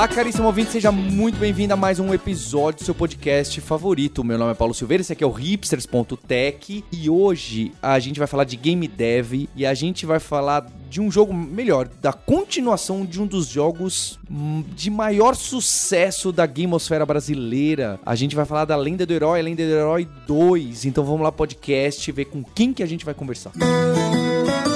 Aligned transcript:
Olá, 0.00 0.08
caríssimo 0.08 0.46
ouvinte, 0.46 0.70
seja 0.70 0.90
muito 0.90 1.38
bem-vindo 1.38 1.74
a 1.74 1.76
mais 1.76 2.00
um 2.00 2.14
episódio 2.14 2.80
do 2.80 2.84
seu 2.86 2.94
podcast 2.94 3.60
favorito. 3.60 4.24
Meu 4.24 4.38
nome 4.38 4.52
é 4.52 4.54
Paulo 4.54 4.72
Silveira, 4.72 5.02
esse 5.02 5.12
aqui 5.12 5.22
é 5.22 5.26
o 5.26 5.30
hipsters.tech 5.30 6.82
e 6.90 7.10
hoje 7.10 7.70
a 7.82 7.98
gente 7.98 8.18
vai 8.18 8.26
falar 8.26 8.44
de 8.44 8.56
game 8.56 8.88
dev 8.88 9.46
e 9.54 9.66
a 9.66 9.74
gente 9.74 10.06
vai 10.06 10.18
falar 10.18 10.66
de 10.88 11.02
um 11.02 11.10
jogo 11.10 11.34
melhor, 11.34 11.86
da 12.00 12.14
continuação 12.14 13.04
de 13.04 13.20
um 13.20 13.26
dos 13.26 13.46
jogos 13.48 14.18
de 14.74 14.88
maior 14.88 15.36
sucesso 15.36 16.32
da 16.32 16.46
gamosfera 16.46 17.04
brasileira. 17.04 18.00
A 18.06 18.14
gente 18.14 18.34
vai 18.34 18.46
falar 18.46 18.64
da 18.64 18.76
Lenda 18.76 19.04
do 19.04 19.12
Herói, 19.12 19.42
Lenda 19.42 19.62
do 19.62 19.70
Herói 19.70 20.08
2. 20.26 20.86
Então 20.86 21.04
vamos 21.04 21.20
lá 21.20 21.30
podcast 21.30 22.10
ver 22.10 22.24
com 22.24 22.42
quem 22.42 22.72
que 22.72 22.82
a 22.82 22.86
gente 22.86 23.04
vai 23.04 23.12
conversar. 23.12 23.52
Música 23.54 24.69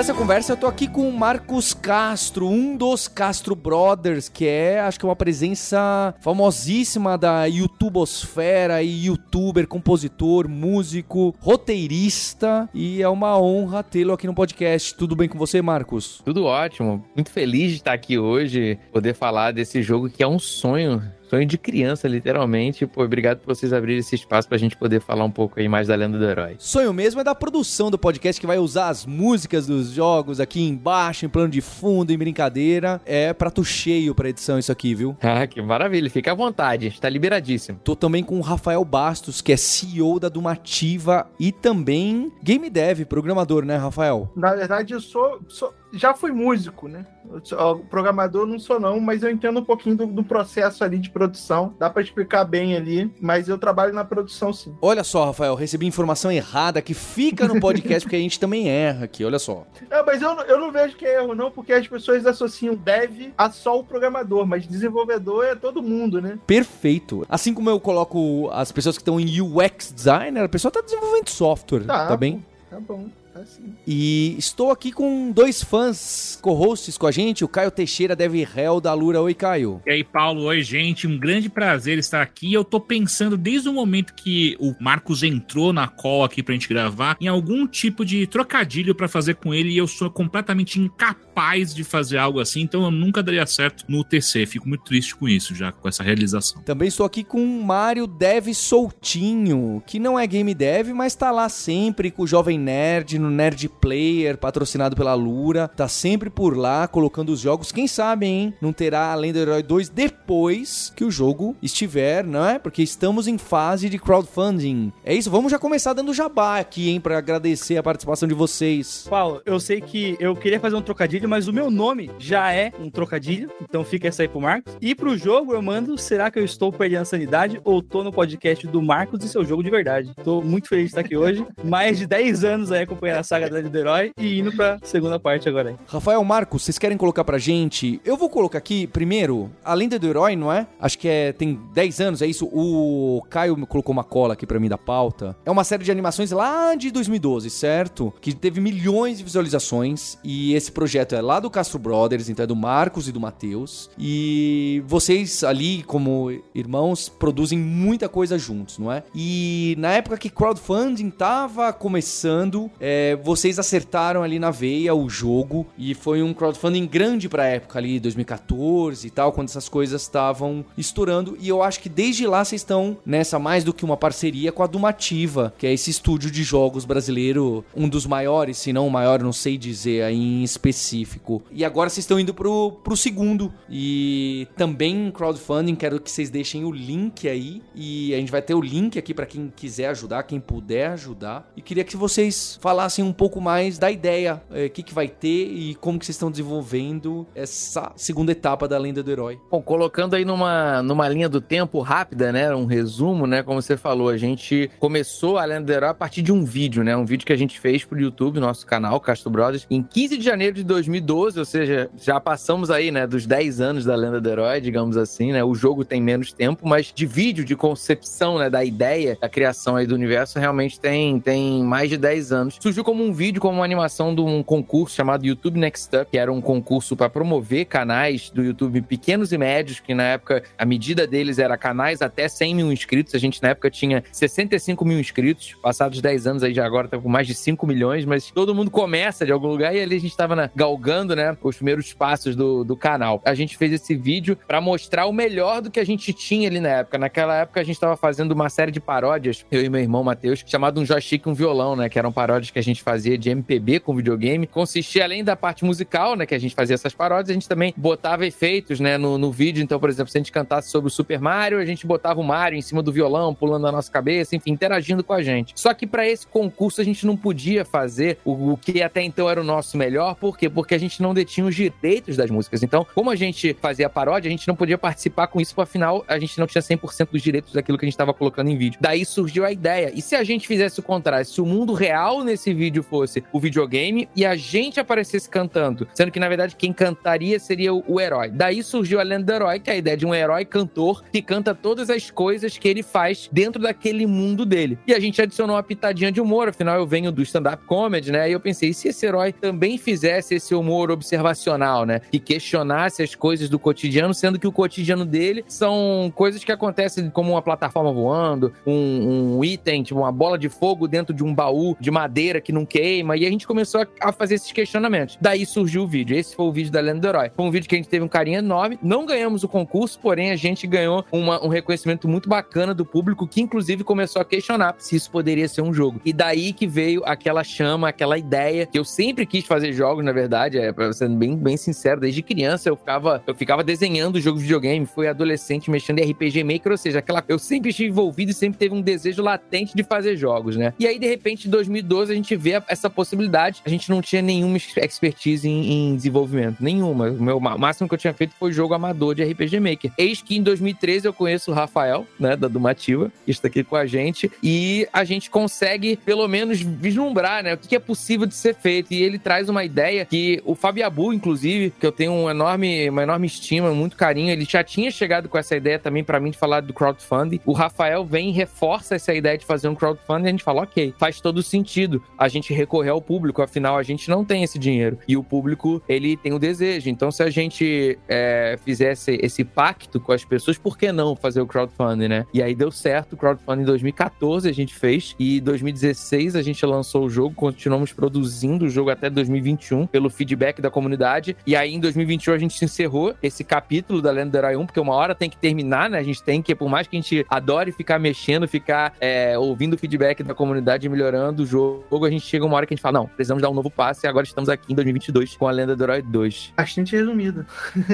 Para 0.00 0.04
essa 0.06 0.14
conversa, 0.14 0.52
eu 0.54 0.56
tô 0.56 0.66
aqui 0.66 0.88
com 0.88 1.06
o 1.06 1.12
Marcos 1.12 1.74
Castro, 1.74 2.48
um 2.48 2.74
dos 2.74 3.06
Castro 3.06 3.54
Brothers, 3.54 4.30
que 4.30 4.46
é, 4.46 4.80
acho 4.80 4.98
que 4.98 5.04
uma 5.04 5.14
presença 5.14 6.14
famosíssima 6.22 7.18
da 7.18 7.44
YouTubosfera 7.44 8.82
e 8.82 9.04
youtuber, 9.04 9.68
compositor, 9.68 10.48
músico, 10.48 11.34
roteirista, 11.38 12.66
e 12.72 13.02
é 13.02 13.08
uma 13.10 13.38
honra 13.38 13.82
tê-lo 13.82 14.14
aqui 14.14 14.26
no 14.26 14.32
podcast. 14.32 14.94
Tudo 14.94 15.14
bem 15.14 15.28
com 15.28 15.36
você, 15.36 15.60
Marcos? 15.60 16.22
Tudo 16.24 16.46
ótimo. 16.46 17.04
Muito 17.14 17.30
feliz 17.30 17.72
de 17.72 17.76
estar 17.76 17.92
aqui 17.92 18.18
hoje, 18.18 18.78
poder 18.90 19.12
falar 19.12 19.52
desse 19.52 19.82
jogo 19.82 20.08
que 20.08 20.22
é 20.22 20.26
um 20.26 20.38
sonho 20.38 21.02
sonho 21.30 21.46
de 21.46 21.56
criança, 21.56 22.08
literalmente. 22.08 22.84
Pô, 22.86 23.04
obrigado 23.04 23.38
por 23.38 23.54
vocês 23.54 23.72
abrirem 23.72 24.00
esse 24.00 24.16
espaço 24.16 24.48
pra 24.48 24.58
gente 24.58 24.76
poder 24.76 25.00
falar 25.00 25.24
um 25.24 25.30
pouco 25.30 25.60
aí 25.60 25.68
mais 25.68 25.86
da 25.86 25.94
lenda 25.94 26.18
do 26.18 26.24
herói. 26.24 26.56
Sonho 26.58 26.92
mesmo 26.92 27.20
é 27.20 27.24
da 27.24 27.34
produção 27.34 27.88
do 27.88 27.96
podcast 27.96 28.40
que 28.40 28.46
vai 28.46 28.58
usar 28.58 28.88
as 28.88 29.06
músicas 29.06 29.66
dos 29.66 29.90
jogos 29.90 30.40
aqui 30.40 30.60
embaixo, 30.60 31.24
em 31.24 31.28
plano 31.28 31.48
de 31.48 31.60
fundo, 31.60 32.12
em 32.12 32.18
brincadeira. 32.18 33.00
É 33.06 33.32
prato 33.32 33.64
cheio 33.64 34.12
pra 34.12 34.28
edição 34.28 34.58
isso 34.58 34.72
aqui, 34.72 34.94
viu? 34.94 35.16
Ah, 35.30 35.46
que 35.46 35.62
maravilha. 35.62 36.10
Fica 36.10 36.32
à 36.32 36.34
vontade, 36.34 36.88
está 36.88 37.08
liberadíssimo. 37.08 37.78
Tô 37.84 37.94
também 37.94 38.24
com 38.24 38.36
o 38.36 38.40
Rafael 38.40 38.84
Bastos, 38.84 39.40
que 39.40 39.52
é 39.52 39.56
CEO 39.56 40.18
da 40.18 40.28
Dumativa 40.28 41.30
e 41.38 41.52
também 41.52 42.32
game 42.42 42.68
dev, 42.68 43.04
programador, 43.04 43.64
né, 43.64 43.76
Rafael? 43.76 44.28
Na 44.34 44.52
verdade, 44.54 44.92
eu 44.92 45.00
sou, 45.00 45.40
sou 45.48 45.72
já 45.92 46.14
fui 46.14 46.32
músico, 46.32 46.88
né? 46.88 47.06
Eu, 47.50 47.78
programador 47.90 48.46
não 48.46 48.58
sou 48.58 48.80
não, 48.80 49.00
mas 49.00 49.22
eu 49.22 49.30
entendo 49.30 49.60
um 49.60 49.64
pouquinho 49.64 49.96
do, 49.96 50.06
do 50.06 50.24
processo 50.24 50.82
ali 50.82 50.98
de 50.98 51.10
produção. 51.10 51.74
Dá 51.78 51.88
para 51.90 52.02
explicar 52.02 52.44
bem 52.44 52.76
ali, 52.76 53.12
mas 53.20 53.48
eu 53.48 53.58
trabalho 53.58 53.92
na 53.92 54.04
produção 54.04 54.52
sim. 54.52 54.74
Olha 54.80 55.04
só, 55.04 55.26
Rafael, 55.26 55.54
recebi 55.54 55.86
informação 55.86 56.30
errada 56.30 56.82
que 56.82 56.94
fica 56.94 57.46
no 57.46 57.60
podcast 57.60 58.04
porque 58.04 58.16
a 58.16 58.20
gente 58.20 58.40
também 58.40 58.68
erra 58.68 59.04
aqui, 59.04 59.24
olha 59.24 59.38
só. 59.38 59.66
É, 59.90 60.02
mas 60.02 60.22
eu, 60.22 60.30
eu 60.42 60.58
não 60.58 60.72
vejo 60.72 60.96
que 60.96 61.04
é 61.04 61.20
erro 61.22 61.34
não, 61.34 61.50
porque 61.50 61.72
as 61.72 61.86
pessoas 61.86 62.26
associam 62.26 62.74
dev 62.74 63.32
a 63.36 63.50
só 63.50 63.78
o 63.78 63.84
programador, 63.84 64.46
mas 64.46 64.66
desenvolvedor 64.66 65.44
é 65.44 65.54
todo 65.54 65.82
mundo, 65.82 66.20
né? 66.20 66.38
Perfeito. 66.46 67.26
Assim 67.28 67.52
como 67.52 67.70
eu 67.70 67.80
coloco 67.80 68.48
as 68.52 68.72
pessoas 68.72 68.96
que 68.96 69.02
estão 69.02 69.20
em 69.20 69.40
UX 69.40 69.92
designer, 69.92 70.44
a 70.44 70.48
pessoa 70.48 70.70
tá 70.70 70.80
desenvolvendo 70.80 71.28
software, 71.28 71.84
tá, 71.84 72.08
tá 72.08 72.16
bem? 72.16 72.44
Tá 72.70 72.78
bom. 72.80 73.08
Assim. 73.40 73.74
E 73.86 74.34
estou 74.38 74.70
aqui 74.70 74.92
com 74.92 75.30
dois 75.30 75.62
fãs 75.62 76.38
co-hosts 76.40 76.98
com 76.98 77.06
a 77.06 77.10
gente, 77.10 77.44
o 77.44 77.48
Caio 77.48 77.70
Teixeira, 77.70 78.16
Dev 78.16 78.34
Hell 78.34 78.80
da 78.80 78.92
Lura. 78.92 79.20
Oi, 79.20 79.34
Caio. 79.34 79.80
E 79.86 79.90
aí, 79.90 80.04
Paulo. 80.04 80.44
Oi, 80.44 80.62
gente. 80.62 81.06
Um 81.06 81.18
grande 81.18 81.48
prazer 81.48 81.98
estar 81.98 82.22
aqui. 82.22 82.52
Eu 82.52 82.64
tô 82.64 82.80
pensando 82.80 83.36
desde 83.36 83.68
o 83.68 83.72
momento 83.72 84.14
que 84.14 84.56
o 84.60 84.74
Marcos 84.80 85.22
entrou 85.22 85.72
na 85.72 85.88
call 85.88 86.24
aqui 86.24 86.42
pra 86.42 86.54
gente 86.54 86.68
gravar, 86.68 87.16
em 87.20 87.28
algum 87.28 87.66
tipo 87.66 88.04
de 88.04 88.26
trocadilho 88.26 88.94
para 88.94 89.08
fazer 89.08 89.34
com 89.34 89.54
ele 89.54 89.70
e 89.70 89.78
eu 89.78 89.86
sou 89.86 90.10
completamente 90.10 90.80
incapaz 90.80 91.74
de 91.74 91.84
fazer 91.84 92.18
algo 92.18 92.40
assim, 92.40 92.60
então 92.62 92.84
eu 92.84 92.90
nunca 92.90 93.22
daria 93.22 93.46
certo 93.46 93.84
no 93.88 94.00
UTC. 94.00 94.46
Fico 94.46 94.68
muito 94.68 94.84
triste 94.84 95.14
com 95.14 95.28
isso 95.28 95.54
já, 95.54 95.72
com 95.72 95.88
essa 95.88 96.02
realização. 96.02 96.62
Também 96.62 96.88
estou 96.88 97.06
aqui 97.06 97.24
com 97.24 97.42
o 97.42 97.64
Mário 97.64 98.06
Dev 98.06 98.48
Soltinho, 98.52 99.82
que 99.86 99.98
não 99.98 100.18
é 100.18 100.26
game 100.26 100.54
dev, 100.54 100.88
mas 100.88 101.14
tá 101.14 101.30
lá 101.30 101.48
sempre 101.48 102.10
com 102.10 102.22
o 102.22 102.26
Jovem 102.26 102.58
Nerd 102.58 103.18
no 103.18 103.29
Nerd 103.30 103.68
Player, 103.68 104.36
patrocinado 104.36 104.96
pela 104.96 105.14
Lura. 105.14 105.68
Tá 105.68 105.88
sempre 105.88 106.28
por 106.28 106.56
lá, 106.56 106.86
colocando 106.88 107.30
os 107.30 107.40
jogos. 107.40 107.72
Quem 107.72 107.86
sabe, 107.86 108.26
hein? 108.26 108.54
Não 108.60 108.72
terá 108.72 109.12
Além 109.12 109.32
do 109.32 109.38
Herói 109.38 109.62
2 109.62 109.88
depois 109.88 110.92
que 110.94 111.04
o 111.04 111.10
jogo 111.10 111.56
estiver, 111.62 112.24
não 112.24 112.44
é? 112.46 112.58
Porque 112.58 112.82
estamos 112.82 113.26
em 113.26 113.38
fase 113.38 113.88
de 113.88 113.98
crowdfunding. 113.98 114.92
É 115.04 115.14
isso, 115.14 115.30
vamos 115.30 115.50
já 115.50 115.58
começar 115.58 115.92
dando 115.92 116.14
jabá 116.14 116.58
aqui, 116.58 116.90
hein? 116.90 117.00
Pra 117.00 117.18
agradecer 117.18 117.76
a 117.76 117.82
participação 117.82 118.28
de 118.28 118.34
vocês. 118.34 119.06
Paulo, 119.08 119.40
eu 119.44 119.58
sei 119.58 119.80
que 119.80 120.16
eu 120.20 120.34
queria 120.34 120.60
fazer 120.60 120.76
um 120.76 120.82
trocadilho, 120.82 121.28
mas 121.28 121.48
o 121.48 121.52
meu 121.52 121.70
nome 121.70 122.10
já 122.18 122.52
é 122.52 122.72
um 122.78 122.90
trocadilho. 122.90 123.50
Então 123.62 123.84
fica 123.84 124.08
essa 124.08 124.22
aí 124.22 124.28
pro 124.28 124.40
Marcos. 124.40 124.76
E 124.80 124.94
pro 124.94 125.16
jogo 125.16 125.54
eu 125.54 125.62
mando, 125.62 125.96
será 125.98 126.30
que 126.30 126.38
eu 126.38 126.44
estou 126.44 126.72
perdendo 126.72 127.02
a 127.02 127.04
sanidade 127.04 127.60
ou 127.64 127.82
tô 127.82 128.02
no 128.02 128.12
podcast 128.12 128.66
do 128.66 128.82
Marcos 128.82 129.24
e 129.24 129.28
seu 129.28 129.44
jogo 129.44 129.62
de 129.62 129.70
verdade? 129.70 130.12
Tô 130.24 130.40
muito 130.40 130.68
feliz 130.68 130.84
de 130.84 130.90
estar 130.90 131.00
aqui 131.00 131.16
hoje. 131.16 131.46
Mais 131.64 131.98
de 131.98 132.06
10 132.06 132.44
anos 132.44 132.72
aí 132.72 132.82
acompanhando 132.82 133.09
a 133.18 133.22
saga 133.22 133.48
da 133.48 133.60
do 133.60 133.78
Herói 133.78 134.12
e 134.18 134.40
indo 134.40 134.52
pra 134.52 134.78
segunda 134.82 135.18
parte 135.18 135.48
agora. 135.48 135.70
Hein? 135.70 135.78
Rafael 135.86 136.22
Marcos, 136.24 136.62
vocês 136.64 136.78
querem 136.78 136.96
colocar 136.96 137.24
pra 137.24 137.38
gente? 137.38 138.00
Eu 138.04 138.16
vou 138.16 138.28
colocar 138.28 138.58
aqui, 138.58 138.86
primeiro, 138.86 139.50
a 139.64 139.74
Lenda 139.74 139.98
do 139.98 140.06
Herói, 140.06 140.36
não 140.36 140.52
é? 140.52 140.66
Acho 140.80 140.98
que 140.98 141.08
é, 141.08 141.32
tem 141.32 141.60
10 141.72 142.00
anos, 142.00 142.22
é 142.22 142.26
isso? 142.26 142.46
O 142.52 143.22
Caio 143.28 143.56
colocou 143.66 143.92
uma 143.92 144.04
cola 144.04 144.34
aqui 144.34 144.46
pra 144.46 144.58
mim 144.58 144.68
da 144.68 144.78
pauta. 144.78 145.36
É 145.44 145.50
uma 145.50 145.64
série 145.64 145.84
de 145.84 145.90
animações 145.90 146.30
lá 146.30 146.74
de 146.74 146.90
2012, 146.90 147.50
certo? 147.50 148.12
Que 148.20 148.34
teve 148.34 148.60
milhões 148.60 149.18
de 149.18 149.24
visualizações 149.24 150.18
e 150.24 150.54
esse 150.54 150.72
projeto 150.72 151.14
é 151.14 151.20
lá 151.20 151.40
do 151.40 151.50
Castro 151.50 151.78
Brothers, 151.78 152.28
então 152.28 152.44
é 152.44 152.46
do 152.46 152.56
Marcos 152.56 153.08
e 153.08 153.12
do 153.12 153.20
Matheus. 153.20 153.90
E 153.98 154.82
vocês 154.86 155.44
ali, 155.44 155.82
como 155.82 156.30
irmãos, 156.54 157.08
produzem 157.08 157.58
muita 157.58 158.08
coisa 158.08 158.38
juntos, 158.38 158.78
não 158.78 158.92
é? 158.92 159.02
E 159.14 159.74
na 159.78 159.92
época 159.92 160.16
que 160.16 160.30
crowdfunding 160.30 161.10
tava 161.10 161.72
começando, 161.72 162.70
é, 162.80 162.99
vocês 163.22 163.58
acertaram 163.58 164.22
ali 164.22 164.38
na 164.38 164.50
veia 164.50 164.94
o 164.94 165.08
jogo 165.08 165.66
e 165.76 165.94
foi 165.94 166.22
um 166.22 166.32
crowdfunding 166.32 166.86
grande 166.86 167.28
pra 167.28 167.46
época 167.46 167.78
ali, 167.78 168.00
2014 168.00 169.06
e 169.06 169.10
tal, 169.10 169.32
quando 169.32 169.48
essas 169.48 169.68
coisas 169.68 170.02
estavam 170.02 170.64
estourando. 170.76 171.36
E 171.40 171.48
eu 171.48 171.62
acho 171.62 171.80
que 171.80 171.88
desde 171.88 172.26
lá 172.26 172.44
vocês 172.44 172.60
estão 172.60 172.96
nessa 173.04 173.38
mais 173.38 173.64
do 173.64 173.72
que 173.72 173.84
uma 173.84 173.96
parceria 173.96 174.52
com 174.52 174.62
a 174.62 174.66
Dumativa, 174.66 175.52
que 175.58 175.66
é 175.66 175.72
esse 175.72 175.90
estúdio 175.90 176.30
de 176.30 176.42
jogos 176.42 176.84
brasileiro, 176.84 177.64
um 177.74 177.88
dos 177.88 178.06
maiores, 178.06 178.58
se 178.58 178.72
não 178.72 178.86
o 178.86 178.90
maior, 178.90 179.22
não 179.22 179.32
sei 179.32 179.56
dizer 179.56 180.02
aí 180.02 180.16
em 180.16 180.42
específico. 180.42 181.42
E 181.50 181.64
agora 181.64 181.88
vocês 181.90 182.04
estão 182.04 182.18
indo 182.18 182.34
pro, 182.34 182.72
pro 182.82 182.96
segundo. 182.96 183.52
E 183.68 184.46
também 184.56 185.10
crowdfunding, 185.10 185.74
quero 185.74 186.00
que 186.00 186.10
vocês 186.10 186.30
deixem 186.30 186.64
o 186.64 186.70
link 186.70 187.28
aí. 187.28 187.62
E 187.74 188.14
a 188.14 188.18
gente 188.18 188.32
vai 188.32 188.42
ter 188.42 188.54
o 188.54 188.60
link 188.60 188.98
aqui 188.98 189.14
para 189.14 189.26
quem 189.26 189.52
quiser 189.54 189.88
ajudar, 189.88 190.22
quem 190.24 190.40
puder 190.40 190.90
ajudar. 190.90 191.50
E 191.56 191.62
queria 191.62 191.84
que 191.84 191.96
vocês 191.96 192.58
falassem 192.60 192.89
um 192.98 193.12
pouco 193.12 193.40
mais 193.40 193.78
da 193.78 193.90
ideia, 193.90 194.42
o 194.50 194.56
é, 194.56 194.68
que, 194.68 194.82
que 194.82 194.94
vai 194.94 195.08
ter 195.08 195.46
e 195.46 195.74
como 195.76 195.98
que 195.98 196.04
vocês 196.04 196.16
estão 196.16 196.30
desenvolvendo 196.30 197.26
essa 197.34 197.92
segunda 197.96 198.32
etapa 198.32 198.66
da 198.66 198.78
Lenda 198.78 199.02
do 199.02 199.10
Herói. 199.10 199.38
Bom, 199.50 199.62
colocando 199.62 200.14
aí 200.14 200.24
numa, 200.24 200.82
numa 200.82 201.08
linha 201.08 201.28
do 201.28 201.40
tempo 201.40 201.80
rápida, 201.80 202.32
né, 202.32 202.54
um 202.54 202.66
resumo, 202.66 203.26
né, 203.26 203.42
como 203.42 203.60
você 203.60 203.76
falou, 203.76 204.08
a 204.08 204.16
gente 204.16 204.70
começou 204.78 205.38
a 205.38 205.44
Lenda 205.44 205.66
do 205.66 205.72
Herói 205.72 205.90
a 205.90 205.94
partir 205.94 206.22
de 206.22 206.32
um 206.32 206.44
vídeo, 206.44 206.82
né, 206.82 206.96
um 206.96 207.04
vídeo 207.04 207.26
que 207.26 207.32
a 207.32 207.36
gente 207.36 207.60
fez 207.60 207.84
pro 207.84 208.00
YouTube, 208.00 208.40
nosso 208.40 208.66
canal, 208.66 208.98
Castro 209.00 209.30
Brothers, 209.30 209.66
em 209.70 209.82
15 209.82 210.16
de 210.16 210.24
janeiro 210.24 210.56
de 210.56 210.64
2012, 210.64 211.38
ou 211.38 211.44
seja, 211.44 211.90
já 211.96 212.18
passamos 212.18 212.70
aí, 212.70 212.90
né, 212.90 213.06
dos 213.06 213.26
10 213.26 213.60
anos 213.60 213.84
da 213.84 213.94
Lenda 213.94 214.20
do 214.20 214.28
Herói, 214.28 214.60
digamos 214.60 214.96
assim, 214.96 215.32
né, 215.32 215.44
o 215.44 215.54
jogo 215.54 215.84
tem 215.84 216.00
menos 216.00 216.32
tempo, 216.32 216.66
mas 216.66 216.92
de 216.94 217.06
vídeo, 217.06 217.44
de 217.44 217.54
concepção, 217.54 218.38
né, 218.38 218.50
da 218.50 218.64
ideia, 218.64 219.16
da 219.20 219.28
criação 219.28 219.76
aí 219.76 219.86
do 219.86 219.94
universo, 219.94 220.38
realmente 220.38 220.80
tem, 220.80 221.20
tem 221.20 221.62
mais 221.62 221.90
de 221.90 221.96
10 221.96 222.32
anos. 222.32 222.58
Surgiu 222.60 222.79
como 222.84 223.04
um 223.04 223.12
vídeo, 223.12 223.40
como 223.40 223.58
uma 223.58 223.64
animação 223.64 224.14
de 224.14 224.20
um 224.20 224.42
concurso 224.42 224.94
chamado 224.94 225.24
YouTube 225.24 225.58
Next 225.58 225.94
Up, 225.96 226.10
que 226.10 226.18
era 226.18 226.32
um 226.32 226.40
concurso 226.40 226.96
para 226.96 227.08
promover 227.08 227.66
canais 227.66 228.30
do 228.30 228.42
YouTube 228.42 228.82
pequenos 228.82 229.32
e 229.32 229.38
médios, 229.38 229.80
que 229.80 229.94
na 229.94 230.04
época 230.04 230.42
a 230.58 230.64
medida 230.64 231.06
deles 231.06 231.38
era 231.38 231.56
canais 231.56 232.02
até 232.02 232.28
100 232.28 232.54
mil 232.54 232.72
inscritos. 232.72 233.14
A 233.14 233.18
gente 233.18 233.42
na 233.42 233.50
época 233.50 233.70
tinha 233.70 234.02
65 234.12 234.84
mil 234.84 234.98
inscritos, 234.98 235.54
passados 235.62 236.00
10 236.00 236.26
anos 236.26 236.42
aí 236.42 236.54
já 236.54 236.64
agora 236.64 236.88
tá 236.88 236.98
com 236.98 237.08
mais 237.08 237.26
de 237.26 237.34
5 237.34 237.66
milhões, 237.66 238.04
mas 238.04 238.30
todo 238.30 238.54
mundo 238.54 238.70
começa 238.70 239.26
de 239.26 239.32
algum 239.32 239.48
lugar 239.48 239.74
e 239.74 239.80
ali 239.80 239.96
a 239.96 240.00
gente 240.00 240.10
estava 240.10 240.50
galgando, 240.54 241.16
né, 241.16 241.36
os 241.42 241.56
primeiros 241.56 241.92
passos 241.92 242.36
do, 242.36 242.64
do 242.64 242.76
canal. 242.76 243.20
A 243.24 243.34
gente 243.34 243.56
fez 243.56 243.72
esse 243.72 243.94
vídeo 243.94 244.36
para 244.46 244.60
mostrar 244.60 245.06
o 245.06 245.12
melhor 245.12 245.60
do 245.60 245.70
que 245.70 245.80
a 245.80 245.84
gente 245.84 246.12
tinha 246.12 246.48
ali 246.48 246.60
na 246.60 246.68
época. 246.68 246.98
Naquela 246.98 247.36
época 247.36 247.60
a 247.60 247.64
gente 247.64 247.74
estava 247.74 247.96
fazendo 247.96 248.32
uma 248.32 248.48
série 248.48 248.70
de 248.70 248.80
paródias, 248.80 249.44
eu 249.50 249.62
e 249.62 249.68
meu 249.68 249.80
irmão 249.80 250.04
Matheus, 250.04 250.44
chamado 250.46 250.80
Um 250.80 250.84
Joystick 250.84 251.26
e 251.26 251.28
um 251.28 251.34
Violão, 251.34 251.74
né, 251.74 251.88
que 251.88 251.98
eram 251.98 252.12
paródias 252.12 252.50
que 252.50 252.58
a 252.58 252.62
gente 252.62 252.69
gente 252.70 252.82
fazia 252.82 253.16
de 253.16 253.30
MPB 253.30 253.80
com 253.80 253.94
videogame 253.94 254.46
consistia, 254.46 255.04
além 255.04 255.24
da 255.24 255.36
parte 255.36 255.64
musical, 255.64 256.16
né, 256.16 256.26
que 256.26 256.34
a 256.34 256.38
gente 256.38 256.54
fazia 256.54 256.74
essas 256.74 256.92
paródias, 256.92 257.30
a 257.30 257.32
gente 257.32 257.48
também 257.48 257.72
botava 257.76 258.26
efeitos, 258.26 258.80
né, 258.80 258.98
no, 258.98 259.16
no 259.16 259.30
vídeo. 259.30 259.62
Então, 259.62 259.78
por 259.78 259.88
exemplo, 259.88 260.10
se 260.10 260.18
a 260.18 260.20
gente 260.20 260.32
cantasse 260.32 260.70
sobre 260.70 260.88
o 260.88 260.90
Super 260.90 261.20
Mario, 261.20 261.58
a 261.58 261.64
gente 261.64 261.86
botava 261.86 262.20
o 262.20 262.24
Mario 262.24 262.58
em 262.58 262.62
cima 262.62 262.82
do 262.82 262.92
violão, 262.92 263.34
pulando 263.34 263.62
na 263.62 263.72
nossa 263.72 263.90
cabeça, 263.90 264.36
enfim, 264.36 264.52
interagindo 264.52 265.02
com 265.02 265.12
a 265.12 265.22
gente. 265.22 265.52
Só 265.56 265.72
que 265.72 265.86
para 265.86 266.06
esse 266.06 266.26
concurso 266.26 266.80
a 266.80 266.84
gente 266.84 267.06
não 267.06 267.16
podia 267.16 267.64
fazer 267.64 268.18
o, 268.24 268.52
o, 268.52 268.56
que 268.56 268.82
até 268.82 269.02
então 269.02 269.28
era 269.28 269.40
o 269.40 269.44
nosso 269.44 269.76
melhor, 269.76 270.14
por 270.14 270.36
quê? 270.36 270.48
Porque 270.48 270.74
a 270.74 270.78
gente 270.78 271.00
não 271.02 271.14
detinha 271.14 271.46
os 271.46 271.54
direitos 271.54 272.16
das 272.16 272.30
músicas. 272.30 272.62
Então, 272.62 272.86
como 272.94 273.10
a 273.10 273.16
gente 273.16 273.56
fazia 273.60 273.88
paródia, 273.88 274.28
a 274.28 274.30
gente 274.30 274.46
não 274.46 274.56
podia 274.56 274.78
participar 274.78 275.26
com 275.26 275.40
isso, 275.40 275.58
afinal 275.60 276.04
a 276.08 276.18
gente 276.18 276.38
não 276.38 276.46
tinha 276.46 276.62
100% 276.62 277.08
dos 277.10 277.22
direitos 277.22 277.52
daquilo 277.52 277.78
que 277.78 277.84
a 277.84 277.88
gente 277.88 277.94
estava 277.94 278.14
colocando 278.14 278.50
em 278.50 278.56
vídeo. 278.56 278.78
Daí 278.80 279.04
surgiu 279.04 279.44
a 279.44 279.52
ideia. 279.52 279.92
E 279.94 280.02
se 280.02 280.14
a 280.14 280.24
gente 280.24 280.46
fizesse 280.46 280.80
o 280.80 280.82
contrário? 280.82 281.24
Se 281.24 281.40
o 281.40 281.46
mundo 281.46 281.72
real 281.72 282.22
nesse 282.24 282.52
vídeo 282.60 282.82
fosse 282.82 283.24
o 283.32 283.40
videogame 283.40 284.06
e 284.14 284.26
a 284.26 284.36
gente 284.36 284.78
aparecesse 284.78 285.28
cantando, 285.28 285.88
sendo 285.94 286.12
que 286.12 286.20
na 286.20 286.28
verdade 286.28 286.54
quem 286.54 286.72
cantaria 286.72 287.38
seria 287.38 287.72
o, 287.72 288.00
herói. 288.00 288.30
Daí 288.30 288.62
surgiu 288.62 289.00
a 289.00 289.02
lenda 289.02 289.24
do 289.24 289.32
herói, 289.32 289.58
que 289.58 289.70
é 289.70 289.74
a 289.74 289.76
ideia 289.76 289.96
de 289.96 290.06
um 290.06 290.14
herói 290.14 290.44
cantor 290.44 291.02
que 291.10 291.22
canta 291.22 291.54
todas 291.54 291.88
as 291.88 292.10
coisas 292.10 292.58
que 292.58 292.68
ele 292.68 292.82
faz 292.82 293.28
dentro 293.32 293.62
daquele 293.62 294.06
mundo 294.06 294.44
dele. 294.44 294.78
E 294.86 294.94
a 294.94 295.00
gente 295.00 295.20
adicionou 295.20 295.56
uma 295.56 295.62
pitadinha 295.62 296.12
de 296.12 296.20
humor, 296.20 296.48
afinal 296.48 296.76
eu 296.76 296.86
venho 296.86 297.10
do 297.10 297.22
stand-up 297.22 297.64
comedy, 297.64 298.12
né? 298.12 298.28
E 298.28 298.32
eu 298.32 298.40
pensei, 298.40 298.70
e 298.70 298.74
se 298.74 298.88
esse 298.88 299.06
herói 299.06 299.32
também 299.32 299.78
fizesse 299.78 300.34
esse 300.34 300.54
humor 300.54 300.90
observacional, 300.90 301.86
né? 301.86 302.00
Que 302.10 302.18
questionasse 302.18 303.02
as 303.02 303.14
coisas 303.14 303.48
do 303.48 303.58
cotidiano, 303.58 304.12
sendo 304.12 304.38
que 304.38 304.46
o 304.46 304.52
cotidiano 304.52 305.06
dele 305.06 305.44
são 305.48 306.12
coisas 306.14 306.44
que 306.44 306.52
acontecem 306.52 307.08
como 307.08 307.32
uma 307.32 307.42
plataforma 307.42 307.92
voando, 307.92 308.52
um, 308.66 309.38
um 309.38 309.44
item, 309.44 309.82
tipo 309.82 310.00
uma 310.00 310.12
bola 310.12 310.38
de 310.38 310.48
fogo 310.48 310.86
dentro 310.86 311.14
de 311.14 311.24
um 311.24 311.34
baú 311.34 311.76
de 311.80 311.90
madeira 311.90 312.40
que 312.40 312.49
não 312.52 312.64
queima. 312.64 313.16
E 313.16 313.26
a 313.26 313.30
gente 313.30 313.46
começou 313.46 313.86
a 314.00 314.12
fazer 314.12 314.34
esses 314.34 314.52
questionamentos. 314.52 315.18
Daí 315.20 315.44
surgiu 315.46 315.82
o 315.82 315.86
vídeo. 315.86 316.16
Esse 316.16 316.34
foi 316.34 316.46
o 316.46 316.52
vídeo 316.52 316.72
da 316.72 316.80
Lenda 316.80 317.00
do 317.00 317.08
Herói. 317.08 317.30
Foi 317.34 317.44
um 317.44 317.50
vídeo 317.50 317.68
que 317.68 317.74
a 317.74 317.78
gente 317.78 317.88
teve 317.88 318.04
um 318.04 318.08
carinho 318.08 318.38
enorme. 318.38 318.78
Não 318.82 319.06
ganhamos 319.06 319.44
o 319.44 319.48
concurso, 319.48 319.98
porém 320.00 320.30
a 320.30 320.36
gente 320.36 320.66
ganhou 320.66 321.04
uma, 321.12 321.44
um 321.44 321.48
reconhecimento 321.48 322.08
muito 322.08 322.28
bacana 322.28 322.74
do 322.74 322.84
público, 322.84 323.26
que 323.26 323.40
inclusive 323.40 323.84
começou 323.84 324.20
a 324.20 324.24
questionar 324.24 324.74
se 324.78 324.96
isso 324.96 325.10
poderia 325.10 325.48
ser 325.48 325.62
um 325.62 325.72
jogo. 325.72 326.00
E 326.04 326.12
daí 326.12 326.52
que 326.52 326.66
veio 326.66 327.02
aquela 327.04 327.42
chama, 327.44 327.88
aquela 327.88 328.16
ideia 328.18 328.66
que 328.66 328.78
eu 328.78 328.84
sempre 328.84 329.26
quis 329.26 329.44
fazer 329.44 329.72
jogos, 329.72 330.04
na 330.04 330.12
verdade, 330.12 330.58
é, 330.58 330.72
pra 330.72 330.92
ser 330.92 331.08
bem, 331.08 331.36
bem 331.36 331.56
sincero, 331.56 332.00
desde 332.00 332.22
criança 332.22 332.68
eu 332.68 332.76
ficava, 332.76 333.22
eu 333.26 333.34
ficava 333.34 333.64
desenhando 333.64 334.20
jogos 334.20 334.40
de 334.40 334.46
videogame, 334.46 334.86
fui 334.86 335.08
adolescente 335.08 335.70
mexendo 335.70 335.98
em 335.98 336.10
RPG 336.10 336.44
Maker, 336.44 336.72
ou 336.72 336.78
seja, 336.78 336.98
aquela, 336.98 337.24
eu 337.28 337.38
sempre 337.38 337.70
estive 337.70 337.90
envolvido 337.90 338.30
e 338.30 338.34
sempre 338.34 338.58
teve 338.58 338.74
um 338.74 338.80
desejo 338.80 339.22
latente 339.22 339.74
de 339.74 339.82
fazer 339.82 340.16
jogos, 340.16 340.56
né? 340.56 340.72
E 340.78 340.86
aí, 340.86 340.98
de 340.98 341.06
repente, 341.06 341.48
em 341.48 341.50
2012, 341.50 342.12
a 342.12 342.14
gente 342.14 342.36
vê 342.40 342.62
essa 342.66 342.88
possibilidade. 342.88 343.60
A 343.64 343.68
gente 343.68 343.90
não 343.90 344.00
tinha 344.00 344.22
nenhuma 344.22 344.56
expertise 344.56 345.48
em, 345.48 345.90
em 345.90 345.96
desenvolvimento, 345.96 346.56
nenhuma. 346.60 347.10
O 347.10 347.22
meu 347.22 347.38
máximo 347.38 347.88
que 347.88 347.94
eu 347.94 347.98
tinha 347.98 348.14
feito 348.14 348.34
foi 348.38 348.52
jogo 348.52 348.74
amador 348.74 349.14
de 349.14 349.22
RPG 349.22 349.60
Maker. 349.60 349.92
Eis 349.98 350.22
que 350.22 350.36
em 350.36 350.42
2013 350.42 351.06
eu 351.06 351.12
conheço 351.12 351.50
o 351.50 351.54
Rafael, 351.54 352.06
né, 352.18 352.36
da 352.36 352.48
Dumativa, 352.48 353.12
que 353.24 353.30
está 353.30 353.48
aqui 353.48 353.62
com 353.62 353.76
a 353.76 353.86
gente, 353.86 354.30
e 354.42 354.88
a 354.92 355.04
gente 355.04 355.30
consegue, 355.30 355.96
pelo 355.96 356.26
menos, 356.26 356.60
vislumbrar, 356.60 357.42
né, 357.44 357.54
o 357.54 357.58
que 357.58 357.76
é 357.76 357.78
possível 357.78 358.26
de 358.26 358.34
ser 358.34 358.54
feito. 358.54 358.92
E 358.92 359.02
ele 359.02 359.18
traz 359.18 359.48
uma 359.48 359.64
ideia 359.64 360.04
que 360.06 360.40
o 360.44 360.54
Fabiabu, 360.54 361.12
inclusive, 361.12 361.72
que 361.78 361.86
eu 361.86 361.92
tenho 361.92 362.12
um 362.12 362.30
enorme, 362.30 362.88
uma 362.88 363.02
enorme 363.02 363.26
estima, 363.26 363.72
muito 363.72 363.96
carinho, 363.96 364.30
ele 364.30 364.44
já 364.44 364.64
tinha 364.64 364.90
chegado 364.90 365.28
com 365.28 365.36
essa 365.36 365.56
ideia 365.56 365.78
também 365.78 366.02
para 366.02 366.18
mim 366.18 366.30
de 366.30 366.38
falar 366.38 366.60
do 366.60 366.72
crowdfunding. 366.72 367.40
O 367.44 367.52
Rafael 367.52 368.04
vem 368.04 368.30
e 368.30 368.32
reforça 368.32 368.94
essa 368.94 369.12
ideia 369.12 369.36
de 369.36 369.44
fazer 369.44 369.68
um 369.68 369.74
crowdfunding 369.74 370.24
e 370.24 370.28
a 370.28 370.30
gente 370.30 370.44
fala, 370.44 370.62
ok, 370.62 370.94
faz 370.98 371.20
todo 371.20 371.42
sentido 371.42 372.02
a 372.20 372.28
gente 372.28 372.52
recorrer 372.52 372.90
ao 372.90 373.00
público, 373.00 373.40
afinal 373.40 373.78
a 373.78 373.82
gente 373.82 374.10
não 374.10 374.24
tem 374.24 374.42
esse 374.42 374.58
dinheiro 374.58 374.98
e 375.08 375.16
o 375.16 375.24
público 375.24 375.82
ele 375.88 376.18
tem 376.18 376.34
o 376.34 376.38
desejo. 376.38 376.90
Então, 376.90 377.10
se 377.10 377.22
a 377.22 377.30
gente 377.30 377.98
é, 378.06 378.58
fizesse 378.62 379.18
esse 379.22 379.42
pacto 379.42 379.98
com 379.98 380.12
as 380.12 380.22
pessoas, 380.22 380.58
por 380.58 380.76
que 380.76 380.92
não 380.92 381.16
fazer 381.16 381.40
o 381.40 381.46
crowdfunding, 381.46 382.08
né? 382.08 382.26
E 382.34 382.42
aí 382.42 382.54
deu 382.54 382.70
certo, 382.70 383.14
o 383.14 383.16
crowdfunding 383.16 383.62
em 383.62 383.64
2014 383.64 384.48
a 384.48 384.52
gente 384.52 384.74
fez 384.74 385.16
e 385.18 385.40
2016 385.40 386.36
a 386.36 386.42
gente 386.42 386.64
lançou 386.66 387.06
o 387.06 387.10
jogo, 387.10 387.34
continuamos 387.34 387.92
produzindo 387.92 388.66
o 388.66 388.68
jogo 388.68 388.90
até 388.90 389.08
2021 389.08 389.86
pelo 389.86 390.10
feedback 390.10 390.60
da 390.60 390.70
comunidade 390.70 391.36
e 391.46 391.56
aí 391.56 391.74
em 391.74 391.80
2021 391.80 392.34
a 392.34 392.38
gente 392.38 392.62
encerrou 392.62 393.14
esse 393.22 393.42
capítulo 393.42 394.02
da 394.02 394.10
Lenda 394.10 394.30
do 394.30 394.36
Herói 394.36 394.56
1, 394.56 394.66
porque 394.66 394.80
uma 394.80 394.94
hora 394.94 395.14
tem 395.14 395.30
que 395.30 395.38
terminar, 395.38 395.88
né? 395.88 395.98
A 395.98 396.02
gente 396.02 396.22
tem 396.22 396.42
que, 396.42 396.54
por 396.54 396.68
mais 396.68 396.86
que 396.86 396.96
a 396.96 397.00
gente 397.00 397.24
adore 397.28 397.72
ficar 397.72 397.98
mexendo, 397.98 398.46
ficar 398.46 398.92
é, 399.00 399.38
ouvindo 399.38 399.74
o 399.74 399.78
feedback 399.78 400.22
da 400.22 400.34
comunidade 400.34 400.88
melhorando 400.88 401.42
o 401.42 401.46
jogo, 401.46 402.09
a 402.10 402.12
gente 402.12 402.26
chega 402.26 402.44
uma 402.44 402.56
hora 402.56 402.66
que 402.66 402.74
a 402.74 402.76
gente 402.76 402.82
fala, 402.82 403.00
não, 403.00 403.06
precisamos 403.06 403.42
dar 403.42 403.50
um 403.50 403.54
novo 403.54 403.70
passo 403.70 404.04
e 404.04 404.08
agora 404.08 404.26
estamos 404.26 404.48
aqui 404.48 404.72
em 404.72 404.74
2022 404.74 405.36
com 405.36 405.46
a 405.46 405.50
Lenda 405.50 405.76
do 405.76 405.82
Herói 405.82 406.02
2. 406.02 406.54
Bastante 406.56 406.96
resumido. 406.96 407.46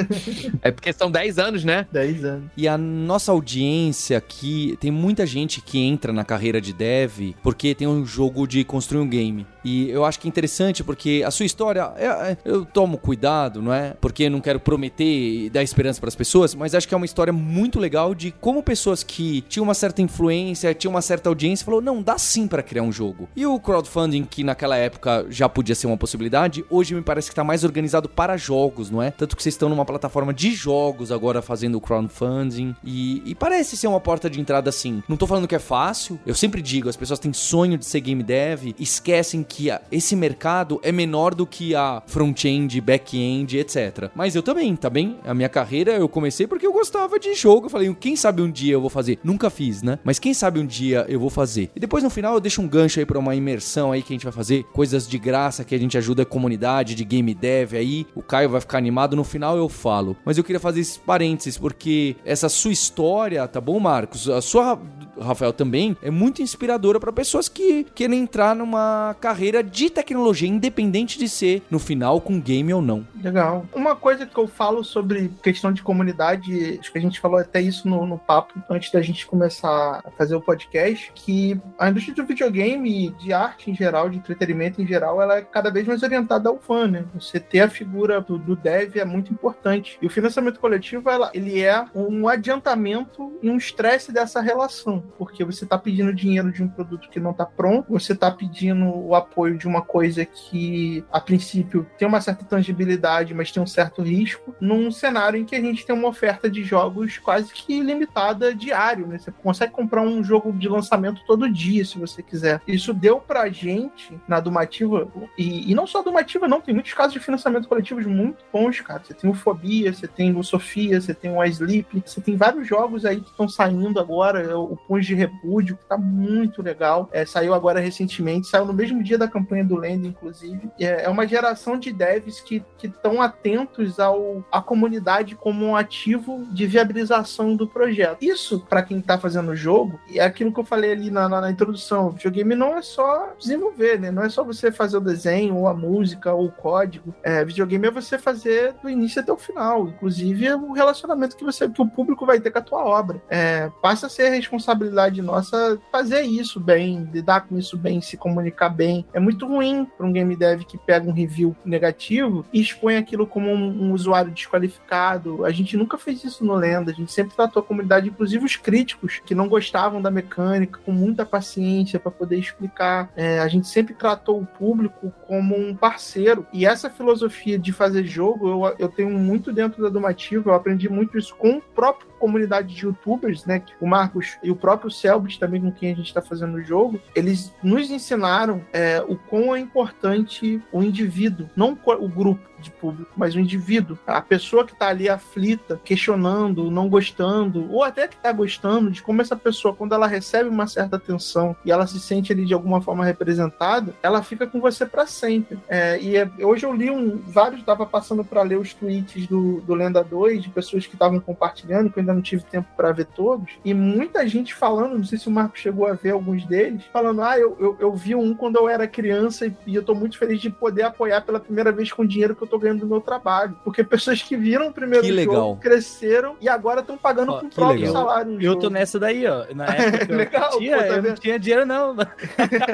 é 0.63 0.71
porque 0.71 0.93
são 0.93 1.11
10 1.11 1.39
anos, 1.39 1.65
né? 1.65 1.87
10 1.93 2.25
anos. 2.25 2.51
E 2.57 2.67
a 2.67 2.77
nossa 2.79 3.33
audiência 3.33 4.19
aqui, 4.19 4.77
tem 4.81 4.91
muita 4.91 5.27
gente 5.27 5.61
que 5.61 5.79
entra 5.79 6.13
na 6.13 6.25
carreira 6.25 6.61
de 6.61 6.73
dev 6.73 7.35
porque 7.43 7.75
tem 7.75 7.87
um 7.87 8.05
jogo 8.05 8.47
de 8.47 8.65
construir 8.65 9.01
um 9.01 9.09
game. 9.09 9.47
E 9.67 9.91
eu 9.91 10.05
acho 10.05 10.21
que 10.21 10.29
é 10.29 10.31
interessante 10.31 10.85
porque 10.85 11.25
a 11.27 11.31
sua 11.33 11.45
história, 11.45 11.91
é, 11.97 12.07
é, 12.07 12.39
eu 12.45 12.65
tomo 12.65 12.97
cuidado, 12.97 13.61
não 13.61 13.75
é? 13.75 13.95
Porque 14.01 14.31
não 14.31 14.41
quero 14.41 14.61
prometer 14.61 15.05
e 15.05 15.51
dar 15.51 15.61
esperança 15.61 15.99
para 15.99 16.07
as 16.07 16.15
pessoas, 16.15 16.55
mas 16.55 16.73
acho 16.73 16.87
que 16.87 16.95
é 16.95 16.97
uma 16.97 17.05
história 17.05 17.33
muito 17.33 17.81
legal 17.81 18.15
de 18.15 18.31
como 18.31 18.63
pessoas 18.63 19.03
que 19.03 19.41
tinham 19.49 19.65
uma 19.65 19.75
certa 19.75 20.01
influência, 20.01 20.73
tinham 20.73 20.93
uma 20.93 21.03
certa 21.03 21.29
audiência, 21.29 21.65
falou: 21.65 21.81
não, 21.81 22.01
dá 22.01 22.17
sim 22.17 22.47
para 22.47 22.63
criar 22.63 22.85
um 22.85 22.93
jogo. 22.93 23.29
E 23.35 23.45
o 23.45 23.59
crowdfunding, 23.59 24.23
que 24.23 24.45
naquela 24.45 24.77
época 24.77 25.27
já 25.31 25.49
podia 25.49 25.75
ser 25.75 25.89
uma 25.89 25.97
possibilidade, 25.97 26.65
hoje 26.71 26.95
me 26.95 27.03
parece 27.03 27.29
que 27.29 27.35
tá 27.35 27.43
mais 27.43 27.65
organizado 27.65 28.09
para 28.09 28.37
jogos, 28.37 28.89
não 28.89 29.03
é? 29.03 29.11
Tanto 29.11 29.37
que 29.37 29.43
vocês 29.43 29.57
estão 29.57 29.69
numa 29.69 29.85
plataforma 29.85 30.33
de 30.33 30.53
jogos 30.53 31.11
agora 31.11 31.43
fazendo 31.43 31.75
o 31.75 31.81
crowdfunding. 31.81 32.77
E, 32.85 33.21
e 33.27 33.35
parece 33.35 33.77
ser 33.77 33.89
uma 33.89 34.01
porta 34.01 34.31
de 34.31 34.41
entrada 34.41 34.71
assim. 34.71 35.03
Não 35.09 35.17
tô 35.17 35.27
falando 35.27 35.49
que 35.49 35.57
é 35.57 35.59
fácil, 35.59 36.21
eu 36.25 36.37
sempre 36.37 36.63
digo, 36.63 36.89
as 36.89 36.97
pessoas 36.97 37.19
têm 37.19 37.33
sonho 37.33 37.77
de 37.77 37.85
ser 37.85 38.01
game 38.01 38.23
dev, 38.23 38.75
esquecem 38.79 39.43
que 39.43 39.56
a, 39.71 39.81
esse 39.91 40.15
mercado 40.15 40.81
é 40.83 40.93
menor 40.93 41.35
do 41.35 41.47
que 41.47 41.75
a 41.75 42.03
front-end, 42.07 42.81
back-end, 42.81 43.59
etc. 43.59 44.11
Mas 44.15 44.35
eu 44.35 44.43
também, 44.43 44.75
tá 44.77 44.91
bem? 44.91 45.19
A 45.25 45.35
minha 45.35 45.49
carreira 45.49 45.93
eu 45.93 46.09
comecei 46.09 46.47
porque 46.47 46.67
eu 46.67 46.73
gostava 46.73 47.19
de 47.19 47.35
jogo. 47.35 47.67
Eu 47.67 47.71
falei, 47.71 47.95
quem 47.95 48.17
sabe 48.17 48.43
um 48.43 48.51
dia 48.51 48.75
eu 48.75 48.81
vou 48.81 48.91
fazer? 48.91 49.19
Nunca 49.25 49.51
fiz, 49.51 49.83
né? 49.83 49.99
Mas 50.05 50.19
quem 50.19 50.35
sabe 50.35 50.61
um 50.61 50.67
dia 50.67 51.07
eu 51.09 51.19
vou 51.19 51.31
fazer. 51.31 51.71
E 51.75 51.81
depois 51.81 52.05
no 52.05 52.11
final 52.11 52.35
eu 52.35 52.41
deixo 52.41 52.61
um 52.61 52.69
gancho 52.69 52.99
aí 53.01 53.07
para 53.07 53.19
uma 53.19 53.35
imersão 53.35 53.93
aí 53.93 54.03
que 54.03 54.13
a 54.13 54.15
gente 54.15 54.25
vai 54.25 54.33
fazer, 54.33 54.65
coisas 54.73 55.09
de 55.09 55.19
graça 55.19 55.65
que 55.65 55.75
a 55.75 55.79
gente 55.79 55.97
ajuda 55.97 56.23
a 56.23 56.27
comunidade 56.27 56.95
de 56.95 57.05
game 57.05 57.35
dev 57.35 57.75
aí. 57.75 58.07
O 58.15 58.23
Caio 58.23 58.51
vai 58.51 58.61
ficar 58.61 58.79
animado 58.79 59.17
no 59.17 59.25
final 59.25 59.57
eu 59.57 59.69
falo. 59.69 60.17
Mas 60.25 60.39
eu 60.39 60.45
queria 60.45 60.61
fazer 60.61 60.81
esses 60.81 60.97
parênteses 60.97 61.59
porque 61.59 62.17
essa 62.25 62.49
sua 62.49 62.73
história, 62.73 63.47
tá 63.49 63.61
bom, 63.61 63.79
Marcos? 63.81 64.29
A 64.29 64.41
sua 64.41 64.79
Rafael 65.21 65.53
também 65.53 65.97
é 66.03 66.11
muito 66.11 66.43
inspiradora 66.43 67.01
para 67.01 67.13
pessoas 67.13 67.49
que 67.49 67.85
querem 67.95 68.21
entrar 68.21 68.55
numa 68.55 69.17
carreira 69.21 69.63
de 69.63 69.91
tecnologia 69.91 70.49
independente 70.49 71.19
de 71.19 71.29
ser 71.29 71.63
no 71.71 71.79
final 71.79 72.21
com 72.21 72.41
game 72.41 72.73
ou 72.73 72.83
não. 72.83 73.07
Legal. 73.23 73.67
Uma 73.75 73.97
coisa 73.97 74.27
que 74.27 74.39
eu 74.39 74.47
falo 74.47 74.85
sobre 74.85 75.31
questão 75.43 75.73
de 75.73 75.83
comunidade, 75.83 76.79
acho 76.81 76.93
que 76.93 76.99
a 76.99 77.01
gente 77.01 77.21
falou 77.21 77.39
até 77.39 77.61
isso 77.61 77.89
no, 77.89 78.07
no 78.07 78.19
papo 78.19 78.63
antes 78.69 78.91
da 78.91 79.01
gente 79.01 79.27
começar 79.27 80.03
a 80.05 80.11
fazer 80.13 80.35
o 80.35 80.41
podcast, 80.41 81.11
que 81.15 81.61
a 81.79 81.91
indústria 81.91 82.15
do 82.15 82.27
videogame, 82.27 83.11
de 83.19 83.33
arte 83.33 83.71
em 83.71 83.75
geral, 83.75 84.09
de 84.09 84.19
entretenimento 84.19 84.81
em 84.81 84.87
geral, 84.87 85.21
ela 85.21 85.39
é 85.39 85.43
cada 85.43 85.71
vez 85.71 85.87
mais 85.87 86.03
orientada 86.03 86.49
ao 86.49 86.59
fã, 86.59 86.87
né? 86.87 87.05
Você 87.15 87.41
ter 87.41 87.61
a 87.61 87.69
figura 87.69 88.21
do, 88.21 88.39
do 88.39 88.57
dev 88.57 88.97
é 88.97 89.05
muito 89.05 89.33
importante. 89.33 89.99
E 90.01 90.07
o 90.07 90.11
financiamento 90.11 90.61
coletivo, 90.61 91.09
ela, 91.11 91.31
ele 91.35 91.63
é 91.63 91.85
um 91.95 92.29
adiantamento 92.29 93.33
e 93.43 93.51
um 93.51 93.57
estresse 93.57 94.13
dessa 94.13 94.41
relação, 94.41 95.03
porque 95.19 95.45
você 95.45 95.65
está 95.65 95.79
pedindo 95.79 96.13
dinheiro 96.13 96.53
de 96.53 96.63
um 96.63 96.69
produto 96.69 97.09
que 97.09 97.21
não 97.21 97.31
está 97.31 97.45
pronto, 97.45 97.93
você 97.93 98.13
está 98.13 98.31
pedindo 98.31 98.87
o 98.87 99.15
apoio 99.15 99.57
de 99.57 99.67
uma 99.67 99.83
coisa 99.83 100.25
que, 100.25 101.05
a 101.13 101.21
princípio, 101.21 101.87
tem 101.99 102.07
uma 102.07 102.21
certa 102.21 102.45
tangibilidade, 102.45 103.35
mas 103.35 103.51
tem 103.51 103.63
um 103.63 103.67
certo 103.67 104.03
risco, 104.03 104.55
num 104.61 104.91
cenário 104.91 105.39
em 105.39 105.45
que 105.45 105.55
a 105.55 105.61
gente 105.61 105.85
tem 105.85 105.95
uma 105.95 106.09
oferta 106.09 106.51
de 106.51 106.63
jogos 106.63 107.19
quase 107.19 107.53
que 107.53 107.81
limitada 107.81 108.55
diário, 108.55 109.07
né? 109.07 109.19
Você 109.19 109.31
consegue 109.31 109.73
comprar 109.73 110.03
um 110.03 110.23
jogo 110.23 110.53
de 110.53 110.69
lançamento 110.69 111.23
todo 111.27 111.51
dia, 111.51 111.85
se 111.85 111.99
você 111.99 112.23
quiser. 112.23 112.61
Isso 112.67 112.93
deu 112.93 113.21
pra 113.21 113.49
gente, 113.49 114.19
na 114.27 114.41
Dumativa, 114.41 115.09
e, 115.39 115.71
e 115.71 115.75
não 115.75 115.87
só 115.87 116.03
Dumativa, 116.03 116.49
não, 116.49 116.61
tem 116.61 116.75
muitos 116.75 116.93
casos 116.93 117.13
de 117.13 117.21
financiamento 117.21 117.69
coletivos 117.69 118.07
muito 118.07 118.45
bons, 118.53 118.81
cara. 118.81 119.03
Você 119.05 119.15
tem 119.15 119.31
o 119.31 119.35
Fobia, 119.35 119.93
você 119.93 120.07
tem 120.07 120.37
o 120.37 120.43
Sofia, 120.43 121.01
você 121.01 121.15
tem 121.15 121.31
o 121.31 121.45
Sleep, 121.45 122.03
você 122.05 122.21
tem 122.21 122.37
vários 122.37 122.67
jogos 122.67 123.05
aí 123.05 123.21
que 123.21 123.31
estão 123.31 123.49
saindo 123.49 124.01
agora, 124.01 124.59
o 124.59 124.77
De 125.05 125.15
Repúdio, 125.15 125.77
que 125.77 125.85
tá 125.87 125.99
muito 125.99 126.63
legal. 126.63 127.09
É, 127.13 127.25
saiu 127.27 127.55
agora 127.55 127.81
recentemente, 127.81 128.49
saiu 128.49 128.65
no 128.65 128.73
mesmo 128.73 129.03
dia 129.03 129.19
da 129.19 129.29
campanha 129.29 129.65
do 129.65 129.77
Land, 129.77 130.07
inclusive. 130.07 130.71
É, 130.81 131.05
é 131.05 131.09
uma 131.09 131.27
geração 131.27 131.79
de 131.79 131.93
devs 131.93 132.41
que 132.41 132.63
estão 132.83 133.21
atentos 133.21 133.99
ao, 133.99 134.45
à 134.51 134.61
comunidade 134.61 135.35
como 135.35 135.65
um 135.65 135.77
ativo 135.77 136.47
de 136.53 136.67
viabilização 136.67 137.55
do 137.57 137.67
projeto. 137.67 138.23
Isso, 138.23 138.61
para 138.69 138.83
quem 138.83 139.01
tá 139.01 139.19
fazendo 139.19 139.51
o 139.51 139.57
jogo, 139.57 139.99
é 140.15 140.25
aquilo 140.25 140.53
que 140.53 140.61
eu 140.61 140.65
falei 140.65 140.93
ali 140.93 141.11
na, 141.11 141.29
na, 141.29 141.41
na 141.41 141.51
introdução. 141.51 142.09
O 142.09 142.11
videogame 142.13 142.55
não 142.55 142.77
é 142.77 142.83
só 142.83 143.35
desenvolver, 143.39 143.99
né? 143.99 144.11
Não 144.11 144.23
é 144.23 144.29
só 144.29 144.43
você 144.45 144.71
fazer 144.71 144.97
o 144.97 145.01
desenho, 145.01 145.57
ou 145.57 145.69
a 145.69 145.75
música, 145.75 146.33
ou 146.33 146.47
o 146.47 146.53
código. 146.53 147.15
É, 147.23 147.45
videogame 147.45 147.89
é 147.89 147.91
você 147.91 148.19
fazer 148.19 148.75
do 148.83 148.89
início 148.89 149.21
até 149.21 149.33
o 149.33 149.37
final. 149.37 149.89
Inclusive, 149.89 150.55
o 150.55 150.73
relacionamento 150.73 151.37
que 151.37 151.45
você 151.45 151.69
que 151.69 151.83
o 151.83 151.89
público 151.89 152.25
vai 152.25 152.41
ter 152.41 152.51
com 152.51 152.59
a 152.59 152.63
tua 152.63 152.85
obra. 152.85 153.21
É, 153.29 153.71
passa 153.83 154.07
a 154.07 154.11
ser 154.11 154.31
responsabilidade 154.31 154.86
nossa 155.23 155.79
fazer 155.91 156.23
isso 156.23 156.61
bem, 156.61 157.09
lidar 157.13 157.43
com 157.43 157.59
isso 157.59 157.77
bem, 157.77 158.01
se 158.01 158.17
comunicar 158.17 158.69
bem. 158.69 159.05
É 159.13 159.21
muito 159.21 159.47
ruim 159.47 159.87
para 159.97 160.07
um 160.07 160.13
game 160.13 160.37
dev 160.37 160.63
que 160.63 160.79
pega 160.79 161.09
um 161.09 161.13
review 161.13 161.57
negativo 161.65 162.45
e 162.53 162.61
expõe 162.61 162.97
aquilo 162.97 163.27
como 163.27 163.51
um, 163.51 163.85
um 163.85 163.93
usuário 163.93 164.31
desqualificado. 164.31 165.45
A 165.45 165.51
gente 165.51 165.77
nunca 165.77 165.99
fez 165.99 166.25
isso 166.25 166.45
no 166.45 166.55
Lenda, 166.55 166.91
a 166.91 166.95
gente 166.95 167.13
sempre 167.13 167.35
tratou 167.35 167.63
a 167.63 167.65
comunidade, 167.65 168.09
inclusive 168.09 168.45
os 168.45 168.57
críticos 168.57 169.21
que 169.25 169.35
não 169.35 169.49
gostavam 169.49 170.01
da 170.01 170.11
mecânica, 170.11 170.81
com 170.85 170.93
muita 170.93 171.25
paciência 171.25 171.99
para 171.99 172.11
poder 172.11 172.39
explicar. 172.39 173.11
É, 173.17 173.41
a 173.41 173.49
gente 173.49 173.69
sempre 173.69 173.95
tratou 173.95 174.41
o 174.41 174.47
público 174.47 175.13
como 175.27 175.57
um 175.57 175.75
parceiro. 175.75 176.47
E 176.53 176.67
essa 176.67 176.91
filosofia 176.91 177.59
de 177.59 177.73
fazer 177.73 178.05
jogo, 178.05 178.49
eu, 178.49 178.77
eu 178.79 178.89
tenho 178.89 179.11
muito 179.11 179.53
dentro 179.53 179.83
da 179.83 179.89
Domativa, 179.89 180.51
eu 180.51 180.55
aprendi 180.55 180.89
muito 180.89 181.19
isso 181.19 181.35
com 181.37 181.59
o 181.59 181.63
próprio 181.63 182.09
comunidade 182.19 182.75
de 182.75 182.87
youtubers, 182.87 183.45
né? 183.45 183.63
O 183.81 183.87
Marcos 183.87 184.39
e 184.43 184.51
o 184.51 184.57
próprio 184.57 184.76
Selbit, 184.91 185.39
também 185.39 185.61
com 185.61 185.73
quem 185.73 185.93
a 185.93 185.95
gente 185.95 186.07
está 186.07 186.23
fazendo 186.23 186.57
o 186.57 186.63
jogo, 186.63 187.01
eles 187.15 187.55
nos 187.63 187.91
ensinaram 187.91 188.65
é, 188.73 189.03
o 189.07 189.17
quão 189.17 189.55
é 189.55 189.59
importante 189.59 190.63
o 190.73 190.83
indivíduo, 190.83 191.49
não 191.57 191.79
o 191.87 192.09
grupo 192.09 192.57
de 192.61 192.71
público, 192.71 193.11
mas 193.17 193.35
o 193.35 193.41
indivíduo, 193.41 193.99
a 194.07 194.21
pessoa 194.21 194.65
que 194.65 194.73
está 194.73 194.89
ali 194.89 195.09
aflita, 195.09 195.81
questionando, 195.85 196.71
não 196.71 196.89
gostando, 196.89 197.71
ou 197.71 197.83
até 197.83 198.09
que 198.09 198.17
está 198.17 198.33
gostando 198.33 198.91
de 198.91 199.03
como 199.03 199.21
essa 199.21 199.37
pessoa, 199.37 199.75
quando 199.75 199.95
ela 199.95 200.07
recebe 200.07 200.49
uma 200.49 200.67
certa 200.67 200.97
atenção 200.97 201.57
e 201.65 201.71
ela 201.71 201.87
se 201.87 202.01
sente 202.01 202.33
ali 202.33 202.45
de 202.45 202.55
alguma 202.55 202.81
forma 202.81 203.05
representada, 203.05 203.95
ela 204.03 204.23
fica 204.23 204.47
com 204.47 204.61
você 204.61 204.87
para 204.87 205.07
sempre. 205.07 205.59
É, 205.69 206.01
e 206.01 206.17
é, 206.17 206.31
hoje 206.41 206.65
eu 206.65 206.73
li 206.73 206.91
um, 206.91 207.19
vários, 207.19 207.61
estava 207.61 207.87
passando 207.87 208.25
para 208.25 208.43
ler 208.43 208.59
os 208.59 208.73
tweets 208.73 209.27
do, 209.27 209.61
do 209.61 209.75
Lenda 209.75 210.03
2, 210.03 210.43
de 210.43 210.49
pessoas 210.49 210.87
que 210.87 210.95
estavam 210.95 211.21
compartilhando, 211.21 211.91
que 211.91 211.99
eu 211.99 212.01
ainda 212.01 212.15
não 212.15 212.23
tive 212.23 212.43
tempo 212.45 212.69
para 212.77 212.93
ver 212.93 213.07
todos, 213.07 213.53
e 213.65 213.75
muita 213.75 214.27
gente 214.27 214.55
falando, 214.57 214.97
não 214.97 215.05
sei 215.05 215.19
se 215.19 215.29
o 215.29 215.31
Marco 215.31 215.59
chegou 215.59 215.87
a 215.87 215.93
ver 215.93 216.11
alguns 216.11 216.45
deles, 216.45 216.83
falando: 216.93 217.23
ah, 217.23 217.39
eu, 217.39 217.57
eu, 217.61 217.77
eu 217.79 217.95
vi 217.95 218.15
um 218.15 218.35
quando 218.35 218.57
eu 218.57 218.69
era 218.69 218.87
criança 218.89 219.47
e, 219.47 219.57
e 219.67 219.75
eu 219.75 219.83
tô 219.83 219.95
muito 219.95 220.19
feliz 220.19 220.41
de 220.41 220.51
poder 220.51 220.83
apoiar 220.83 221.21
pela 221.23 221.41
primeira 221.41 221.71
vez 221.73 221.93
com 221.93 222.03
o 222.03 222.09
dinheiro 222.09 222.35
que 222.35 222.43
eu 222.43 222.49
tô 222.49 222.59
ganhando 222.59 222.81
do 222.81 222.87
meu 222.87 223.01
trabalho. 223.01 223.57
Porque 223.65 223.85
pessoas 223.85 224.23
que 224.23 224.37
viram 224.37 224.69
o 224.69 224.73
primeiro 224.73 225.05
Que 225.05 225.09
jogo 225.09 225.31
legal. 225.31 225.57
cresceram 225.57 226.37
e 226.41 226.49
agora 226.49 226.81
estão 226.81 226.97
pagando 226.97 227.33
Ó, 227.33 227.41
com 227.41 227.47
o 227.47 227.51
próprio 227.51 227.81
legal. 227.81 227.93
salário. 227.93 228.33
Eu 228.35 228.41
jogo. 228.41 228.61
tô 228.61 228.71
nessa 228.71 228.99
daí, 228.99 229.27
ó. 229.27 229.45
Na 229.55 229.67
época 229.75 230.13
eu, 230.13 230.17
Legal, 230.17 230.59
tinha, 230.59 230.77
pô, 230.77 230.83
tá 230.83 230.89
eu 230.89 231.03
não 231.03 231.15
tinha 231.15 231.39
dinheiro, 231.39 231.67
não. 231.67 231.95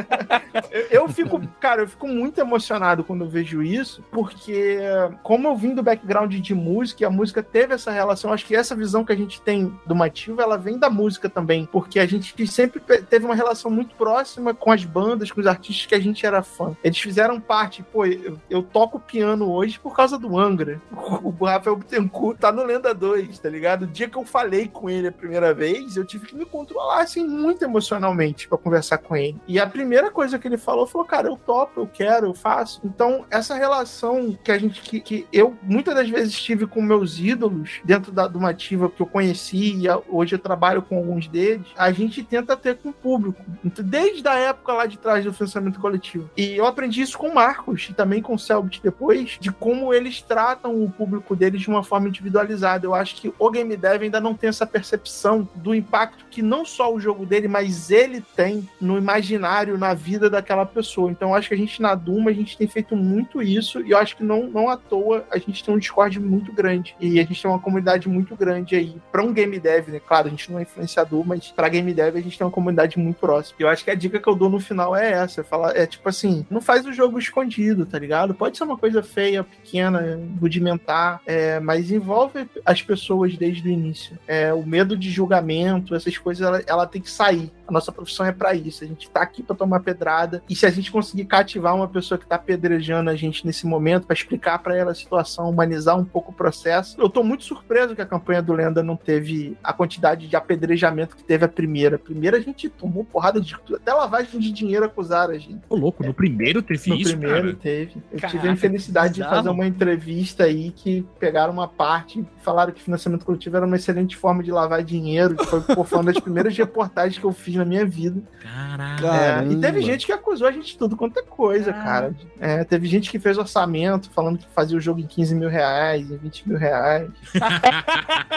Eu, 0.70 1.02
eu 1.02 1.08
fico, 1.08 1.40
cara, 1.60 1.82
eu 1.82 1.88
fico 1.88 2.06
muito 2.06 2.38
emocionado 2.40 3.04
quando 3.04 3.24
eu 3.24 3.28
vejo 3.28 3.62
isso, 3.62 4.02
porque 4.10 4.78
como 5.22 5.48
eu 5.48 5.56
vim 5.56 5.74
do 5.74 5.82
background 5.82 6.32
de 6.34 6.54
música, 6.54 7.02
e 7.02 7.06
a 7.06 7.10
música 7.10 7.42
teve 7.42 7.74
essa 7.74 7.90
relação, 7.90 8.32
acho 8.32 8.46
que 8.46 8.54
essa 8.54 8.74
visão 8.74 9.04
que 9.04 9.12
a 9.12 9.16
gente 9.16 9.40
tem 9.40 9.72
do 9.86 9.94
Mativo, 9.94 10.40
ela 10.40 10.56
vem 10.56 10.78
da 10.78 10.88
música 10.88 11.28
também, 11.28 11.66
porque 11.72 11.98
a 11.98 12.06
gente 12.06 12.46
sempre 12.46 12.80
teve 13.08 13.24
uma 13.24 13.34
relação 13.34 13.70
muito 13.70 13.94
próxima 13.96 14.52
com 14.54 14.70
as 14.70 14.84
bandas, 14.84 15.32
com 15.32 15.40
os 15.40 15.46
artistas 15.46 15.86
que 15.86 15.94
a 15.94 16.00
gente 16.00 16.24
era 16.26 16.42
fã. 16.42 16.76
Eles 16.84 16.98
fizeram 16.98 17.40
parte, 17.40 17.82
pô, 17.82 18.04
eu, 18.04 18.38
eu 18.50 18.62
toco 18.62 19.00
piano 19.00 19.50
hoje 19.50 19.80
por 19.80 19.96
causa 19.96 20.18
do 20.18 20.38
Angra. 20.38 20.80
O 21.22 21.44
Rafael 21.44 21.76
Bittencourt 21.76 22.38
tá 22.38 22.52
no 22.52 22.62
Lenda 22.62 22.92
2, 22.94 23.38
tá 23.38 23.48
ligado? 23.48 23.82
O 23.82 23.86
dia 23.86 24.08
que 24.08 24.16
eu 24.16 24.24
falei 24.24 24.68
com 24.68 24.88
ele 24.88 25.08
a 25.08 25.12
primeira 25.12 25.52
vez, 25.54 25.96
eu 25.96 26.04
tive 26.04 26.26
que 26.26 26.36
me 26.36 26.44
controlar, 26.44 27.00
assim, 27.02 27.26
muito 27.26 27.64
emocionalmente 27.64 28.46
pra 28.48 28.58
conversar 28.58 28.98
com 28.98 29.16
ele. 29.16 29.40
E 29.48 29.58
a 29.58 29.66
primeira 29.66 30.10
coisa 30.10 30.38
que 30.38 30.46
ele 30.46 30.58
falou, 30.58 30.86
falou, 30.86 31.06
cara, 31.06 31.28
eu 31.28 31.36
topo, 31.36 31.80
eu 31.80 31.86
quero, 31.86 32.26
eu 32.26 32.34
faço. 32.34 32.80
Então, 32.84 33.24
essa 33.30 33.54
relação 33.54 34.36
que 34.44 34.52
a 34.52 34.58
gente, 34.58 34.80
que, 34.82 35.00
que 35.00 35.26
eu 35.32 35.56
muitas 35.62 35.94
das 35.94 36.08
vezes 36.08 36.40
tive 36.40 36.66
com 36.66 36.82
meus 36.82 37.18
ídolos 37.18 37.80
dentro 37.84 38.12
da, 38.12 38.28
de 38.28 38.36
uma 38.36 38.50
ativa 38.50 38.88
que 38.90 39.00
eu 39.00 39.06
conheci 39.06 39.76
e 39.76 39.88
a- 39.88 40.00
hoje 40.08 40.34
eu 40.34 40.38
trabalho 40.38 40.82
com 40.82 40.96
alguns 40.96 41.26
deles, 41.28 41.61
a 41.76 41.92
gente 41.92 42.22
tenta 42.22 42.56
ter 42.56 42.76
com 42.76 42.90
o 42.90 42.92
público. 42.92 43.42
Desde 43.64 44.26
a 44.28 44.34
época 44.34 44.72
lá 44.72 44.86
de 44.86 44.98
trás 44.98 45.24
do 45.24 45.32
financiamento 45.32 45.80
coletivo. 45.80 46.30
E 46.36 46.56
eu 46.56 46.66
aprendi 46.66 47.02
isso 47.02 47.18
com 47.18 47.28
o 47.28 47.34
Marcos 47.34 47.88
e 47.90 47.94
também 47.94 48.22
com 48.22 48.34
o 48.34 48.38
Selbit 48.38 48.80
depois, 48.82 49.38
de 49.40 49.50
como 49.50 49.92
eles 49.92 50.22
tratam 50.22 50.82
o 50.82 50.90
público 50.90 51.34
deles 51.34 51.60
de 51.60 51.68
uma 51.68 51.82
forma 51.82 52.08
individualizada. 52.08 52.86
Eu 52.86 52.94
acho 52.94 53.16
que 53.16 53.32
o 53.38 53.50
Game 53.50 53.76
Dev 53.76 54.02
ainda 54.02 54.20
não 54.20 54.34
tem 54.34 54.48
essa 54.48 54.66
percepção 54.66 55.48
do 55.54 55.74
impacto 55.74 56.24
que 56.30 56.42
não 56.42 56.64
só 56.64 56.92
o 56.92 57.00
jogo 57.00 57.26
dele, 57.26 57.48
mas 57.48 57.90
ele 57.90 58.22
tem 58.34 58.68
no 58.80 58.96
imaginário, 58.96 59.78
na 59.78 59.94
vida 59.94 60.28
daquela 60.28 60.64
pessoa. 60.64 61.10
Então 61.10 61.30
eu 61.30 61.34
acho 61.34 61.48
que 61.48 61.54
a 61.54 61.58
gente 61.58 61.80
na 61.80 61.94
Duma, 61.94 62.30
a 62.30 62.34
gente 62.34 62.56
tem 62.56 62.66
feito 62.66 62.96
muito 62.96 63.42
isso 63.42 63.80
e 63.80 63.90
eu 63.90 63.98
acho 63.98 64.16
que 64.16 64.24
não, 64.24 64.44
não 64.48 64.68
à 64.68 64.76
toa 64.76 65.24
a 65.30 65.38
gente 65.38 65.62
tem 65.62 65.74
um 65.74 65.78
Discord 65.78 66.18
muito 66.20 66.52
grande 66.52 66.94
e 67.00 67.18
a 67.18 67.24
gente 67.24 67.40
tem 67.40 67.50
uma 67.50 67.58
comunidade 67.58 68.08
muito 68.08 68.36
grande 68.36 68.74
aí. 68.74 68.96
Para 69.10 69.22
um 69.22 69.32
Game 69.32 69.58
Dev, 69.58 69.88
né? 69.88 70.00
Claro, 70.00 70.28
a 70.28 70.30
gente 70.30 70.50
não 70.50 70.58
é 70.58 70.62
influenciador, 70.62 71.24
mas 71.26 71.51
para 71.54 71.68
Game 71.68 71.92
Dev 71.92 72.16
a 72.16 72.20
gente 72.20 72.36
tem 72.36 72.46
uma 72.46 72.52
comunidade 72.52 72.98
muito 72.98 73.16
próxima. 73.16 73.56
E 73.60 73.62
eu 73.62 73.68
acho 73.68 73.84
que 73.84 73.90
a 73.90 73.94
dica 73.94 74.18
que 74.18 74.28
eu 74.28 74.34
dou 74.34 74.48
no 74.48 74.60
final 74.60 74.94
é 74.96 75.12
essa, 75.12 75.40
é 75.40 75.44
falar, 75.44 75.76
é 75.76 75.86
tipo 75.86 76.08
assim, 76.08 76.46
não 76.50 76.60
faz 76.60 76.86
o 76.86 76.92
jogo 76.92 77.18
escondido, 77.18 77.86
tá 77.86 77.98
ligado? 77.98 78.34
Pode 78.34 78.56
ser 78.56 78.64
uma 78.64 78.76
coisa 78.76 79.02
feia, 79.02 79.44
pequena, 79.44 80.18
rudimentar, 80.40 81.20
é, 81.26 81.60
mas 81.60 81.90
envolve 81.90 82.48
as 82.64 82.82
pessoas 82.82 83.36
desde 83.36 83.68
o 83.68 83.70
início. 83.70 84.18
É, 84.26 84.52
o 84.52 84.64
medo 84.66 84.96
de 84.96 85.10
julgamento, 85.10 85.94
essas 85.94 86.16
coisas, 86.18 86.46
ela, 86.46 86.62
ela 86.66 86.86
tem 86.86 87.00
que 87.00 87.10
sair. 87.10 87.50
A 87.72 87.74
nossa 87.74 87.90
profissão 87.90 88.26
é 88.26 88.32
para 88.32 88.54
isso. 88.54 88.84
A 88.84 88.86
gente 88.86 89.08
tá 89.08 89.22
aqui 89.22 89.42
para 89.42 89.56
tomar 89.56 89.80
pedrada. 89.80 90.42
E 90.48 90.54
se 90.54 90.66
a 90.66 90.70
gente 90.70 90.92
conseguir 90.92 91.24
cativar 91.24 91.74
uma 91.74 91.88
pessoa 91.88 92.18
que 92.18 92.26
tá 92.26 92.36
apedrejando 92.36 93.08
a 93.08 93.16
gente 93.16 93.46
nesse 93.46 93.66
momento, 93.66 94.06
para 94.06 94.14
explicar 94.14 94.58
para 94.58 94.76
ela 94.76 94.92
a 94.92 94.94
situação, 94.94 95.48
humanizar 95.48 95.98
um 95.98 96.04
pouco 96.04 96.32
o 96.32 96.34
processo, 96.34 97.00
eu 97.00 97.08
tô 97.08 97.22
muito 97.22 97.44
surpreso 97.44 97.94
que 97.94 98.02
a 98.02 98.06
campanha 98.06 98.42
do 98.42 98.52
Lenda 98.52 98.82
não 98.82 98.94
teve 98.94 99.56
a 99.64 99.72
quantidade 99.72 100.28
de 100.28 100.36
apedrejamento 100.36 101.16
que 101.16 101.24
teve 101.24 101.46
a 101.46 101.48
primeira. 101.48 101.96
A 101.96 101.98
primeira 101.98 102.36
a 102.36 102.40
gente 102.40 102.68
tomou 102.68 103.04
porrada 103.04 103.40
de 103.40 103.56
tudo. 103.58 103.76
Até 103.76 103.92
lavagem 103.94 104.38
de 104.38 104.52
dinheiro 104.52 104.84
acusaram 104.84 105.32
a 105.32 105.38
gente. 105.38 105.60
Ô, 105.70 105.76
louco, 105.76 106.04
no 106.04 106.12
primeiro 106.12 106.60
teve 106.60 106.90
No 106.90 106.96
isso, 106.96 107.16
primeiro 107.16 107.48
cara. 107.48 107.58
teve. 107.62 107.92
Eu 108.12 108.18
tive 108.18 108.20
Caraca, 108.20 108.48
a 108.48 108.52
infelicidade 108.52 109.14
de 109.14 109.22
fazer 109.22 109.48
uma 109.48 109.66
entrevista 109.66 110.44
aí 110.44 110.70
que 110.70 111.06
pegaram 111.18 111.52
uma 111.52 111.68
parte 111.68 112.20
e 112.20 112.26
falaram 112.42 112.72
que 112.72 112.82
financiamento 112.82 113.24
coletivo 113.24 113.56
era 113.56 113.64
uma 113.64 113.76
excelente 113.76 114.14
forma 114.14 114.42
de 114.42 114.50
lavar 114.52 114.82
dinheiro. 114.82 115.36
Foi, 115.44 115.60
pô, 115.60 115.84
foi 115.84 115.98
uma 115.98 116.12
das 116.12 116.20
primeiras 116.20 116.56
reportagens 116.56 117.18
que 117.18 117.24
eu 117.24 117.32
fiz 117.32 117.56
na 117.62 117.68
minha 117.68 117.84
vida. 117.86 118.20
Caraca. 118.42 119.02
Caramba. 119.02 119.50
É, 119.50 119.52
e 119.56 119.60
teve 119.60 119.80
gente 119.82 120.06
que 120.06 120.12
acusou 120.12 120.46
a 120.48 120.52
gente 120.52 120.72
de 120.72 120.78
tudo 120.78 120.96
quanto 120.96 121.18
é 121.18 121.22
coisa, 121.22 121.72
cara. 121.72 122.14
É, 122.40 122.64
teve 122.64 122.86
gente 122.86 123.10
que 123.10 123.18
fez 123.18 123.38
orçamento 123.38 124.10
falando 124.10 124.38
que 124.38 124.46
fazia 124.54 124.76
o 124.76 124.80
jogo 124.80 125.00
em 125.00 125.06
15 125.06 125.34
mil 125.34 125.48
reais, 125.48 126.10
em 126.10 126.16
20 126.16 126.48
mil 126.48 126.58
reais. 126.58 127.08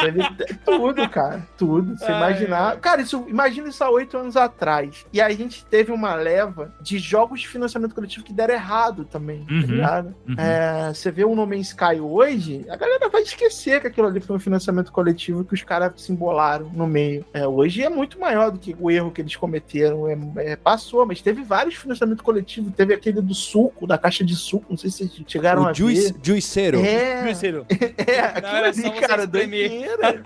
teve 0.01 0.21
tudo, 0.63 1.09
cara. 1.09 1.45
Tudo. 1.57 1.97
Você 1.97 2.05
Ai, 2.11 2.17
imaginar. 2.17 2.77
Cara, 2.79 3.01
isso, 3.01 3.25
imagina 3.27 3.69
isso 3.69 3.83
há 3.83 3.89
oito 3.89 4.17
anos 4.17 4.37
atrás. 4.37 5.05
E 5.11 5.21
a 5.21 5.29
gente 5.31 5.65
teve 5.65 5.91
uma 5.91 6.15
leva 6.15 6.73
de 6.81 6.97
jogos 6.97 7.41
de 7.41 7.47
financiamento 7.47 7.93
coletivo 7.95 8.25
que 8.25 8.33
deram 8.33 8.53
errado 8.53 9.05
também, 9.05 9.45
tá 9.45 9.53
Uhum. 9.53 9.61
ligado? 9.61 10.15
Uhum. 10.27 10.35
É, 10.37 10.93
você 10.93 11.11
vê 11.11 11.23
o 11.25 11.35
No 11.35 11.45
Man's 11.45 11.67
Sky 11.67 11.99
hoje, 11.99 12.65
a 12.69 12.75
galera 12.75 13.09
vai 13.09 13.21
esquecer 13.21 13.81
que 13.81 13.87
aquilo 13.87 14.07
ali 14.07 14.19
foi 14.19 14.35
um 14.35 14.39
financiamento 14.39 14.91
coletivo 14.91 15.43
que 15.43 15.53
os 15.53 15.63
caras 15.63 15.93
se 15.97 16.11
embolaram 16.11 16.69
no 16.73 16.85
meio. 16.87 17.25
É, 17.33 17.47
hoje 17.47 17.83
é 17.83 17.89
muito 17.89 18.19
maior 18.19 18.51
do 18.51 18.59
que 18.59 18.75
o 18.79 18.89
erro 18.91 19.04
que 19.11 19.21
eles 19.21 19.35
cometeram. 19.35 20.07
É, 20.07 20.17
é, 20.51 20.55
passou, 20.55 21.05
mas 21.05 21.21
teve 21.21 21.43
vários 21.43 21.75
financiamentos 21.75 22.23
coletivos. 22.23 22.73
Teve 22.73 22.93
aquele 22.93 23.21
do 23.21 23.33
suco, 23.33 23.87
da 23.87 23.97
caixa 23.97 24.23
de 24.23 24.35
suco, 24.35 24.65
não 24.69 24.77
sei 24.77 24.89
se 24.89 25.07
vocês 25.07 25.23
chegaram 25.27 25.65
a 25.67 25.71
O 25.71 25.73
Juice, 25.73 26.13
ver. 26.13 26.19
Juiceiro. 26.23 26.79
É, 26.79 27.23
Juiceiro. 27.23 27.65
é, 27.97 28.19
aquilo 28.19 28.89
ali, 28.89 29.01
cara, 29.01 29.27
doideira. 29.27 30.21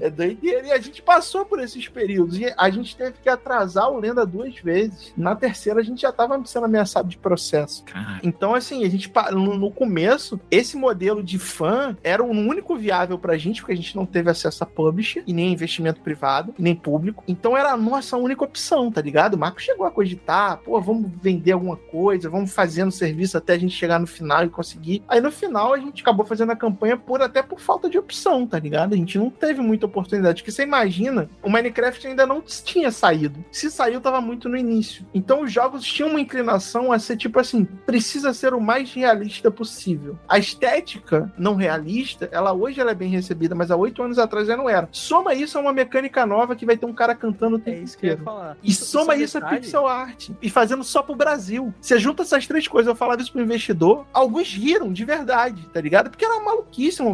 É 0.00 0.10
doideira. 0.10 0.68
E 0.68 0.72
a 0.72 0.78
gente 0.78 1.02
passou 1.02 1.44
por 1.44 1.60
esses 1.60 1.88
períodos. 1.88 2.38
E 2.38 2.52
a 2.56 2.70
gente 2.70 2.96
teve 2.96 3.14
que 3.22 3.28
atrasar 3.28 3.90
o 3.90 3.98
Lenda 3.98 4.24
duas 4.24 4.56
vezes. 4.58 5.12
Na 5.16 5.34
terceira, 5.34 5.80
a 5.80 5.82
gente 5.82 6.02
já 6.02 6.12
tava 6.12 6.40
sendo 6.46 6.66
ameaçado 6.66 7.08
de 7.08 7.18
processo. 7.18 7.84
Cara, 7.84 8.20
Então, 8.22 8.54
assim, 8.54 8.84
a 8.84 8.88
gente 8.88 9.10
no, 9.32 9.56
no 9.56 9.70
começo, 9.70 10.40
esse 10.50 10.76
modelo 10.76 11.22
de 11.22 11.38
fã 11.38 11.96
era 12.02 12.22
o 12.22 12.30
único 12.30 12.76
viável 12.76 13.18
pra 13.18 13.36
gente, 13.36 13.60
porque 13.60 13.72
a 13.72 13.76
gente 13.76 13.96
não 13.96 14.06
teve 14.06 14.30
acesso 14.30 14.62
a 14.62 14.66
publisher 14.66 15.22
e 15.26 15.32
nem 15.32 15.52
investimento 15.52 16.00
privado, 16.00 16.54
e 16.58 16.62
nem 16.62 16.74
público. 16.74 17.24
Então 17.26 17.56
era 17.56 17.72
a 17.72 17.76
nossa 17.76 17.97
única 18.16 18.44
opção, 18.44 18.90
tá 18.90 19.00
ligado? 19.00 19.34
O 19.34 19.38
Marco 19.38 19.60
chegou 19.60 19.86
a 19.86 19.90
cogitar, 19.90 20.58
pô, 20.58 20.80
vamos 20.80 21.10
vender 21.22 21.52
alguma 21.52 21.76
coisa, 21.76 22.28
vamos 22.28 22.52
fazendo 22.52 22.90
serviço 22.90 23.36
até 23.36 23.54
a 23.54 23.58
gente 23.58 23.74
chegar 23.74 23.98
no 23.98 24.06
final 24.06 24.44
e 24.44 24.48
conseguir. 24.48 25.02
Aí 25.08 25.20
no 25.20 25.30
final 25.30 25.74
a 25.74 25.78
gente 25.78 26.02
acabou 26.02 26.24
fazendo 26.24 26.52
a 26.52 26.56
campanha 26.56 26.96
por 26.96 27.22
até 27.22 27.42
por 27.42 27.60
falta 27.60 27.88
de 27.88 27.98
opção, 27.98 28.46
tá 28.46 28.58
ligado? 28.58 28.94
A 28.94 28.96
gente 28.96 29.18
não 29.18 29.30
teve 29.30 29.60
muita 29.60 29.86
oportunidade. 29.86 30.42
Porque 30.42 30.52
você 30.52 30.62
imagina, 30.62 31.28
o 31.42 31.50
Minecraft 31.50 32.06
ainda 32.06 32.26
não 32.26 32.40
tinha 32.40 32.90
saído. 32.90 33.44
Se 33.50 33.70
saiu, 33.70 34.00
tava 34.00 34.20
muito 34.20 34.48
no 34.48 34.56
início. 34.56 35.04
Então 35.14 35.42
os 35.42 35.52
jogos 35.52 35.84
tinham 35.84 36.10
uma 36.10 36.20
inclinação 36.20 36.92
a 36.92 36.98
ser 36.98 37.16
tipo 37.16 37.38
assim, 37.40 37.64
precisa 37.64 38.32
ser 38.32 38.54
o 38.54 38.60
mais 38.60 38.92
realista 38.92 39.50
possível. 39.50 40.18
A 40.28 40.38
estética 40.38 41.32
não 41.38 41.54
realista, 41.54 42.28
ela 42.32 42.52
hoje 42.52 42.80
ela 42.80 42.90
é 42.90 42.94
bem 42.94 43.10
recebida, 43.10 43.54
mas 43.54 43.70
há 43.70 43.76
oito 43.76 44.02
anos 44.02 44.18
atrás 44.18 44.48
ela 44.48 44.58
não 44.58 44.68
era. 44.68 44.88
Soma 44.92 45.34
isso 45.34 45.56
a 45.56 45.60
uma 45.60 45.72
mecânica 45.72 46.26
nova 46.26 46.56
que 46.56 46.66
vai 46.66 46.76
ter 46.76 46.86
um 46.86 46.92
cara 46.92 47.14
cantando 47.14 47.56
o 47.56 47.58
É 47.58 47.60
tempo 47.60 47.87
isso 47.88 47.98
que 47.98 48.06
eu 48.06 48.08
ia 48.08 48.14
inteiro. 48.14 48.24
falar. 48.24 48.56
E 48.62 48.72
soma 48.72 49.14
é 49.14 49.18
isso 49.18 49.36
a 49.36 49.40
detalhe. 49.40 49.60
pixel 49.60 49.86
art. 49.86 50.30
E 50.40 50.50
fazendo 50.50 50.84
só 50.84 51.02
pro 51.02 51.14
Brasil. 51.14 51.72
Você 51.80 51.98
junta 51.98 52.22
essas 52.22 52.46
três 52.46 52.66
coisas, 52.68 52.88
eu 52.88 52.94
falava 52.96 53.20
isso 53.20 53.32
pro 53.32 53.42
investidor, 53.42 54.06
alguns 54.12 54.52
riram 54.52 54.92
de 54.92 55.04
verdade, 55.04 55.66
tá 55.72 55.80
ligado? 55.80 56.10
Porque 56.10 56.24
era 56.24 56.36
uma 56.36 56.58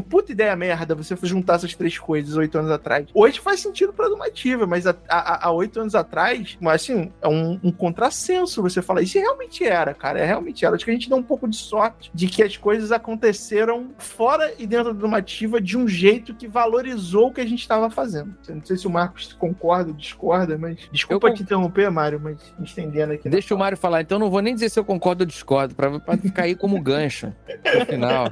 puta 0.03 0.33
ideia 0.33 0.55
merda 0.57 0.95
você 0.95 1.17
juntar 1.23 1.55
essas 1.55 1.75
três 1.75 1.99
coisas 1.99 2.37
oito 2.37 2.59
anos 2.59 2.71
atrás. 2.71 3.07
Hoje 3.15 3.41
faz 3.41 3.61
sentido 3.61 3.93
pra 3.93 4.09
Domativa, 4.09 4.67
mas 4.67 4.87
há- 4.87 5.51
oito 5.53 5.81
anos 5.81 5.95
atrás, 5.95 6.57
mas 6.61 6.83
assim, 6.83 7.13
é 7.23 7.29
um, 7.29 7.59
um 7.63 7.71
contrassenso 7.73 8.61
você 8.63 8.83
falar. 8.83 9.03
Isso 9.03 9.19
realmente 9.19 9.65
era, 9.65 9.95
cara. 9.95 10.19
É 10.19 10.25
realmente 10.27 10.65
era. 10.65 10.75
Acho 10.75 10.85
que 10.85 10.91
a 10.91 10.95
gente 10.95 11.09
deu 11.09 11.19
um 11.19 11.23
pouco 11.23 11.49
de 11.49 11.57
sorte 11.57 12.11
de 12.13 12.27
que 12.29 12.43
as 12.43 12.57
coisas 12.57 12.91
aconteceram 12.93 13.91
fora 13.99 14.53
e 14.59 14.67
dentro 14.67 14.93
da 14.93 15.01
Domativa 15.01 15.61
de 15.61 15.77
um 15.77 15.87
jeito 15.87 16.35
que 16.35 16.47
valorizou 16.49 17.29
o 17.29 17.33
que 17.33 17.41
a 17.41 17.47
gente 17.47 17.61
estava 17.61 17.89
fazendo. 17.91 18.35
Eu 18.49 18.57
Não 18.57 18.65
sei 18.65 18.77
se 18.77 18.87
o 18.87 18.91
Marcos 18.91 19.33
concorda 19.33 19.91
ou 19.91 19.97
discorda, 19.97 20.57
mas. 20.65 20.79
Desculpa 20.91 21.29
Eu 21.29 21.35
te 21.35 21.43
interromper, 21.43 21.91
Mário, 21.91 22.21
mas 22.23 22.39
me 22.59 22.65
estendendo 22.65 23.13
aqui. 23.13 23.29
na 23.29 23.33
Deixa 23.33 23.55
o 23.55 23.59
Mário 23.59 23.77
falar, 23.77 24.03
então 24.03 24.17
eu 24.17 24.21
não 24.21 24.31
vou 24.31 24.41
nem 24.41 24.55
dizer 24.55 24.71
se 24.71 24.79
eu 24.79 24.85
concordo 24.85 25.23
ou 25.23 25.27
discordo, 25.27 25.75
pra, 25.75 25.99
pra 26.01 26.17
ficar 26.17 26.45
aí 26.45 26.55
como 26.55 26.81
gancho 26.81 27.33
no 27.79 27.87
final. 27.87 28.29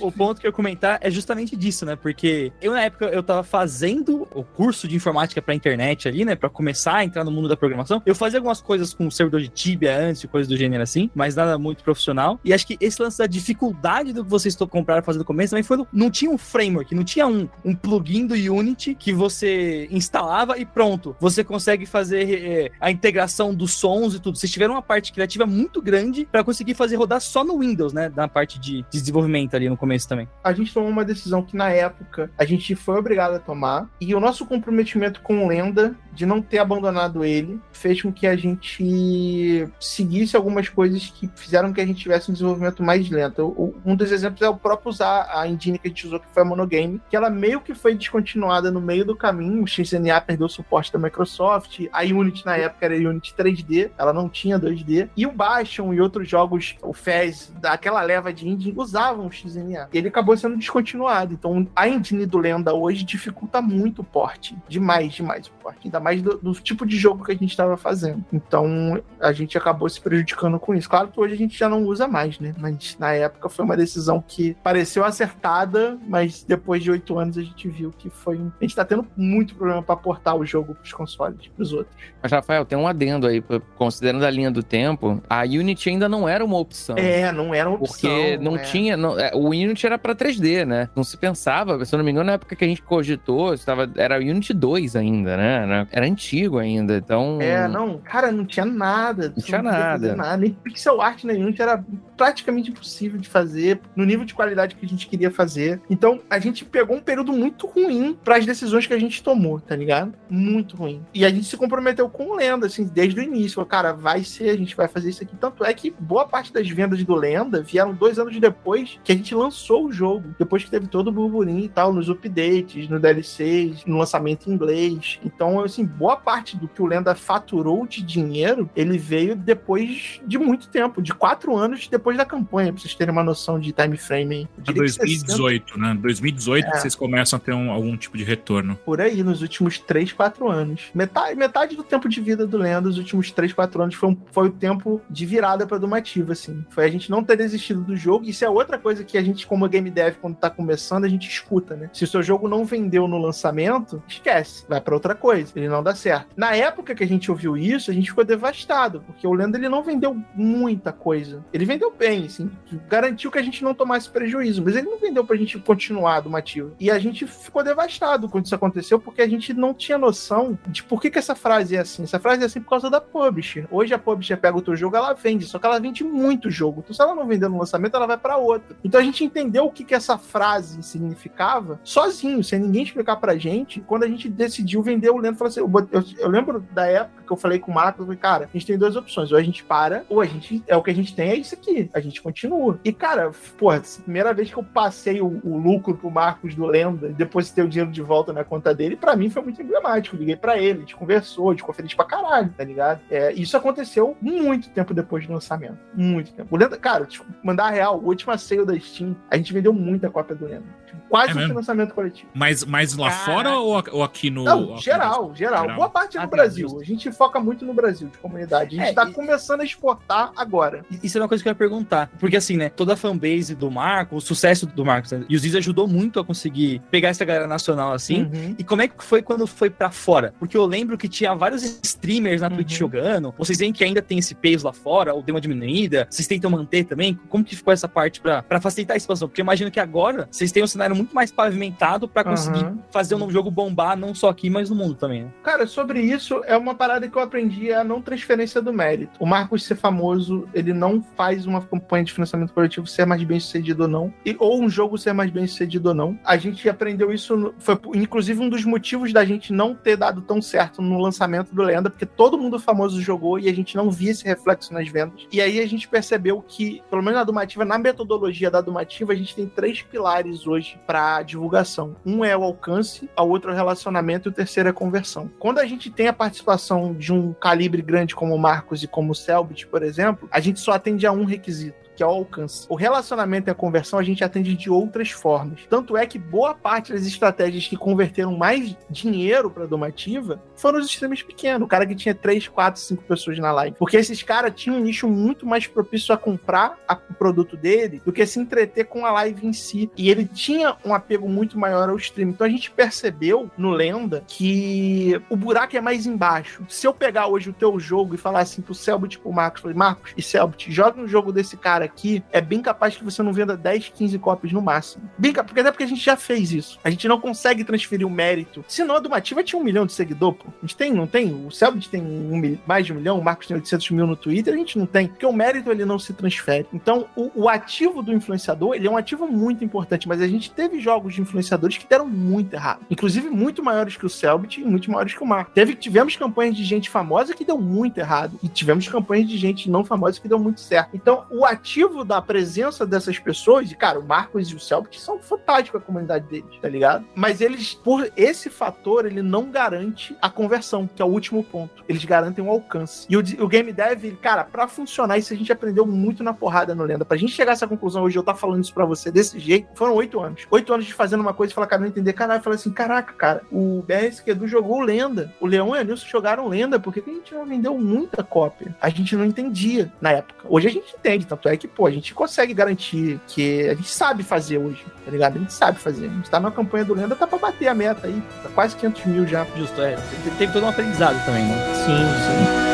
o 0.00 0.12
ponto 0.12 0.40
que 0.40 0.46
eu 0.46 0.50
ia 0.50 0.52
comentar 0.52 0.98
é 1.00 1.10
justamente 1.10 1.56
disso, 1.56 1.84
né? 1.86 1.96
Porque 1.96 2.52
eu, 2.60 2.72
na 2.72 2.82
época, 2.82 3.06
eu 3.06 3.22
tava 3.22 3.42
fazendo 3.42 4.26
o 4.34 4.42
curso 4.42 4.86
de 4.86 4.96
informática 4.96 5.40
pra 5.40 5.54
internet 5.54 6.08
ali, 6.08 6.24
né? 6.24 6.34
Pra 6.34 6.48
começar 6.48 6.96
a 6.96 7.04
entrar 7.04 7.24
no 7.24 7.30
mundo 7.30 7.48
da 7.48 7.56
programação. 7.56 8.02
Eu 8.04 8.14
fazia 8.14 8.38
algumas 8.38 8.60
coisas 8.60 8.92
com 8.92 9.06
o 9.06 9.12
servidor 9.12 9.40
de 9.40 9.48
Tibia 9.48 9.96
antes, 9.96 10.24
e 10.24 10.28
coisas 10.28 10.48
do 10.48 10.56
gênero 10.56 10.82
assim, 10.82 11.10
mas 11.14 11.34
nada 11.34 11.58
muito 11.58 11.82
profissional. 11.82 12.38
E 12.44 12.52
acho 12.52 12.66
que 12.66 12.76
esse 12.80 13.00
lance 13.00 13.18
da 13.18 13.26
dificuldade 13.26 14.12
do 14.12 14.24
que 14.24 14.30
vocês 14.30 14.56
compraram 14.56 15.02
fazer 15.02 15.18
no 15.18 15.24
começo 15.24 15.50
também 15.50 15.62
foi. 15.62 15.84
Não 15.92 16.10
tinha 16.10 16.30
um 16.30 16.38
framework, 16.38 16.94
não 16.94 17.04
tinha 17.04 17.26
um, 17.26 17.48
um 17.64 17.74
plugin 17.74 18.26
do 18.26 18.34
Unity 18.34 18.94
que 18.94 19.12
você 19.12 19.88
instalava 19.90 20.58
e 20.58 20.64
pronto. 20.64 21.13
Você 21.20 21.42
consegue 21.42 21.86
fazer 21.86 22.44
eh, 22.44 22.70
a 22.80 22.90
integração 22.90 23.54
dos 23.54 23.72
sons 23.72 24.14
e 24.14 24.20
tudo. 24.20 24.38
Vocês 24.38 24.52
tiveram 24.52 24.74
uma 24.74 24.82
parte 24.82 25.12
criativa 25.12 25.46
muito 25.46 25.80
grande 25.80 26.26
pra 26.30 26.44
conseguir 26.44 26.74
fazer 26.74 26.96
rodar 26.96 27.20
só 27.20 27.44
no 27.44 27.58
Windows, 27.58 27.92
né? 27.92 28.12
Na 28.14 28.28
parte 28.28 28.58
de 28.58 28.74
de 28.74 29.00
desenvolvimento 29.00 29.54
ali 29.54 29.68
no 29.68 29.76
começo 29.76 30.08
também. 30.08 30.28
a 30.42 30.52
gente 30.52 30.72
tomou 30.72 30.88
uma 30.88 31.04
decisão 31.04 31.42
que 31.42 31.56
na 31.56 31.70
época 31.70 32.30
a 32.38 32.44
gente 32.44 32.74
foi 32.74 32.98
obrigado 32.98 33.34
a 33.34 33.38
tomar 33.38 33.88
e 34.00 34.14
o 34.14 34.20
nosso 34.20 34.46
comprometimento 34.46 35.20
com 35.20 35.46
Lenda 35.46 35.96
de 36.12 36.24
não 36.24 36.40
ter 36.40 36.58
abandonado 36.58 37.24
ele 37.24 37.60
fez 37.72 38.00
com 38.00 38.12
que 38.12 38.26
a 38.26 38.36
gente 38.36 39.68
seguisse 39.80 40.36
algumas 40.36 40.68
coisas 40.68 41.10
que 41.10 41.28
fizeram 41.34 41.72
que 41.72 41.80
a 41.80 41.86
gente 41.86 42.00
tivesse 42.00 42.30
um 42.30 42.32
desenvolvimento 42.32 42.82
mais 42.82 43.10
lento. 43.10 43.74
Um 43.84 43.96
dos 43.96 44.12
exemplos 44.12 44.40
é 44.42 44.48
o 44.48 44.56
próprio 44.56 44.90
usar 44.90 45.28
a 45.32 45.46
engine 45.48 45.78
que 45.78 45.88
a 45.88 45.90
gente 45.90 46.06
usou 46.06 46.20
que 46.20 46.28
foi 46.32 46.42
a 46.42 46.46
Monogame, 46.46 47.02
que 47.10 47.16
ela 47.16 47.28
meio 47.28 47.60
que 47.60 47.74
foi 47.74 47.94
descontinuada 47.94 48.70
no 48.70 48.80
meio 48.80 49.04
do 49.04 49.16
caminho. 49.16 49.62
O 49.62 49.66
XNA 49.66 50.20
perdeu 50.20 50.48
suporte 50.48 50.92
da 50.92 50.98
Microsoft, 51.04 51.80
a 51.92 52.02
Unity 52.02 52.44
na 52.44 52.56
época 52.56 52.84
era 52.86 52.94
Unity 52.94 53.34
3D, 53.36 53.90
ela 53.96 54.12
não 54.12 54.28
tinha 54.28 54.58
2D, 54.58 55.08
e 55.16 55.26
o 55.26 55.32
Bastion 55.32 55.92
e 55.92 56.00
outros 56.00 56.28
jogos, 56.28 56.76
o 56.82 56.92
FES, 56.92 57.52
daquela 57.60 58.02
leva 58.02 58.32
de 58.32 58.48
engine 58.48 58.74
usavam 58.76 59.26
o 59.26 59.32
XNA. 59.32 59.88
Ele 59.92 60.08
acabou 60.08 60.36
sendo 60.36 60.56
descontinuado. 60.56 61.34
Então 61.34 61.66
a 61.74 61.88
engine 61.88 62.26
do 62.26 62.38
Lenda 62.38 62.74
hoje 62.74 63.04
dificulta 63.04 63.60
muito 63.62 64.00
o 64.02 64.04
porte. 64.04 64.56
Demais, 64.68 65.12
demais 65.12 65.46
o 65.46 65.52
porte. 65.62 65.80
Ainda 65.84 66.00
mais 66.00 66.22
do, 66.22 66.36
do 66.38 66.52
tipo 66.54 66.84
de 66.86 66.96
jogo 66.96 67.24
que 67.24 67.32
a 67.32 67.34
gente 67.34 67.50
estava 67.50 67.76
fazendo. 67.76 68.24
Então 68.32 69.02
a 69.20 69.32
gente 69.32 69.56
acabou 69.58 69.88
se 69.88 70.00
prejudicando 70.00 70.58
com 70.58 70.74
isso. 70.74 70.88
Claro 70.88 71.08
que 71.08 71.20
hoje 71.20 71.34
a 71.34 71.36
gente 71.36 71.58
já 71.58 71.68
não 71.68 71.82
usa 71.84 72.06
mais, 72.08 72.38
né? 72.38 72.54
Mas 72.58 72.96
na 72.98 73.12
época 73.12 73.48
foi 73.48 73.64
uma 73.64 73.76
decisão 73.76 74.22
que 74.26 74.56
pareceu 74.62 75.04
acertada, 75.04 75.98
mas 76.06 76.42
depois 76.44 76.82
de 76.82 76.90
oito 76.90 77.18
anos 77.18 77.36
a 77.36 77.42
gente 77.42 77.68
viu 77.68 77.90
que 77.96 78.08
foi. 78.10 78.36
um- 78.38 78.52
A 78.60 78.64
gente 78.64 78.74
tá 78.76 78.84
tendo 78.84 79.06
muito 79.16 79.54
problema 79.54 79.82
para 79.82 79.96
portar 79.96 80.36
o 80.36 80.44
jogo 80.46 80.74
pros 80.74 80.92
consoles, 80.94 81.46
pros 81.56 81.72
outros. 81.72 81.94
Mas, 82.22 82.32
Rafael, 82.32 82.64
tem 82.64 82.78
um 82.78 82.86
adendo 82.86 83.26
aí, 83.26 83.42
considerando 83.76 84.24
a 84.24 84.30
linha 84.30 84.50
do 84.50 84.62
tempo, 84.62 85.22
a 85.28 85.42
Unity 85.42 85.90
ainda 85.90 86.08
não 86.08 86.28
era 86.28 86.44
uma 86.44 86.58
opção. 86.58 86.96
É, 86.96 87.30
não 87.32 87.52
era 87.52 87.68
uma 87.68 87.78
opção. 87.78 88.10
Porque 88.10 88.36
não 88.38 88.56
é. 88.56 88.58
tinha. 88.60 88.96
não- 88.96 89.18
é, 89.18 89.32
o 89.34 89.48
Unity 89.48 89.86
era 89.86 89.98
pra 89.98 90.14
3D, 90.14 90.64
né? 90.64 90.88
Não 90.96 91.04
se 91.04 91.16
pensava. 91.16 91.84
Se 91.84 91.94
eu 91.94 91.98
não 91.98 92.04
me 92.04 92.10
engano, 92.10 92.26
na 92.26 92.32
época 92.34 92.56
que 92.56 92.64
a 92.64 92.68
gente 92.68 92.82
cogitou, 92.82 93.52
estava, 93.54 93.90
era 93.96 94.18
Unity 94.18 94.54
2 94.54 94.96
ainda, 94.96 95.36
né? 95.36 95.86
Era, 95.90 96.06
antigo 96.06 96.58
ainda. 96.58 96.96
Então. 96.96 97.38
É, 97.40 97.66
não, 97.68 97.98
cara, 97.98 98.30
não 98.30 98.44
tinha 98.44 98.64
nada. 98.66 99.28
Não 99.28 99.34
Você 99.36 99.42
tinha 99.46 99.62
nada. 99.62 100.14
nada. 100.16 100.36
Nem 100.36 100.52
pixel 100.52 101.00
art 101.00 101.24
na 101.24 101.32
Unity 101.32 101.60
era 101.60 101.84
praticamente 102.16 102.70
impossível 102.70 103.18
de 103.18 103.28
fazer, 103.28 103.80
no 103.94 104.04
nível 104.04 104.24
de 104.24 104.34
qualidade 104.34 104.74
que 104.74 104.84
a 104.84 104.88
gente 104.88 105.06
queria 105.06 105.30
fazer. 105.30 105.80
Então, 105.88 106.20
a 106.28 106.38
gente 106.38 106.64
pegou 106.64 106.96
um 106.96 107.00
período 107.00 107.32
muito 107.32 107.66
ruim 107.66 108.16
para 108.24 108.36
as 108.36 108.46
decisões 108.46 108.86
que 108.86 108.94
a 108.94 108.98
gente 108.98 109.22
tomou, 109.22 109.60
tá 109.60 109.76
ligado? 109.76 110.14
Muito 110.28 110.76
ruim. 110.76 111.02
E 111.12 111.24
a 111.24 111.28
gente 111.28 111.46
se 111.46 111.56
comprometeu 111.56 112.08
com 112.08 112.30
o 112.30 112.36
Lenda, 112.36 112.66
assim, 112.66 112.84
desde 112.84 113.20
o 113.20 113.22
início. 113.22 113.64
Cara, 113.66 113.92
vai 113.92 114.24
ser, 114.24 114.50
a 114.50 114.56
gente 114.56 114.76
vai 114.76 114.88
fazer 114.88 115.10
isso 115.10 115.22
aqui. 115.22 115.36
Tanto 115.36 115.64
é 115.64 115.72
que 115.72 115.90
boa 115.98 116.26
parte 116.26 116.52
das 116.52 116.68
vendas 116.68 117.02
do 117.02 117.14
Lenda 117.14 117.62
vieram 117.62 117.94
dois 117.94 118.18
anos 118.18 118.38
depois 118.38 118.98
que 119.02 119.12
a 119.12 119.14
gente 119.14 119.34
lançou 119.34 119.86
o 119.86 119.92
jogo. 119.92 120.34
Depois 120.38 120.64
que 120.64 120.70
teve 120.70 120.86
todo 120.86 121.08
o 121.08 121.12
burburinho 121.12 121.64
e 121.64 121.68
tal, 121.68 121.92
nos 121.92 122.08
updates, 122.08 122.88
no 122.88 123.00
DLCs, 123.00 123.84
no 123.86 123.98
lançamento 123.98 124.48
em 124.48 124.54
inglês. 124.54 125.18
Então, 125.24 125.60
assim, 125.60 125.84
boa 125.84 126.16
parte 126.16 126.56
do 126.56 126.68
que 126.68 126.82
o 126.82 126.86
Lenda 126.86 127.14
faturou 127.14 127.86
de 127.86 128.02
dinheiro, 128.02 128.68
ele 128.76 128.98
veio 128.98 129.34
depois 129.34 130.20
de 130.26 130.38
muito 130.38 130.68
tempo, 130.68 131.02
de 131.02 131.14
quatro 131.14 131.56
anos 131.56 131.88
depois 131.88 132.03
da 132.16 132.24
campanha, 132.24 132.72
pra 132.72 132.80
vocês 132.82 132.94
terem 132.94 133.12
uma 133.12 133.22
noção 133.24 133.58
de 133.58 133.72
time 133.72 133.96
frame 133.96 134.48
60 134.64 134.72
2018, 134.74 135.78
né? 135.78 135.96
2018 136.00 136.66
É. 136.66 136.70
que 136.70 136.78
vocês 136.80 136.94
começam 136.94 137.36
a 137.36 137.40
ter 137.40 137.52
um- 137.54 137.70
algum 137.70 137.96
tipo 137.96 138.16
de 138.18 138.24
retorno. 138.24 138.76
por 138.84 139.00
aí, 139.00 139.22
nos 139.22 139.40
últimos 139.42 139.78
3, 139.78 140.12
4 140.12 140.50
anos. 140.50 140.90
Metade, 140.94 141.34
metade 141.36 141.76
do 141.76 141.82
tempo 141.82 142.08
de 142.08 142.20
vida 142.20 142.46
do 142.46 142.58
Lenda, 142.58 142.88
os 142.88 142.98
últimos 142.98 143.30
3, 143.30 143.52
4 143.52 143.82
anos, 143.82 143.94
foi, 143.94 144.10
um- 144.10 144.16
foi 144.32 144.48
o 144.48 144.50
tempo 144.50 145.00
de 145.08 145.24
virada 145.26 145.66
pra 145.66 145.78
Domativa, 145.78 146.32
assim. 146.32 146.64
Foi 146.70 146.84
a 146.84 146.88
gente 146.88 147.10
não 147.10 147.22
ter 147.24 147.36
desistido 147.36 147.80
do 147.80 147.96
jogo. 147.96 148.24
Isso 148.26 148.44
é 148.44 148.48
outra 148.48 148.78
coisa 148.78 149.02
que 149.04 149.16
a 149.18 149.22
gente, 149.22 149.46
como 149.46 149.68
game 149.68 149.90
dev, 149.90 150.16
quando 150.20 150.36
tá 150.36 150.50
começando, 150.50 151.04
a 151.04 151.08
gente 151.08 151.28
escuta, 151.28 151.74
né? 151.76 151.90
Se 151.92 152.04
o 152.04 152.06
seu 152.06 152.22
jogo 152.22 152.48
não 152.48 152.64
vendeu 152.64 153.06
no 153.08 153.18
lançamento, 153.18 154.02
esquece. 154.08 154.64
Vai 154.68 154.80
pra 154.80 154.94
outra 154.94 155.14
coisa. 155.14 155.52
Ele 155.56 155.68
não 155.68 155.82
dá 155.82 155.94
certo. 155.94 156.28
Na 156.36 156.54
época 156.54 156.94
que 156.94 157.04
a 157.04 157.06
gente 157.06 157.30
ouviu 157.30 157.56
isso, 157.56 157.90
a 157.90 157.94
gente 157.94 158.10
ficou 158.10 158.24
devastado, 158.24 159.02
porque 159.06 159.26
o 159.26 159.32
Lenda, 159.32 159.56
ele 159.58 159.68
não 159.68 159.82
vendeu 159.82 160.16
muita 160.34 160.92
coisa. 160.92 161.44
Ele 161.52 161.64
vendeu 161.64 161.90
bem, 161.98 162.26
assim. 162.26 162.50
Garantiu 162.88 163.30
que 163.30 163.38
a 163.38 163.42
gente 163.42 163.62
não 163.64 163.74
tomasse 163.74 164.08
prejuízo, 164.08 164.62
mas 164.64 164.76
ele 164.76 164.88
não 164.88 164.98
vendeu 164.98 165.24
pra 165.24 165.36
gente 165.36 165.58
continuar 165.58 166.20
Domativa. 166.20 166.72
E 166.78 166.90
a 166.90 166.98
gente 166.98 167.26
ficou 167.26 167.62
devastado 167.62 168.28
quando 168.28 168.46
isso 168.46 168.54
aconteceu, 168.54 168.98
porque 168.98 169.22
a 169.22 169.28
gente 169.28 169.52
não 169.54 169.72
tinha 169.74 169.96
noção 169.98 170.58
de 170.66 170.82
por 170.82 171.00
que, 171.00 171.10
que 171.10 171.18
essa 171.18 171.34
frase 171.34 171.76
é 171.76 171.80
assim. 171.80 172.02
Essa 172.04 172.18
frase 172.18 172.42
é 172.42 172.46
assim 172.46 172.60
por 172.60 172.70
causa 172.70 172.88
da 172.90 173.00
publisher. 173.00 173.66
Hoje 173.70 173.92
a 173.94 173.98
publisher 173.98 174.36
pega 174.36 174.56
o 174.56 174.62
teu 174.62 174.76
jogo, 174.76 174.96
ela 174.96 175.12
vende, 175.12 175.44
só 175.46 175.58
que 175.58 175.66
ela 175.66 175.78
vende 175.78 176.02
muito 176.04 176.50
jogo. 176.50 176.80
Então, 176.84 176.94
se 176.94 177.00
ela 177.02 177.14
não 177.14 177.26
vender 177.26 177.48
no 177.48 177.58
lançamento, 177.58 177.96
ela 177.96 178.06
vai 178.06 178.16
pra 178.18 178.36
outra. 178.36 178.76
Então 178.84 179.00
a 179.00 179.04
gente 179.04 179.24
entendeu 179.24 179.64
o 179.66 179.70
que, 179.70 179.84
que 179.84 179.94
essa 179.94 180.16
frase 180.18 180.82
significava 180.82 181.80
sozinho, 181.84 182.42
sem 182.42 182.58
ninguém 182.58 182.82
explicar 182.82 183.16
pra 183.16 183.36
gente. 183.36 183.80
Quando 183.80 184.04
a 184.04 184.08
gente 184.08 184.28
decidiu 184.28 184.82
vender 184.82 185.10
o 185.10 185.18
Lendo, 185.18 185.36
falou 185.36 185.48
assim: 185.48 185.60
eu, 185.60 185.70
eu- 185.92 186.04
eu 186.18 186.28
lembro 186.28 186.60
da 186.72 186.86
época 186.86 187.22
que 187.26 187.32
eu 187.32 187.36
falei 187.36 187.58
com 187.58 187.70
o 187.70 187.74
Marcos, 187.74 188.00
eu 188.00 188.06
falei, 188.06 188.18
cara, 188.18 188.44
a 188.52 188.52
gente 188.58 188.66
tem 188.66 188.78
duas 188.78 188.96
opções. 188.96 189.30
Ou 189.32 189.38
a 189.38 189.42
gente 189.42 189.64
para, 189.64 190.04
ou 190.08 190.20
a 190.20 190.24
gente 190.26 190.62
é 190.66 190.76
o 190.76 190.82
que 190.82 190.90
a 190.90 190.94
gente 190.94 191.14
tem, 191.14 191.30
é 191.30 191.36
isso 191.36 191.54
aqui. 191.54 191.83
A 191.92 192.00
gente 192.00 192.22
continua. 192.22 192.78
E, 192.84 192.92
cara, 192.92 193.30
porra, 193.58 193.76
essa 193.76 194.00
primeira 194.02 194.32
vez 194.32 194.50
que 194.50 194.56
eu 194.56 194.62
passei 194.64 195.20
o, 195.20 195.40
o 195.44 195.58
lucro 195.58 195.94
pro 195.96 196.10
Marcos 196.10 196.54
do 196.54 196.64
Lenda 196.66 197.08
e 197.08 197.12
depositei 197.12 197.64
o 197.64 197.68
dinheiro 197.68 197.90
de 197.90 198.02
volta 198.02 198.32
na 198.32 198.44
conta 198.44 198.74
dele, 198.74 198.96
pra 198.96 199.16
mim 199.16 199.28
foi 199.30 199.42
muito 199.42 199.60
emblemático. 199.60 200.16
Liguei 200.16 200.36
pra 200.36 200.56
ele, 200.58 200.78
a 200.78 200.80
gente 200.80 200.96
conversou, 200.96 201.48
a 201.48 201.52
gente 201.52 201.60
ficou 201.60 201.74
feliz 201.74 201.94
pra 201.94 202.04
caralho, 202.04 202.52
tá 202.56 202.64
ligado? 202.64 203.00
É, 203.10 203.32
isso 203.32 203.56
aconteceu 203.56 204.16
muito 204.20 204.68
tempo 204.70 204.94
depois 204.94 205.26
do 205.26 205.32
lançamento. 205.32 205.78
Muito 205.94 206.32
tempo. 206.32 206.54
O 206.54 206.58
Lenda, 206.58 206.76
cara, 206.76 207.04
tipo, 207.06 207.24
mandar 207.42 207.66
a 207.66 207.70
real, 207.70 207.94
a 207.94 207.98
última 207.98 208.36
sale 208.38 208.64
da 208.64 208.78
Steam, 208.78 209.16
a 209.30 209.36
gente 209.36 209.52
vendeu 209.52 209.72
muita 209.72 210.08
cópia 210.10 210.34
do 210.36 210.46
Lenda. 210.46 210.64
Tipo, 210.86 211.00
quase 211.08 211.32
É 211.38 211.44
um 211.44 211.48
financiamento 211.48 211.94
coletivo. 211.94 212.30
Mas, 212.34 212.64
mas 212.64 212.96
lá 212.96 213.10
Caraca. 213.10 213.24
fora 213.32 213.56
ou, 213.58 213.82
ou 213.92 214.02
aqui 214.02 214.30
no. 214.30 214.44
Não, 214.44 214.74
aqui 214.74 214.84
geral, 214.84 215.34
geral, 215.34 215.62
Geral. 215.62 215.76
Boa 215.76 215.88
parte 215.90 216.16
é 216.16 216.20
no 216.20 216.26
Ah, 216.26 216.28
Brasil. 216.28 216.68
justo. 216.68 216.80
A 216.80 216.84
gente 216.84 217.10
foca 217.12 217.40
muito 217.40 217.64
no 217.64 217.72
Brasil, 217.74 218.08
de 218.08 218.18
comunidade. 218.18 218.76
A 218.76 218.80
gente 218.80 218.90
É, 218.90 218.94
tá 218.94 219.08
e- 219.08 219.12
começando 219.12 219.60
a 219.60 219.64
exportar 219.64 220.32
agora. 220.36 220.84
Isso 221.02 221.16
é 221.18 221.20
uma 221.20 221.28
coisa 221.28 221.42
que 221.42 221.48
eu 221.48 221.50
ia 221.50 221.54
perguntar. 221.54 221.73
Porque 222.18 222.36
assim, 222.36 222.56
né, 222.56 222.68
toda 222.68 222.92
a 222.94 222.96
fanbase 222.96 223.54
do 223.54 223.70
Marco, 223.70 224.16
o 224.16 224.20
sucesso 224.20 224.66
do 224.66 224.84
Marcos, 224.84 225.12
né, 225.12 225.24
e 225.28 225.34
o 225.36 225.38
Ziz 225.38 225.54
ajudou 225.54 225.86
muito 225.88 226.20
a 226.20 226.24
conseguir 226.24 226.80
pegar 226.90 227.08
essa 227.08 227.24
galera 227.24 227.46
nacional 227.46 227.92
assim. 227.92 228.22
Uhum. 228.32 228.54
E 228.58 228.64
como 228.64 228.82
é 228.82 228.88
que 228.88 229.02
foi 229.02 229.22
quando 229.22 229.46
foi 229.46 229.70
pra 229.70 229.90
fora? 229.90 230.34
Porque 230.38 230.56
eu 230.56 230.64
lembro 230.66 230.96
que 230.98 231.08
tinha 231.08 231.34
vários 231.34 231.62
streamers 231.82 232.40
na 232.40 232.50
Twitch 232.50 232.72
Uhum. 232.72 232.78
jogando. 232.78 233.34
Vocês 233.38 233.58
veem 233.58 233.72
que 233.72 233.82
ainda 233.84 234.00
tem 234.02 234.18
esse 234.18 234.34
peso 234.34 234.66
lá 234.66 234.72
fora, 234.72 235.14
ou 235.14 235.22
deu 235.22 235.34
uma 235.34 235.40
diminuída? 235.40 236.06
Vocês 236.10 236.26
tentam 236.28 236.50
manter 236.50 236.84
também? 236.84 237.18
Como 237.28 237.44
que 237.44 237.56
ficou 237.56 237.72
essa 237.72 237.88
parte 237.88 238.20
pra, 238.20 238.42
pra 238.42 238.60
facilitar 238.60 238.94
a 238.94 238.96
expansão? 238.96 239.28
Porque 239.28 239.40
eu 239.40 239.44
imagino 239.44 239.70
que 239.70 239.80
agora 239.80 240.28
vocês 240.30 240.52
têm 240.52 240.62
um 240.62 240.66
cenário 240.66 240.94
muito 240.94 241.14
mais 241.14 241.30
pavimentado 241.32 242.08
pra 242.08 242.22
conseguir 242.24 242.64
Uhum. 242.64 242.78
fazer 242.90 243.14
um 243.14 243.18
novo 243.18 243.32
jogo 243.32 243.50
bombar, 243.50 243.96
não 243.96 244.14
só 244.14 244.28
aqui, 244.28 244.48
mas 244.50 244.70
no 244.70 244.76
mundo 244.76 244.94
também, 244.94 245.24
né? 245.24 245.28
Cara, 245.42 245.66
sobre 245.66 246.00
isso, 246.00 246.42
é 246.46 246.56
uma 246.56 246.74
parada 246.74 247.08
que 247.08 247.16
eu 247.16 247.22
aprendi 247.22 247.72
a 247.72 247.82
não 247.84 248.00
transferência 248.02 248.60
do 248.60 248.72
mérito. 248.72 249.12
O 249.18 249.26
Marcos 249.26 249.64
ser 249.64 249.76
famoso, 249.76 250.48
ele 250.54 250.72
não 250.72 251.02
faz 251.16 251.46
uma 251.46 251.60
campanha 251.64 252.04
de 252.04 252.12
financiamento 252.12 252.52
coletivo 252.52 252.86
ser 252.86 253.06
mais 253.06 253.22
bem 253.24 253.40
sucedido 253.40 253.82
ou 253.84 253.88
não, 253.88 254.12
e, 254.24 254.36
ou 254.38 254.62
um 254.62 254.68
jogo 254.68 254.98
ser 254.98 255.12
mais 255.12 255.30
bem 255.30 255.46
sucedido 255.46 255.90
ou 255.90 255.94
não. 255.94 256.18
A 256.24 256.36
gente 256.36 256.68
aprendeu 256.68 257.12
isso, 257.12 257.54
foi 257.58 257.78
inclusive 257.94 258.40
um 258.40 258.48
dos 258.48 258.64
motivos 258.64 259.12
da 259.12 259.24
gente 259.24 259.52
não 259.52 259.74
ter 259.74 259.96
dado 259.96 260.20
tão 260.22 260.40
certo 260.40 260.80
no 260.80 260.98
lançamento 260.98 261.54
do 261.54 261.62
Lenda, 261.62 261.90
porque 261.90 262.06
todo 262.06 262.38
mundo 262.38 262.58
famoso 262.58 263.00
jogou 263.00 263.38
e 263.38 263.48
a 263.48 263.54
gente 263.54 263.76
não 263.76 263.90
via 263.90 264.10
esse 264.10 264.24
reflexo 264.24 264.72
nas 264.72 264.88
vendas. 264.88 265.26
E 265.32 265.40
aí 265.40 265.60
a 265.60 265.66
gente 265.66 265.88
percebeu 265.88 266.42
que, 266.46 266.82
pelo 266.90 267.02
menos 267.02 267.18
na 267.18 267.24
Dumativa, 267.24 267.64
na 267.64 267.78
metodologia 267.78 268.50
da 268.50 268.60
Dumativa, 268.60 269.12
a 269.12 269.16
gente 269.16 269.34
tem 269.34 269.46
três 269.46 269.82
pilares 269.82 270.46
hoje 270.46 270.78
para 270.86 271.22
divulgação. 271.22 271.96
Um 272.04 272.24
é 272.24 272.36
o 272.36 272.42
alcance, 272.42 273.08
a 273.16 273.22
outro 273.22 273.50
é 273.50 273.54
o 273.54 273.56
relacionamento 273.56 274.28
e 274.28 274.30
o 274.30 274.32
terceiro 274.32 274.68
é 274.68 274.70
a 274.70 274.74
conversão. 274.74 275.30
Quando 275.38 275.58
a 275.58 275.66
gente 275.66 275.90
tem 275.90 276.08
a 276.08 276.12
participação 276.12 276.94
de 276.94 277.12
um 277.12 277.32
calibre 277.32 277.82
grande 277.82 278.14
como 278.14 278.34
o 278.34 278.38
Marcos 278.38 278.82
e 278.82 278.88
como 278.88 279.12
o 279.12 279.14
Selbit, 279.14 279.66
por 279.66 279.82
exemplo, 279.82 280.28
a 280.30 280.40
gente 280.40 280.60
só 280.60 280.72
atende 280.72 281.06
a 281.06 281.12
um 281.12 281.24
requisito. 281.24 281.53
esquisito. 281.54 281.83
Que 281.96 282.02
é 282.02 282.06
o 282.06 282.10
alcance. 282.10 282.66
O 282.68 282.74
relacionamento 282.74 283.48
e 283.48 283.52
a 283.52 283.54
conversão 283.54 283.98
a 283.98 284.02
gente 284.02 284.24
atende 284.24 284.54
de 284.54 284.68
outras 284.70 285.10
formas. 285.10 285.60
Tanto 285.70 285.96
é 285.96 286.04
que 286.06 286.18
boa 286.18 286.54
parte 286.54 286.92
das 286.92 287.06
estratégias 287.06 287.66
que 287.68 287.76
converteram 287.76 288.36
mais 288.36 288.76
dinheiro 288.90 289.50
para 289.50 289.66
Domativa 289.66 290.42
foram 290.56 290.78
os 290.80 290.86
streamers 290.86 291.22
pequenos. 291.22 291.62
O 291.64 291.68
cara 291.68 291.86
que 291.86 291.94
tinha 291.94 292.14
3, 292.14 292.48
4, 292.48 292.80
5 292.80 293.02
pessoas 293.04 293.38
na 293.38 293.52
live. 293.52 293.76
Porque 293.78 293.96
esses 293.96 294.22
caras 294.22 294.52
tinham 294.54 294.76
um 294.78 294.80
nicho 294.80 295.08
muito 295.08 295.46
mais 295.46 295.66
propício 295.66 296.12
a 296.14 296.18
comprar 296.18 296.78
a- 296.88 296.98
o 297.10 297.14
produto 297.14 297.56
dele 297.56 298.02
do 298.04 298.12
que 298.12 298.24
se 298.26 298.38
entreter 298.40 298.86
com 298.86 299.06
a 299.06 299.12
live 299.12 299.46
em 299.46 299.52
si. 299.52 299.90
E 299.96 300.10
ele 300.10 300.24
tinha 300.24 300.76
um 300.84 300.92
apego 300.94 301.28
muito 301.28 301.58
maior 301.58 301.88
ao 301.88 301.96
stream. 301.96 302.30
Então 302.30 302.46
a 302.46 302.50
gente 302.50 302.70
percebeu 302.70 303.50
no 303.56 303.70
Lenda 303.70 304.24
que 304.26 305.20
o 305.30 305.36
buraco 305.36 305.76
é 305.76 305.80
mais 305.80 306.06
embaixo. 306.06 306.64
Se 306.68 306.86
eu 306.86 306.92
pegar 306.94 307.26
hoje 307.28 307.50
o 307.50 307.52
teu 307.52 307.78
jogo 307.78 308.14
e 308.14 308.18
falar 308.18 308.40
assim 308.40 308.62
pro 308.62 308.74
Selbit 308.74 309.18
pro 309.18 309.32
Marcos, 309.32 309.62
falei, 309.62 309.76
Marcos 309.76 310.12
e 310.16 310.22
Selbit, 310.22 310.70
joga 310.72 311.00
um 311.00 311.06
jogo 311.08 311.32
desse 311.32 311.56
cara 311.56 311.83
aqui, 311.84 312.22
é 312.32 312.40
bem 312.40 312.60
capaz 312.60 312.96
que 312.96 313.04
você 313.04 313.22
não 313.22 313.32
venda 313.32 313.56
10, 313.56 313.90
15 313.90 314.18
cópias 314.18 314.52
no 314.52 314.60
máximo. 314.62 315.08
Bem 315.18 315.32
capaz, 315.32 315.48
porque 315.48 315.60
até 315.60 315.70
porque 315.70 315.84
a 315.84 315.88
gente 315.88 316.04
já 316.04 316.16
fez 316.16 316.52
isso. 316.52 316.78
A 316.82 316.90
gente 316.90 317.06
não 317.08 317.20
consegue 317.20 317.64
transferir 317.64 318.06
o 318.06 318.10
mérito. 318.10 318.64
Senão 318.68 318.96
a 318.96 319.00
Dumativa 319.00 319.42
tinha 319.42 319.60
um 319.60 319.64
milhão 319.64 319.86
de 319.86 319.92
seguidor, 319.92 320.32
pô. 320.34 320.46
A 320.48 320.66
gente 320.66 320.76
tem, 320.76 320.92
não 320.92 321.06
tem? 321.06 321.32
O 321.46 321.50
Selbit 321.50 321.88
tem 321.88 322.02
um 322.02 322.36
mil- 322.38 322.58
mais 322.66 322.86
de 322.86 322.92
um 322.92 322.96
milhão, 322.96 323.18
o 323.18 323.24
Marcos 323.24 323.46
tem 323.46 323.56
800 323.56 323.90
mil 323.90 324.06
no 324.06 324.16
Twitter, 324.16 324.54
a 324.54 324.56
gente 324.56 324.78
não 324.78 324.86
tem. 324.86 325.08
Porque 325.08 325.26
o 325.26 325.32
mérito 325.32 325.70
ele 325.70 325.84
não 325.84 325.98
se 325.98 326.12
transfere. 326.12 326.66
Então, 326.72 327.06
o, 327.16 327.30
o 327.34 327.48
ativo 327.48 328.02
do 328.02 328.12
influenciador, 328.12 328.74
ele 328.74 328.86
é 328.86 328.90
um 328.90 328.96
ativo 328.96 329.26
muito 329.26 329.64
importante, 329.64 330.08
mas 330.08 330.20
a 330.20 330.26
gente 330.26 330.50
teve 330.50 330.80
jogos 330.80 331.14
de 331.14 331.20
influenciadores 331.20 331.76
que 331.76 331.86
deram 331.86 332.06
muito 332.08 332.54
errado. 332.54 332.80
Inclusive, 332.90 333.28
muito 333.30 333.62
maiores 333.62 333.96
que 333.96 334.06
o 334.06 334.08
Selbit 334.10 334.60
e 334.60 334.64
muito 334.64 334.90
maiores 334.90 335.14
que 335.14 335.22
o 335.22 335.26
Marcos. 335.26 335.54
Teve, 335.54 335.74
tivemos 335.74 336.16
campanhas 336.16 336.56
de 336.56 336.64
gente 336.64 336.88
famosa 336.90 337.34
que 337.34 337.44
deu 337.44 337.58
muito 337.58 337.98
errado. 337.98 338.38
E 338.42 338.48
tivemos 338.48 338.88
campanhas 338.88 339.28
de 339.28 339.36
gente 339.36 339.68
não 339.70 339.84
famosa 339.84 340.20
que 340.20 340.28
deu 340.28 340.38
muito 340.38 340.60
certo. 340.60 340.90
Então, 340.94 341.24
o 341.30 341.44
ativo 341.44 341.73
da 342.04 342.22
presença 342.22 342.86
dessas 342.86 343.18
pessoas, 343.18 343.70
e 343.70 343.74
cara, 343.74 343.98
o 343.98 344.04
Marcos 344.04 344.50
e 344.50 344.54
o 344.54 344.60
Selbit 344.60 345.00
são 345.00 345.18
fantásticos 345.18 345.80
a 345.80 345.84
comunidade 345.84 346.26
deles, 346.28 346.58
tá 346.60 346.68
ligado? 346.68 347.04
Mas 347.14 347.40
eles, 347.40 347.74
por 347.74 348.10
esse 348.16 348.48
fator, 348.48 349.06
ele 349.06 349.22
não 349.22 349.50
garante 349.50 350.16
a 350.22 350.30
conversão, 350.30 350.88
que 350.88 351.02
é 351.02 351.04
o 351.04 351.08
último 351.08 351.42
ponto. 351.42 351.84
Eles 351.88 352.04
garantem 352.04 352.44
o 352.44 352.50
alcance. 352.50 353.06
E 353.10 353.16
o, 353.16 353.20
o 353.20 353.48
game 353.48 353.72
dev, 353.72 354.16
cara, 354.22 354.44
pra 354.44 354.68
funcionar, 354.68 355.18
isso 355.18 355.32
a 355.32 355.36
gente 355.36 355.52
aprendeu 355.52 355.84
muito 355.84 356.22
na 356.22 356.32
porrada 356.32 356.74
no 356.74 356.84
Lenda. 356.84 357.04
Pra 357.04 357.16
gente 357.16 357.32
chegar 357.32 357.52
a 357.52 357.54
essa 357.54 357.66
conclusão 357.66 358.02
hoje, 358.02 358.18
eu 358.18 358.22
tá 358.22 358.34
falando 358.34 358.62
isso 358.62 358.74
pra 358.74 358.84
você 358.84 359.10
desse 359.10 359.38
jeito, 359.38 359.68
foram 359.74 359.94
oito 359.94 360.20
anos. 360.20 360.46
Oito 360.50 360.72
anos 360.72 360.86
de 360.86 360.94
fazendo 360.94 361.20
uma 361.20 361.34
coisa 361.34 361.52
e 361.52 361.54
falar, 361.54 361.66
cara, 361.66 361.80
não 361.80 361.88
entender. 361.88 362.12
Caralho, 362.12 362.42
falei 362.42 362.58
assim, 362.58 362.70
caraca, 362.70 363.12
cara, 363.14 363.42
o 363.50 363.82
BRSQ 363.82 364.30
Edu 364.30 364.46
jogou 364.46 364.80
Lenda. 364.80 365.32
O 365.40 365.46
Leão 365.46 365.74
e 365.74 365.78
a 365.78 365.84
Nilson 365.84 366.06
jogaram 366.06 366.48
Lenda. 366.48 366.78
Por 366.78 366.92
que, 366.92 367.02
que 367.02 367.10
a 367.10 367.14
gente 367.14 367.34
não 367.34 367.46
vendeu 367.46 367.76
muita 367.76 368.22
cópia? 368.22 368.74
A 368.80 368.88
gente 368.88 369.16
não 369.16 369.24
entendia 369.24 369.92
na 370.00 370.12
época. 370.12 370.46
Hoje 370.48 370.68
a 370.68 370.70
gente 370.70 370.94
entende, 370.94 371.26
tanto 371.26 371.48
é 371.48 371.56
que, 371.56 371.63
pô, 371.68 371.86
a 371.86 371.90
gente 371.90 372.14
consegue 372.14 372.54
garantir 372.54 373.20
que 373.26 373.68
a 373.68 373.74
gente 373.74 373.88
sabe 373.88 374.22
fazer 374.22 374.58
hoje, 374.58 374.84
tá 375.04 375.10
ligado? 375.10 375.36
A 375.36 375.38
gente 375.38 375.52
sabe 375.52 375.78
fazer. 375.78 376.06
A 376.06 376.10
gente 376.10 376.30
tá 376.30 376.40
na 376.40 376.50
campanha 376.50 376.84
do 376.84 376.94
Lenda, 376.94 377.14
tá 377.14 377.26
pra 377.26 377.38
bater 377.38 377.68
a 377.68 377.74
meta 377.74 378.06
aí. 378.06 378.22
Tá 378.42 378.48
quase 378.50 378.76
500 378.76 379.06
mil 379.06 379.26
já. 379.26 379.46
Justo, 379.56 379.80
é. 379.80 379.96
Teve 380.38 380.52
todo 380.52 380.64
um 380.64 380.68
aprendizado 380.68 381.24
também, 381.24 381.44
né? 381.44 381.56
Sim, 381.74 382.68
sim. 382.68 382.73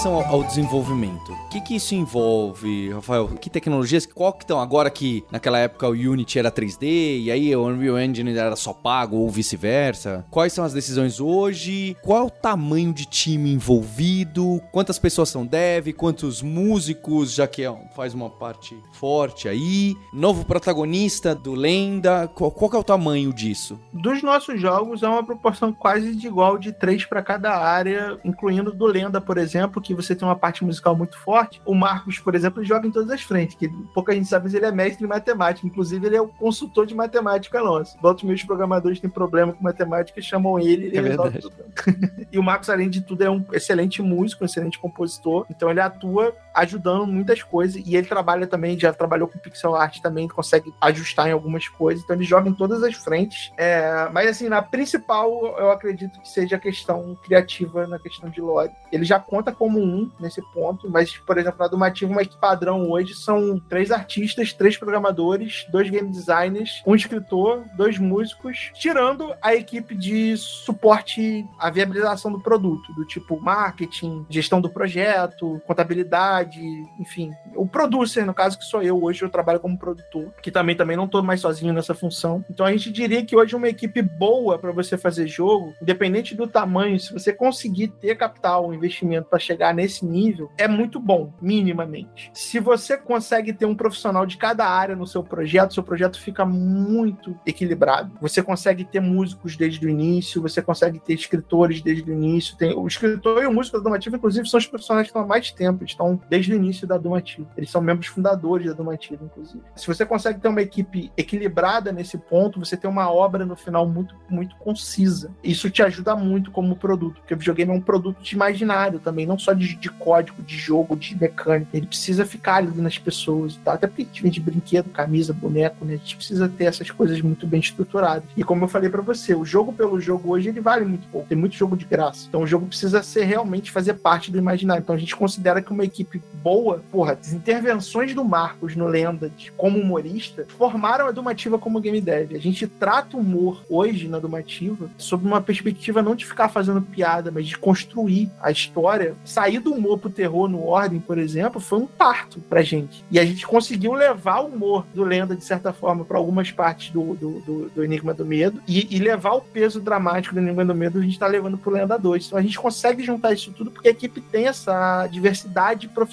Relação 0.00 0.14
ao, 0.14 0.24
ao 0.36 0.44
desenvolvimento, 0.44 1.32
o 1.32 1.48
que, 1.48 1.60
que 1.60 1.76
isso 1.76 1.94
envolve, 1.94 2.90
Rafael? 2.90 3.28
Que 3.28 3.50
tecnologias? 3.50 4.06
Qual 4.06 4.32
que 4.32 4.44
estão 4.44 4.58
agora 4.58 4.88
que 4.88 5.24
naquela 5.30 5.58
época 5.58 5.88
o 5.88 5.92
Unity 5.92 6.38
era 6.38 6.50
3D 6.50 7.24
e 7.24 7.30
aí 7.30 7.54
o 7.54 7.66
Unreal 7.66 7.98
Engine 7.98 8.36
era 8.36 8.56
só 8.56 8.72
pago 8.72 9.16
ou 9.16 9.28
vice-versa? 9.28 10.24
Quais 10.30 10.52
são 10.52 10.64
as 10.64 10.72
decisões 10.72 11.20
hoje? 11.20 11.96
Qual 12.02 12.22
é 12.22 12.24
o 12.24 12.30
tamanho 12.30 12.92
de 12.92 13.04
time 13.04 13.52
envolvido? 13.52 14.62
Quantas 14.72 14.98
pessoas 14.98 15.28
são 15.28 15.44
dev? 15.44 15.88
Quantos 15.92 16.40
músicos, 16.40 17.34
já 17.34 17.46
que 17.46 17.64
é 17.64 17.90
faz 17.94 18.14
uma 18.14 18.30
parte 18.30 18.78
forte 18.92 19.48
aí? 19.48 19.94
Novo 20.14 20.46
protagonista 20.46 21.34
do 21.34 21.52
Lenda? 21.52 22.28
Qual, 22.28 22.50
qual 22.50 22.70
é 22.74 22.78
o 22.78 22.84
tamanho 22.84 23.34
disso? 23.34 23.78
Dos 23.92 24.22
nossos 24.22 24.60
jogos 24.60 25.02
é 25.02 25.08
uma 25.08 25.24
proporção 25.24 25.72
quase 25.72 26.14
de 26.14 26.26
igual 26.26 26.56
de 26.56 26.72
três 26.72 27.04
para 27.04 27.22
cada 27.22 27.56
área, 27.58 28.18
incluindo 28.24 28.72
do 28.72 28.86
Lenda, 28.86 29.20
por 29.20 29.36
exemplo, 29.36 29.82
que 29.82 29.89
você 29.94 30.14
tem 30.14 30.26
uma 30.26 30.36
parte 30.36 30.64
musical 30.64 30.96
muito 30.96 31.18
forte. 31.18 31.60
O 31.64 31.74
Marcos, 31.74 32.18
por 32.18 32.34
exemplo, 32.34 32.64
joga 32.64 32.86
em 32.86 32.90
todas 32.90 33.10
as 33.10 33.22
frentes, 33.22 33.56
que 33.56 33.68
pouca 33.94 34.12
gente 34.12 34.28
sabe, 34.28 34.44
mas 34.44 34.54
ele 34.54 34.66
é 34.66 34.72
mestre 34.72 35.04
em 35.04 35.08
matemática. 35.08 35.66
Inclusive, 35.66 36.06
ele 36.06 36.16
é 36.16 36.20
o 36.20 36.28
consultor 36.28 36.86
de 36.86 36.94
matemática 36.94 37.62
nosso. 37.62 37.98
Volta 38.00 38.26
os 38.26 38.44
programadores 38.44 39.00
têm 39.00 39.10
problema 39.10 39.52
com 39.52 39.62
matemática, 39.62 40.20
chamam 40.20 40.58
ele 40.58 40.84
e 40.84 40.86
ele 40.88 40.98
É 40.98 41.02
resolve 41.02 41.30
verdade. 41.30 41.54
tudo. 41.82 42.26
e 42.32 42.38
o 42.38 42.42
Marcos, 42.42 42.70
além 42.70 42.88
de 42.88 43.00
tudo, 43.00 43.22
é 43.22 43.30
um 43.30 43.44
excelente 43.52 44.02
músico, 44.02 44.44
um 44.44 44.46
excelente 44.46 44.78
compositor. 44.78 45.46
Então 45.50 45.70
ele 45.70 45.80
atua 45.80 46.34
ajudando 46.60 47.06
muitas 47.06 47.42
coisas. 47.42 47.82
E 47.84 47.96
ele 47.96 48.06
trabalha 48.06 48.46
também, 48.46 48.78
já 48.78 48.92
trabalhou 48.92 49.28
com 49.28 49.38
pixel 49.38 49.74
art 49.74 50.00
também, 50.00 50.28
consegue 50.28 50.72
ajustar 50.80 51.28
em 51.28 51.32
algumas 51.32 51.68
coisas. 51.68 52.02
Então 52.02 52.16
ele 52.16 52.24
joga 52.24 52.48
em 52.48 52.54
todas 52.54 52.82
as 52.82 52.94
frentes. 52.94 53.52
É, 53.56 54.08
mas 54.12 54.28
assim, 54.28 54.48
na 54.48 54.62
principal, 54.62 55.30
eu 55.58 55.70
acredito 55.70 56.20
que 56.20 56.28
seja 56.28 56.56
a 56.56 56.58
questão 56.58 57.16
criativa, 57.22 57.86
na 57.86 57.98
questão 57.98 58.28
de 58.28 58.40
lore. 58.40 58.70
Ele 58.92 59.04
já 59.04 59.18
conta 59.18 59.52
como 59.52 59.80
um 59.80 60.10
nesse 60.18 60.42
ponto, 60.52 60.90
mas, 60.90 61.16
por 61.18 61.38
exemplo, 61.38 61.58
na 61.60 61.68
Dumativa, 61.68 62.10
uma 62.10 62.22
equipe 62.22 62.40
padrão 62.40 62.90
hoje 62.90 63.14
são 63.14 63.58
três 63.68 63.90
artistas, 63.90 64.52
três 64.52 64.76
programadores, 64.76 65.66
dois 65.70 65.88
game 65.88 66.10
designers, 66.10 66.82
um 66.86 66.94
escritor, 66.94 67.64
dois 67.76 67.98
músicos, 67.98 68.70
tirando 68.74 69.34
a 69.40 69.54
equipe 69.54 69.94
de 69.94 70.36
suporte 70.36 71.46
à 71.58 71.70
viabilização 71.70 72.32
do 72.32 72.40
produto, 72.40 72.92
do 72.94 73.04
tipo 73.04 73.40
marketing, 73.40 74.26
gestão 74.28 74.60
do 74.60 74.70
projeto, 74.70 75.60
contabilidade, 75.66 76.49
enfim. 76.98 77.32
O 77.54 77.66
producer, 77.66 78.24
no 78.24 78.34
caso, 78.34 78.58
que 78.58 78.64
sou 78.64 78.82
eu, 78.82 79.02
hoje 79.02 79.22
eu 79.22 79.30
trabalho 79.30 79.60
como 79.60 79.78
produtor, 79.78 80.32
que 80.42 80.50
também 80.50 80.76
também 80.76 80.96
não 80.96 81.08
tô 81.08 81.22
mais 81.22 81.40
sozinho 81.40 81.72
nessa 81.72 81.94
função. 81.94 82.44
Então 82.50 82.64
a 82.64 82.72
gente 82.72 82.90
diria 82.90 83.24
que 83.24 83.36
hoje 83.36 83.56
uma 83.56 83.68
equipe 83.68 84.00
boa 84.00 84.58
para 84.58 84.72
você 84.72 84.96
fazer 84.96 85.26
jogo, 85.26 85.74
independente 85.82 86.34
do 86.34 86.46
tamanho, 86.46 86.98
se 86.98 87.12
você 87.12 87.32
conseguir 87.32 87.88
ter 87.88 88.16
capital, 88.16 88.72
investimento 88.72 89.28
para 89.28 89.38
chegar 89.38 89.74
nesse 89.74 90.04
nível, 90.04 90.50
é 90.56 90.68
muito 90.68 91.00
bom, 91.00 91.32
minimamente. 91.40 92.30
Se 92.32 92.58
você 92.58 92.96
consegue 92.96 93.52
ter 93.52 93.66
um 93.66 93.74
profissional 93.74 94.24
de 94.24 94.36
cada 94.36 94.66
área 94.66 94.96
no 94.96 95.06
seu 95.06 95.22
projeto, 95.22 95.74
seu 95.74 95.82
projeto 95.82 96.20
fica 96.20 96.44
muito 96.44 97.36
equilibrado. 97.46 98.12
Você 98.20 98.42
consegue 98.42 98.84
ter 98.84 99.00
músicos 99.00 99.56
desde 99.56 99.84
o 99.84 99.88
início, 99.88 100.42
você 100.42 100.62
consegue 100.62 100.98
ter 100.98 101.14
escritores 101.14 101.80
desde 101.80 102.10
o 102.10 102.14
início. 102.14 102.56
Tem, 102.56 102.74
o 102.74 102.86
escritor 102.86 103.42
e 103.42 103.46
o 103.46 103.52
músico 103.52 103.80
Domativa, 103.80 104.16
inclusive, 104.16 104.48
são 104.48 104.58
os 104.58 104.66
profissionais 104.66 105.06
que 105.06 105.10
estão 105.10 105.22
há 105.22 105.26
mais 105.26 105.50
tempo, 105.50 105.84
estão 105.84 106.20
desde 106.30 106.52
o 106.52 106.56
início 106.56 106.86
da 106.86 106.96
Domativa. 106.96 107.48
Eles 107.56 107.70
são 107.70 107.82
membros 107.82 108.06
fundadores 108.06 108.68
da 108.68 108.72
Domativa, 108.72 109.24
inclusive. 109.24 109.62
Se 109.74 109.86
você 109.86 110.06
consegue 110.06 110.38
ter 110.40 110.48
uma 110.48 110.62
equipe 110.62 111.10
equilibrada 111.16 111.90
nesse 111.90 112.16
ponto, 112.16 112.60
você 112.60 112.76
tem 112.76 112.88
uma 112.88 113.12
obra 113.12 113.44
no 113.44 113.56
final 113.56 113.86
muito, 113.86 114.14
muito 114.28 114.54
concisa. 114.56 115.30
Isso 115.42 115.68
te 115.68 115.82
ajuda 115.82 116.14
muito 116.14 116.52
como 116.52 116.76
produto, 116.76 117.16
porque 117.16 117.34
o 117.34 117.36
videogame 117.36 117.72
é 117.72 117.74
um 117.74 117.80
produto 117.80 118.22
de 118.22 118.34
imaginário 118.34 119.00
também, 119.00 119.26
não 119.26 119.38
só 119.38 119.52
de, 119.52 119.74
de 119.74 119.90
código, 119.90 120.42
de 120.42 120.56
jogo, 120.56 120.96
de 120.96 121.18
mecânica. 121.20 121.76
Ele 121.76 121.86
precisa 121.86 122.24
ficar 122.24 122.56
ali 122.56 122.80
nas 122.80 122.96
pessoas, 122.96 123.56
tá? 123.56 123.72
até 123.72 123.88
porque 123.88 124.02
a 124.02 124.04
gente 124.04 124.22
vende 124.22 124.40
brinquedo, 124.40 124.90
camisa, 124.90 125.32
boneco, 125.32 125.84
né? 125.84 125.94
A 125.94 125.96
gente 125.96 126.16
precisa 126.16 126.48
ter 126.48 126.64
essas 126.64 126.90
coisas 126.90 127.20
muito 127.20 127.46
bem 127.46 127.60
estruturadas. 127.60 128.28
E 128.36 128.44
como 128.44 128.64
eu 128.64 128.68
falei 128.68 128.88
para 128.88 129.02
você, 129.02 129.34
o 129.34 129.44
jogo 129.44 129.72
pelo 129.72 130.00
jogo 130.00 130.30
hoje 130.30 130.48
ele 130.48 130.60
vale 130.60 130.84
muito 130.84 131.08
pouco. 131.08 131.26
Tem 131.26 131.36
muito 131.36 131.56
jogo 131.56 131.76
de 131.76 131.84
graça. 131.84 132.26
Então 132.28 132.42
o 132.42 132.46
jogo 132.46 132.66
precisa 132.66 133.02
ser 133.02 133.24
realmente 133.24 133.70
fazer 133.70 133.94
parte 133.94 134.30
do 134.30 134.38
imaginário. 134.38 134.82
Então 134.82 134.94
a 134.94 134.98
gente 134.98 135.16
considera 135.16 135.60
que 135.60 135.72
uma 135.72 135.84
equipe 135.84 136.19
boa, 136.42 136.82
porra, 136.90 137.18
as 137.20 137.32
intervenções 137.32 138.14
do 138.14 138.24
Marcos 138.24 138.74
no 138.74 138.86
Lenda 138.86 139.30
como 139.56 139.78
humorista 139.78 140.46
formaram 140.56 141.06
a 141.06 141.10
Dumativa 141.10 141.58
como 141.58 141.80
game 141.80 142.00
dev. 142.00 142.34
A 142.34 142.38
gente 142.38 142.66
trata 142.66 143.16
o 143.16 143.20
humor 143.20 143.62
hoje 143.68 144.08
na 144.08 144.18
Dumativa 144.18 144.90
sob 144.96 145.26
uma 145.26 145.40
perspectiva 145.40 146.02
não 146.02 146.14
de 146.14 146.26
ficar 146.26 146.48
fazendo 146.48 146.80
piada, 146.82 147.30
mas 147.30 147.46
de 147.46 147.58
construir 147.58 148.30
a 148.40 148.50
história. 148.50 149.14
Sair 149.24 149.58
do 149.58 149.72
humor 149.72 149.98
pro 149.98 150.10
terror 150.10 150.48
no 150.48 150.66
Ordem, 150.66 151.00
por 151.00 151.18
exemplo, 151.18 151.60
foi 151.60 151.78
um 151.78 151.86
parto 151.86 152.40
pra 152.40 152.62
gente. 152.62 153.04
E 153.10 153.18
a 153.18 153.24
gente 153.24 153.46
conseguiu 153.46 153.92
levar 153.92 154.40
o 154.40 154.46
humor 154.46 154.86
do 154.94 155.04
Lenda, 155.04 155.36
de 155.36 155.44
certa 155.44 155.72
forma, 155.72 156.04
para 156.04 156.18
algumas 156.18 156.50
partes 156.50 156.90
do, 156.90 157.14
do, 157.14 157.40
do, 157.40 157.70
do 157.70 157.84
Enigma 157.84 158.14
do 158.14 158.24
Medo 158.24 158.60
e, 158.66 158.94
e, 158.94 158.98
levar 158.98 159.32
o 159.32 159.40
peso 159.40 159.80
dramático 159.80 160.34
do 160.34 160.40
Enigma 160.40 160.64
do 160.64 160.74
Medo 160.74 160.98
a 160.98 161.02
gente 161.02 161.18
tá 161.18 161.26
levando 161.26 161.58
pro 161.58 161.70
Lenda 161.70 161.98
2. 161.98 162.26
Então 162.26 162.38
a 162.38 162.42
gente 162.42 162.58
consegue 162.58 163.02
juntar 163.02 163.32
isso 163.32 163.52
tudo 163.52 163.70
porque 163.70 163.88
a 163.88 163.92
equipe 163.92 164.20
tem 164.20 164.46
essa 164.46 165.06
diversidade 165.06 165.88
profissional. 165.88 166.09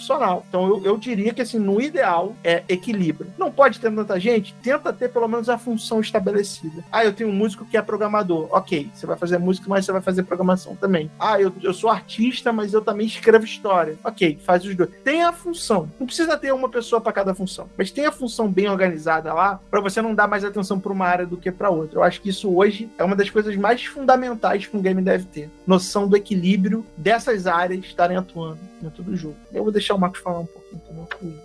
Então 0.47 0.67
eu, 0.67 0.83
eu 0.83 0.97
diria 0.97 1.33
que, 1.33 1.41
assim, 1.41 1.59
no 1.59 1.81
ideal 1.81 2.35
é 2.43 2.63
equilíbrio. 2.67 3.31
Não 3.37 3.51
pode 3.51 3.79
ter 3.79 3.91
tanta 3.91 4.19
gente, 4.19 4.53
tenta 4.61 4.93
ter 4.93 5.09
pelo 5.09 5.27
menos 5.27 5.49
a 5.49 5.57
função 5.57 5.99
estabelecida. 5.99 6.83
Ah, 6.91 7.03
eu 7.03 7.13
tenho 7.13 7.29
um 7.29 7.33
músico 7.33 7.65
que 7.65 7.77
é 7.77 7.81
programador. 7.81 8.47
Ok, 8.51 8.89
você 8.93 9.05
vai 9.05 9.17
fazer 9.17 9.37
música, 9.37 9.67
mas 9.69 9.85
você 9.85 9.91
vai 9.91 10.01
fazer 10.01 10.23
programação 10.23 10.75
também. 10.75 11.09
Ah, 11.19 11.39
eu, 11.39 11.51
eu 11.61 11.73
sou 11.73 11.89
artista, 11.89 12.53
mas 12.53 12.73
eu 12.73 12.81
também 12.81 13.07
escrevo 13.07 13.45
história. 13.45 13.97
Ok, 14.03 14.39
faz 14.43 14.63
os 14.65 14.75
dois. 14.75 14.89
Tem 15.03 15.23
a 15.23 15.33
função. 15.33 15.89
Não 15.99 16.05
precisa 16.05 16.37
ter 16.37 16.53
uma 16.53 16.69
pessoa 16.69 17.01
para 17.01 17.11
cada 17.11 17.33
função, 17.33 17.69
mas 17.77 17.91
tem 17.91 18.05
a 18.05 18.11
função 18.11 18.49
bem 18.49 18.69
organizada 18.69 19.33
lá 19.33 19.59
para 19.69 19.81
você 19.81 20.01
não 20.01 20.13
dar 20.13 20.27
mais 20.27 20.43
atenção 20.43 20.79
para 20.79 20.91
uma 20.91 21.05
área 21.05 21.25
do 21.25 21.37
que 21.37 21.51
para 21.51 21.69
outra. 21.69 21.99
Eu 21.99 22.03
acho 22.03 22.21
que 22.21 22.29
isso 22.29 22.55
hoje 22.55 22.89
é 22.97 23.03
uma 23.03 23.15
das 23.15 23.29
coisas 23.29 23.55
mais 23.55 23.83
fundamentais 23.85 24.65
que 24.65 24.77
um 24.77 24.81
game 24.81 25.01
deve 25.01 25.25
ter. 25.25 25.49
Noção 25.65 26.07
do 26.07 26.15
equilíbrio 26.15 26.85
dessas 26.95 27.47
áreas 27.47 27.83
estarem 27.85 28.17
atuando 28.17 28.59
dentro 28.81 29.03
do 29.03 29.15
jogo. 29.15 29.37
Eu 29.51 29.63
vou 29.63 29.71
deixar 29.71 29.95
o 29.95 29.99
Marcos 29.99 30.19
falar 30.19 30.39
um 30.39 30.45
pouquinho. 30.45 30.81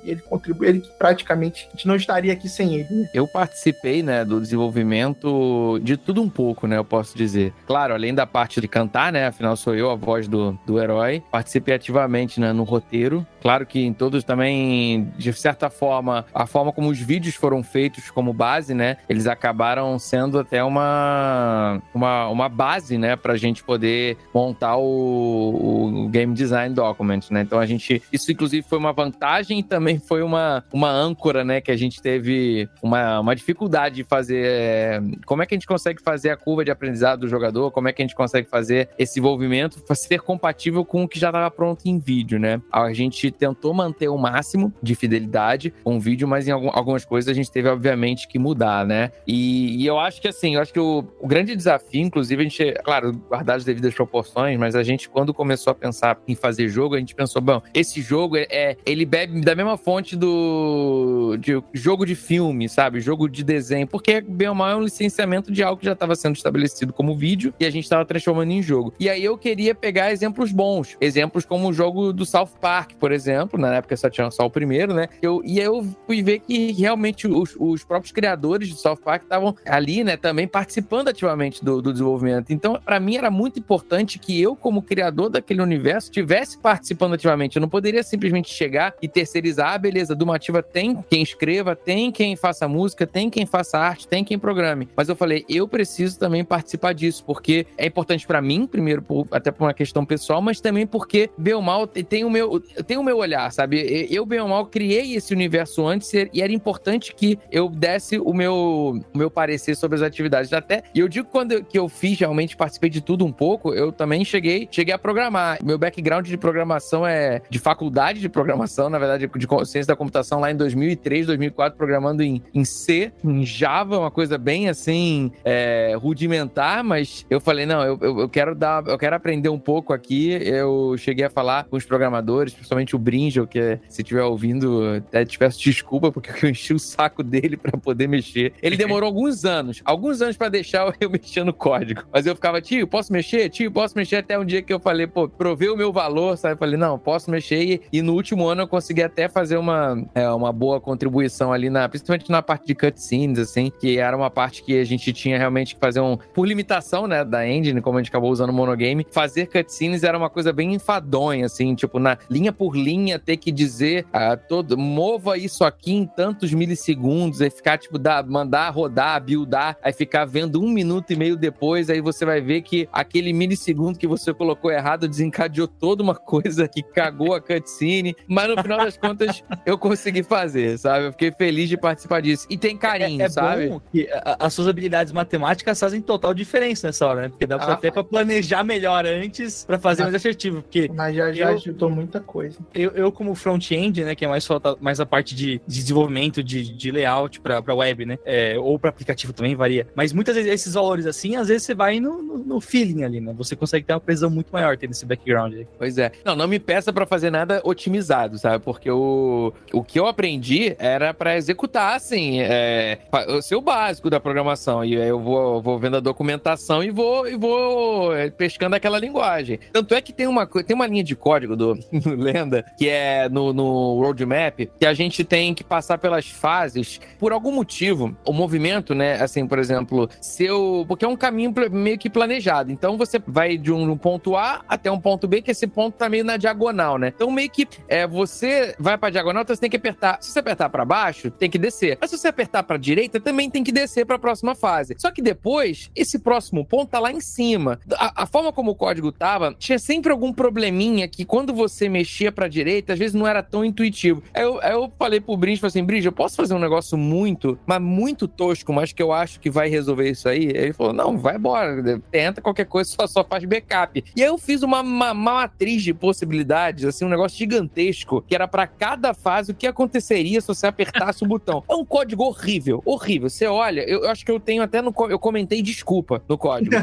Ele 0.05 0.21
contribui, 0.21 0.69
ele 0.69 0.83
praticamente 0.99 1.69
a 1.69 1.77
gente 1.77 1.87
não 1.87 1.97
estaria 1.97 2.33
aqui 2.33 2.49
sem 2.49 2.75
ele. 2.75 2.89
Né? 2.91 3.09
Eu 3.15 3.27
participei, 3.27 4.03
né, 4.03 4.25
do 4.25 4.41
desenvolvimento 4.41 5.79
de 5.83 5.97
tudo 5.97 6.23
um 6.23 6.29
pouco, 6.29 6.67
né, 6.67 6.77
eu 6.77 6.85
posso 6.85 7.17
dizer. 7.17 7.53
Claro, 7.67 7.95
além 7.95 8.15
da 8.15 8.27
parte 8.27 8.61
de 8.61 8.69
cantar, 8.69 9.13
né, 9.13 9.27
afinal 9.27 9.57
sou 9.57 9.75
eu 9.75 9.91
a 9.91 9.95
voz 9.95 10.29
do, 10.29 10.59
do 10.67 10.81
herói, 10.81 11.23
participei 11.31 11.75
ativamente, 11.75 12.41
né, 12.41 12.53
no 12.53 12.65
roteiro. 12.65 13.27
Claro 13.41 13.67
que 13.67 13.81
em 13.81 13.93
todos 13.93 14.25
também, 14.25 15.13
de 15.17 15.33
certa 15.33 15.71
forma, 15.71 16.25
a 16.35 16.47
forma 16.47 16.73
como 16.73 16.89
os 16.89 16.99
vídeos 16.99 17.35
foram 17.35 17.63
feitos 17.63 18.11
como 18.11 18.33
base, 18.33 18.75
né, 18.75 18.99
eles 19.09 19.27
acabaram 19.27 19.99
sendo 19.99 20.39
até 20.39 20.63
uma, 20.63 21.81
uma, 21.95 22.29
uma 22.29 22.49
base, 22.49 22.99
né, 22.99 23.17
pra 23.17 23.37
gente 23.37 23.63
poder 23.63 24.17
montar 24.35 24.77
o, 24.77 26.05
o 26.05 26.09
game 26.09 26.35
design 26.35 26.75
document, 26.75 27.23
né. 27.31 27.43
Então 27.43 27.59
a 27.59 27.67
gente, 27.67 28.03
isso 28.13 28.31
inclusive 28.31 28.67
foi 28.69 28.79
uma 28.79 28.93
vantagem 28.93 29.52
e 29.59 29.63
também 29.63 29.99
foi 29.99 30.23
uma, 30.23 30.65
uma 30.73 30.91
âncora, 30.91 31.45
né, 31.45 31.61
que 31.61 31.71
a 31.71 31.77
gente 31.77 32.03
teve 32.03 32.69
uma, 32.83 33.21
uma 33.21 33.35
dificuldade 33.35 33.97
de 33.97 34.05
fazer. 34.05 34.45
É, 34.45 35.03
como 35.25 35.43
é 35.43 35.47
que 35.47 35.55
a 35.55 35.57
gente 35.57 35.67
consegue 35.67 36.03
fazer 36.03 36.31
a 36.31 36.37
curva 36.37 36.65
de 36.65 36.71
aprendizado 36.71 37.21
do 37.21 37.29
jogador? 37.29 37.71
Como 37.71 37.89
é 37.89 37.93
que 37.93 38.03
a 38.03 38.05
gente 38.05 38.15
consegue 38.15 38.49
fazer 38.49 38.89
esse 38.99 39.19
envolvimento 39.19 39.81
ser 40.13 40.21
compatível 40.21 40.85
com 40.85 41.05
o 41.05 41.09
que 41.09 41.19
já 41.19 41.29
estava 41.29 41.51
pronto 41.51 41.87
em 41.87 41.99
vídeo, 41.99 42.39
né? 42.39 42.61
A 42.73 42.93
gente 42.93 43.31
tentou 43.31 43.73
manter 43.73 44.09
o 44.09 44.19
máximo 44.19 44.73
de 44.83 44.95
fidelidade 44.95 45.73
com 45.85 45.97
o 45.97 46.01
vídeo, 46.01 46.27
mas 46.27 46.49
em 46.49 46.51
algum, 46.51 46.71
algumas 46.71 47.05
coisas 47.05 47.29
a 47.29 47.35
gente 47.35 47.51
teve, 47.51 47.69
obviamente, 47.69 48.29
que 48.29 48.39
mudar, 48.39 48.87
né? 48.87 49.11
E, 49.27 49.83
e 49.83 49.87
eu 49.87 49.99
acho 49.99 50.21
que, 50.21 50.29
assim, 50.29 50.57
eu 50.57 50.61
acho 50.61 50.73
que 50.73 50.81
o, 50.81 51.05
o, 51.21 51.27
grande 51.27 51.55
desafio, 51.55 52.03
inclusive, 52.03 52.41
a 52.41 52.45
gente, 52.45 52.73
claro, 52.85 53.13
guardar 53.29 53.57
as 53.57 53.65
devidas 53.65 53.95
proporções, 53.95 54.59
mas 54.59 54.75
a 54.75 54.83
gente, 54.83 55.09
quando 55.09 55.33
começou 55.33 55.71
a 55.71 55.75
pensar 55.75 56.19
em 56.27 56.35
fazer 56.35 56.69
jogo, 56.69 56.95
a 56.95 56.99
gente 56.99 57.15
pensou, 57.15 57.41
bom, 57.41 57.63
esse 57.75 58.01
jogo 58.01 58.37
é, 58.37 58.47
é 58.51 58.77
ele 58.85 59.05
bebe 59.05 59.41
da 59.43 59.57
mesma 59.57 59.77
fonte 59.77 60.17
do 60.17 61.37
de 61.39 61.61
jogo 61.73 62.07
de 62.07 62.15
filme, 62.15 62.69
sabe? 62.69 63.01
Jogo 63.01 63.29
de 63.29 63.43
desenho, 63.43 63.87
porque 63.87 64.21
bem 64.21 64.49
ou 64.49 64.55
mal 64.55 64.71
é 64.71 64.77
um 64.77 64.83
licenciamento 64.83 65.51
de 65.51 65.63
algo 65.63 65.81
que 65.81 65.87
já 65.87 65.93
estava 65.93 66.15
sendo 66.15 66.37
estabelecido 66.37 66.93
como 66.93 67.17
vídeo 67.17 67.53
e 67.59 67.67
a 67.67 67.71
gente 67.71 67.85
estava 67.85 68.05
transformando 68.05 68.53
em 68.53 68.63
jogo. 68.63 68.95
E 69.01 69.11
aí 69.11 69.25
eu 69.25 69.37
queria 69.37 69.75
pegar 69.75 70.13
exemplos 70.13 70.53
bons, 70.53 70.97
exemplos 71.01 71.45
como 71.45 71.69
o 71.69 71.73
jogo 71.73 72.13
do 72.13 72.25
South 72.25 72.51
Park, 72.61 72.93
por 73.01 73.11
exemplo, 73.11 73.59
na 73.59 73.75
época 73.75 73.97
só 73.97 74.09
tinha 74.09 74.31
só 74.31 74.47
o 74.47 74.51
primeiro, 74.51 74.95
né? 74.95 75.09
Eu, 75.21 75.43
e 75.45 75.59
aí 75.59 75.67
eu 75.67 75.85
fui 76.07 76.23
ver 76.23 76.39
que 76.39 76.73
realmente 76.73 77.27
os, 77.27 77.57
os 77.59 77.83
próprios 77.85 78.13
criadores 78.13 78.69
do 78.69 78.77
South 78.77 78.99
Park 78.99 79.25
estavam 79.25 79.57
ali, 79.67 80.05
né, 80.05 80.17
também 80.17 80.47
participando 80.47 81.09
ativamente 81.09 81.65
do, 81.65 81.83
do 81.83 81.93
desenvolvimento. 81.93 82.53
Então, 82.53 82.81
para 82.85 83.01
mim 83.01 83.17
era 83.17 83.31
muito 83.31 83.59
importante 83.59 84.19
que 84.19 84.41
eu, 84.41 84.55
como 84.55 84.83
criador 84.83 85.29
daquele 85.29 85.61
universo, 85.61 86.11
tivesse 86.11 86.59
participando 86.59 87.15
ativamente. 87.15 87.57
Eu 87.57 87.61
não 87.61 87.69
poderia 87.69 88.03
simplesmente 88.03 88.51
chegar 88.51 88.95
e 89.03 89.09
terceirizar, 89.33 89.73
ah, 89.73 89.79
beleza, 89.79 90.15
Dumativa 90.15 90.63
tem 90.63 91.03
quem 91.09 91.23
escreva, 91.23 91.75
tem 91.75 92.13
quem 92.13 92.37
faça 92.37 92.69
música, 92.69 93.07
tem 93.07 93.31
quem 93.31 93.47
faça 93.47 93.79
arte, 93.79 94.07
tem 94.07 94.23
quem 94.23 94.39
programe. 94.39 94.89
Mas 94.95 95.09
eu 95.09 95.17
falei, 95.17 95.45
eu 95.49 95.67
preciso 95.67 96.19
também 96.19 96.45
participar 96.45 96.93
disso, 96.93 97.25
porque 97.25 97.67
é 97.79 97.87
importante 97.87 98.27
para 98.27 98.43
mim, 98.43 98.67
primeiro, 98.67 99.01
por, 99.01 99.27
até 99.31 99.51
por 99.51 99.65
uma 99.65 99.75
questão 99.75 100.05
pessoal, 100.05 100.43
mas 100.43 100.61
também 100.61 100.87
porque, 100.87 101.31
bem 101.39 101.55
ou 101.55 101.63
mal, 101.63 101.87
tem 101.87 102.25
o 102.25 102.31
meu, 102.31 102.61
tem 102.87 102.99
o 102.99 103.03
meu 103.03 103.17
olhar, 103.17 103.51
sabe? 103.53 104.07
Eu, 104.11 104.27
bem 104.27 104.41
ou 104.41 104.49
mal, 104.49 104.67
criei 104.67 105.15
esse 105.15 105.33
universo 105.33 105.87
antes 105.87 106.13
e 106.13 106.43
era 106.43 106.53
importante 106.53 107.15
que 107.15 107.39
eu 107.51 107.69
desse 107.69 108.19
o 108.19 108.35
meu, 108.35 109.01
o 109.15 109.19
meu 109.19 109.31
parecer 109.31 109.75
sobre 109.77 109.97
as 109.97 110.03
atividades. 110.03 110.53
Até, 110.53 110.83
e 110.95 111.01
eu 111.01 111.09
digo 111.09 111.29
quando 111.29 111.53
eu, 111.53 111.65
que 111.65 111.79
eu 111.79 111.89
fiz, 111.89 112.19
realmente 112.19 112.57
participei 112.57 112.91
de 112.91 113.01
tudo 113.01 113.25
um 113.25 113.33
pouco, 113.33 113.73
eu 113.73 113.91
também 113.93 114.25
cheguei, 114.25 114.69
cheguei 114.71 114.93
a 114.93 114.99
programar. 114.99 115.59
Meu 115.63 115.79
background 115.79 116.27
de 116.27 116.37
programação 116.37 117.07
é 117.07 117.41
de 117.49 117.59
faculdade 117.59 118.21
de 118.21 118.29
programação, 118.29 118.91
na 118.91 118.99
verdade, 118.99 119.12
de 119.19 119.47
ciência 119.67 119.87
da 119.87 119.97
computação 119.97 120.41
lá 120.41 120.51
em 120.51 120.57
2003, 120.57 121.27
2004, 121.27 121.77
programando 121.77 122.23
em, 122.23 122.43
em 122.55 122.65
C, 122.65 123.13
em 123.25 123.45
Java, 123.45 123.99
uma 123.99 124.11
coisa 124.11 124.39
bem 124.39 124.69
assim, 124.69 125.33
é, 125.45 125.97
rudimentar, 125.99 126.85
mas 126.85 127.27
eu 127.31 127.41
falei, 127.41 127.67
não, 127.67 127.83
eu, 127.83 127.99
eu, 128.01 128.29
quero 128.29 128.55
dar, 128.55 128.87
eu 128.87 128.99
quero 128.99 129.17
aprender 129.17 129.49
um 129.49 129.59
pouco 129.59 129.93
aqui. 129.93 130.31
Eu 130.31 130.97
cheguei 130.99 131.25
a 131.25 131.31
falar 131.31 131.65
com 131.65 131.77
os 131.77 131.85
programadores, 131.85 132.53
principalmente 132.53 132.95
o 132.95 132.99
Bringel, 132.99 133.47
que 133.47 133.79
se 133.89 134.03
estiver 134.03 134.23
ouvindo, 134.23 134.95
até 134.97 135.25
te 135.25 135.39
peço 135.39 135.61
desculpa, 135.61 136.11
porque 136.11 136.45
eu 136.45 136.51
enchi 136.51 136.75
o 136.75 136.79
saco 136.79 137.23
dele 137.23 137.57
para 137.57 137.79
poder 137.79 138.07
mexer. 138.07 138.53
Ele 138.63 138.77
demorou 138.77 139.07
alguns 139.07 139.45
anos, 139.45 139.81
alguns 139.85 140.21
anos 140.23 140.37
para 140.37 140.49
deixar 140.49 140.95
eu 141.01 141.11
mexer 141.11 141.45
no 141.45 141.53
código. 141.53 142.03
Mas 142.13 142.27
eu 142.27 142.35
ficava, 142.35 142.61
tio, 142.61 142.87
posso 142.87 143.13
mexer? 143.13 143.49
Tio, 143.49 143.71
posso 143.71 143.97
mexer? 143.97 144.17
Até 144.17 144.39
um 144.39 144.45
dia 144.45 144.63
que 144.63 144.73
eu 144.73 144.81
falei, 144.81 145.07
pô, 145.07 145.29
provei 145.29 145.69
o 145.69 145.77
meu 145.77 145.93
valor, 145.93 146.37
sabe? 146.37 146.55
Eu 146.55 146.59
falei, 146.59 146.77
não, 146.77 146.99
posso 146.99 147.31
mexer. 147.31 147.63
E, 147.63 147.81
e 147.93 148.03
no 148.03 148.15
último 148.15 148.47
ano 148.47 148.63
eu 148.63 148.69
consegui 148.69 149.02
até 149.03 149.29
fazer 149.29 149.57
uma, 149.57 150.03
é, 150.15 150.29
uma 150.31 150.53
boa 150.53 150.81
contribuição 150.81 151.53
ali, 151.53 151.71
na, 151.71 151.89
principalmente 151.89 152.31
na 152.31 152.43
parte 152.43 152.67
de 152.67 152.75
cutscenes, 152.75 153.39
assim, 153.39 153.71
que 153.71 153.99
era 153.99 154.17
uma 154.17 154.31
parte 154.31 154.63
que 154.63 154.79
a 154.79 154.85
gente 154.85 155.13
tinha 155.13 155.39
realmente 155.39 155.75
que 155.75 155.81
fazer 155.81 156.01
um. 156.01 156.17
Por 156.17 156.47
limitação, 156.47 157.07
né, 157.07 157.25
da 157.25 157.47
engine, 157.47 157.81
como 157.81 157.99
a 157.99 158.01
gente 158.01 158.11
acabou 158.11 158.31
usando 158.31 158.51
o 158.51 158.53
monogame, 158.53 159.07
fazer 159.11 159.47
cutscenes 159.47 160.03
era 160.03 160.17
uma 160.17 160.31
coisa 160.31 160.53
bem 160.53 160.75
enfadonha, 160.75 161.47
assim, 161.47 161.75
tipo, 161.75 161.99
na 161.99 162.17
linha 162.31 162.53
por 162.53 162.77
linha, 162.77 163.19
ter 163.19 163.37
que 163.37 163.51
dizer 163.51 164.07
uh, 164.07 164.39
todo, 164.49 164.77
mova 164.77 165.37
isso 165.37 165.65
aqui 165.65 165.93
em 165.93 166.07
tantos 166.07 166.53
milissegundos, 166.53 167.41
aí 167.41 167.51
ficar, 167.51 167.79
tipo, 167.79 167.99
dar, 167.99 168.25
mandar 168.27 168.71
rodar, 168.71 169.23
buildar, 169.23 169.77
aí 169.83 169.93
ficar 169.93 170.25
vendo 170.25 170.61
um 170.61 170.69
minuto 170.69 171.13
e 171.13 171.17
meio 171.17 171.37
depois, 171.37 171.91
aí 171.91 172.01
você 172.01 172.25
vai 172.25 172.41
ver 172.41 172.63
que 172.63 172.89
aquele 172.93 173.33
milissegundo 173.33 173.99
que 173.99 174.07
você 174.07 174.33
colocou 174.33 174.71
errado 174.71 175.09
desencadeou 175.09 175.69
toda 175.69 176.03
uma 176.03 176.15
coisa 176.17 176.69
que 176.69 176.83
cagou 176.83 177.35
a 177.35 177.41
cutscene, 177.41 178.15
mas 178.27 178.49
no 178.49 178.63
final 178.63 178.79
das 178.79 178.92
contas 178.97 179.43
eu 179.65 179.79
consegui 179.79 180.23
fazer, 180.23 180.79
sabe? 180.79 181.07
Eu 181.07 181.13
fiquei 181.13 181.33
feliz 181.33 181.69
de 181.69 181.77
participar 181.77 182.21
disso. 182.21 182.47
E 182.49 182.57
tem 182.57 182.77
carinho, 182.77 183.23
é, 183.23 183.27
é 183.27 183.29
sabe? 183.29 183.69
Bom 183.69 183.81
que 183.91 184.09
as 184.39 184.53
suas 184.55 184.69
habilidades 184.69 185.13
matemáticas 185.13 185.79
fazem 185.79 186.01
total 186.01 186.33
diferença 186.35 186.87
nessa 186.87 187.07
hora, 187.07 187.23
né? 187.23 187.29
Porque 187.29 187.47
dá 187.47 187.57
ah, 187.57 187.73
até 187.73 187.91
pra 187.91 188.05
planejar 188.05 188.65
melhor 188.65 189.05
antes 189.07 189.65
pra 189.65 189.79
fazer 189.79 190.03
mas, 190.03 190.13
mais 190.13 190.23
assertivo. 190.23 190.63
Porque 190.63 190.91
mas 190.95 191.15
já, 191.15 191.33
já 191.33 191.51
eu... 191.51 191.57
ajudou 191.57 191.91
muita 191.91 192.21
coisa. 192.21 192.59
Eu, 192.75 192.91
eu 192.93 193.13
como 193.13 193.35
front-end, 193.35 194.05
né, 194.05 194.15
que 194.15 194.25
é 194.25 194.29
mais 194.29 194.45
só 194.45 194.61
mais 194.81 195.01
a 195.01 195.07
parte 195.07 195.35
de, 195.35 195.61
de 195.67 195.81
desenvolvimento 195.81 196.43
de, 196.43 196.73
de 196.73 196.91
layout 196.91 197.41
pra, 197.41 197.63
pra 197.63 197.75
web, 197.75 198.05
né, 198.07 198.19
é, 198.25 198.59
ou 198.59 198.79
pra 198.79 198.91
aplicativo 198.91 199.33
também, 199.33 199.55
varia. 199.55 199.87
Mas 199.95 200.13
muitas 200.13 200.35
vezes 200.35 200.51
esses 200.51 200.75
valores 200.75 201.07
assim, 201.07 201.37
às 201.37 201.49
vezes 201.49 201.65
você 201.65 201.75
vai 201.75 202.01
no, 202.01 202.23
no, 202.23 202.39
no 202.39 202.61
feeling 202.61 203.05
ali, 203.05 203.21
né? 203.21 203.33
Você 203.37 203.57
consegue 203.57 203.87
ter 203.87 203.93
uma 203.93 204.01
precisão 204.01 204.31
muito 204.31 204.51
maior 204.53 204.77
tendo 204.77 204.93
esse 204.93 205.05
background 205.05 205.55
aí. 205.55 205.67
Pois 205.79 205.99
é. 205.99 206.13
Não, 206.25 206.37
não 206.37 206.49
me 206.49 206.59
peça 206.59 206.93
pra 206.93 207.07
fazer 207.07 207.31
nada 207.31 207.61
otimizado, 207.65 208.39
sabe? 208.39 208.65
Porque 208.65 208.82
o, 208.91 209.53
o 209.73 209.83
que 209.83 209.99
eu 209.99 210.07
aprendi 210.07 210.75
era 210.79 211.13
pra 211.13 211.37
executar, 211.37 211.97
assim, 211.97 212.41
é, 212.41 212.99
seu 213.43 213.61
básico 213.61 214.11
da 214.11 214.21
programação. 214.21 214.85
E 214.85 215.01
aí 215.01 215.09
eu 215.09 215.21
vou, 215.21 215.61
vou 215.63 215.79
vendo 215.79 215.97
a 215.97 216.01
documentação 216.01 216.83
e 216.83 216.91
vou, 216.91 217.29
e 217.29 217.37
vou 217.37 218.15
é, 218.15 218.31
pescando 218.31 218.77
aquela 218.77 218.99
linguagem. 218.99 219.59
Tanto 219.73 219.95
é 219.95 220.01
que 220.01 220.13
tem 220.13 220.27
uma, 220.27 220.47
tem 220.47 220.75
uma 220.75 220.87
linha 220.87 221.05
de 221.05 221.17
código 221.17 221.57
do, 221.57 221.75
do 221.93 222.15
Lenda, 222.15 222.65
que 222.77 222.89
é 222.89 223.29
no, 223.29 223.53
no 223.53 224.01
roadmap, 224.01 224.69
que 224.79 224.87
a 224.87 224.95
gente 224.95 225.25
tem 225.25 225.55
que 225.55 225.65
passar 225.65 225.99
pelas 225.99 226.29
fases. 226.29 227.01
Por 227.19 227.33
algum 227.33 227.53
motivo, 227.53 228.17
o 228.27 228.33
movimento, 228.33 228.95
né? 228.95 229.15
Assim, 229.15 229.47
por 229.47 229.59
exemplo, 229.59 230.09
seu. 230.21 230.85
Porque 230.87 231.05
é 231.05 231.09
um 231.09 231.17
caminho 231.17 231.53
meio 231.71 231.99
que 231.99 232.11
planejado. 232.11 232.73
Então 232.73 232.97
você 232.97 233.21
vai 233.27 233.57
de 233.57 233.73
um, 233.73 233.91
um 233.91 233.97
ponto 233.97 234.37
A 234.37 234.63
até 234.69 234.91
um 234.91 235.01
ponto 235.01 235.27
B, 235.27 235.43
que 235.43 235.51
esse 235.51 235.67
ponto 235.67 235.95
tá 235.95 236.09
meio 236.09 236.25
na 236.25 236.37
diagonal, 236.37 236.99
né? 236.99 237.13
Então 237.15 237.31
meio 237.31 237.51
que 237.51 237.67
é, 237.89 238.07
você 238.07 238.72
vai 238.79 238.97
pra 238.99 239.11
diagonal, 239.11 239.43
então 239.43 239.55
você 239.55 239.61
tem 239.61 239.71
que 239.71 239.77
apertar. 239.77 240.19
Se 240.21 240.31
você 240.31 240.39
apertar 240.39 240.69
pra 240.69 240.85
baixo, 240.85 241.31
tem 241.31 241.51
que 241.51 241.59
descer. 241.59 241.99
Mas 242.01 242.11
se 242.11 242.19
você 242.19 242.29
apertar 242.29 242.63
pra 242.63 242.77
direita, 242.77 243.21
também 243.21 243.51
tem 243.51 243.65
que 243.65 243.73
descer 243.73 244.07
pra 244.07 244.19
próxima 244.19 244.55
fase. 244.55 244.95
Só 244.99 245.11
que 245.11 245.23
depois, 245.23 245.91
esse 245.95 246.19
próximo 246.19 246.65
ponto 246.65 246.91
tá 246.91 246.99
lá 246.99 247.13
em 247.13 247.21
cima. 247.21 247.79
A, 247.95 248.23
a 248.23 248.27
forma 248.27 248.53
como 248.53 248.73
o 248.73 248.75
código 248.75 249.13
tava, 249.13 249.55
tinha 249.59 249.79
sempre 249.79 250.13
algum 250.13 250.33
probleminha 250.33 251.09
que 251.09 251.25
quando 251.25 251.53
você 251.55 251.89
mexia 251.89 252.33
pra 252.33 252.49
direita, 252.49 252.93
às 252.93 252.99
vezes 252.99 253.15
não 253.15 253.27
era 253.27 253.43
tão 253.43 253.65
intuitivo. 253.65 254.23
Aí 254.35 254.43
eu, 254.43 254.61
eu 254.61 254.93
falei 254.99 255.21
pro 255.21 255.37
Brinch, 255.37 255.61
falei 255.61 255.69
assim, 255.69 255.85
Brinch, 255.85 256.07
eu 256.07 256.13
posso 256.13 256.37
fazer 256.37 256.55
um 256.55 256.59
negócio 256.59 256.97
muito, 256.97 257.59
mas 257.67 257.81
muito 257.81 258.27
tosco, 258.29 258.73
mas 258.73 258.93
que 258.93 259.03
eu 259.03 259.13
acho 259.13 259.41
que 259.41 259.51
vai 259.51 259.69
resolver 259.69 260.11
isso 260.11 260.29
aí? 260.29 260.45
Ele 260.45 260.73
falou, 260.73 260.93
não, 260.93 261.17
vai 261.17 261.37
embora, 261.37 262.01
tenta 262.11 262.41
qualquer 262.41 262.67
coisa, 262.67 262.91
só, 262.91 263.07
só 263.07 263.25
faz 263.25 263.45
backup. 263.45 264.05
E 264.17 264.23
aí 264.23 264.29
eu 264.29 264.39
fiz 264.39 264.63
uma, 264.63 264.81
uma, 264.81 265.13
uma 265.13 265.33
matriz 265.33 265.83
de 265.83 265.93
possibilidades, 265.93 266.85
assim, 266.85 267.05
um 267.05 267.09
negócio 267.09 267.37
gigantesco, 267.37 268.23
que 268.23 268.35
era 268.35 268.47
pra 268.63 268.67
cada 268.67 269.13
fase 269.13 269.51
o 269.51 269.55
que 269.55 269.67
aconteceria 269.67 270.41
se 270.41 270.47
você 270.47 270.67
apertasse 270.69 271.25
o 271.25 271.27
botão. 271.27 271.65
É 271.69 271.75
um 271.75 271.85
código 271.85 272.23
horrível, 272.25 272.81
horrível. 272.85 273.29
Você 273.29 273.47
olha, 273.47 273.81
eu, 273.81 274.05
eu 274.05 274.11
acho 274.11 274.25
que 274.25 274.31
eu 274.31 274.39
tenho 274.39 274.63
até 274.63 274.81
no... 274.81 274.95
Eu 275.11 275.19
comentei 275.19 275.61
desculpa 275.63 276.23
no 276.29 276.39
código. 276.39 276.77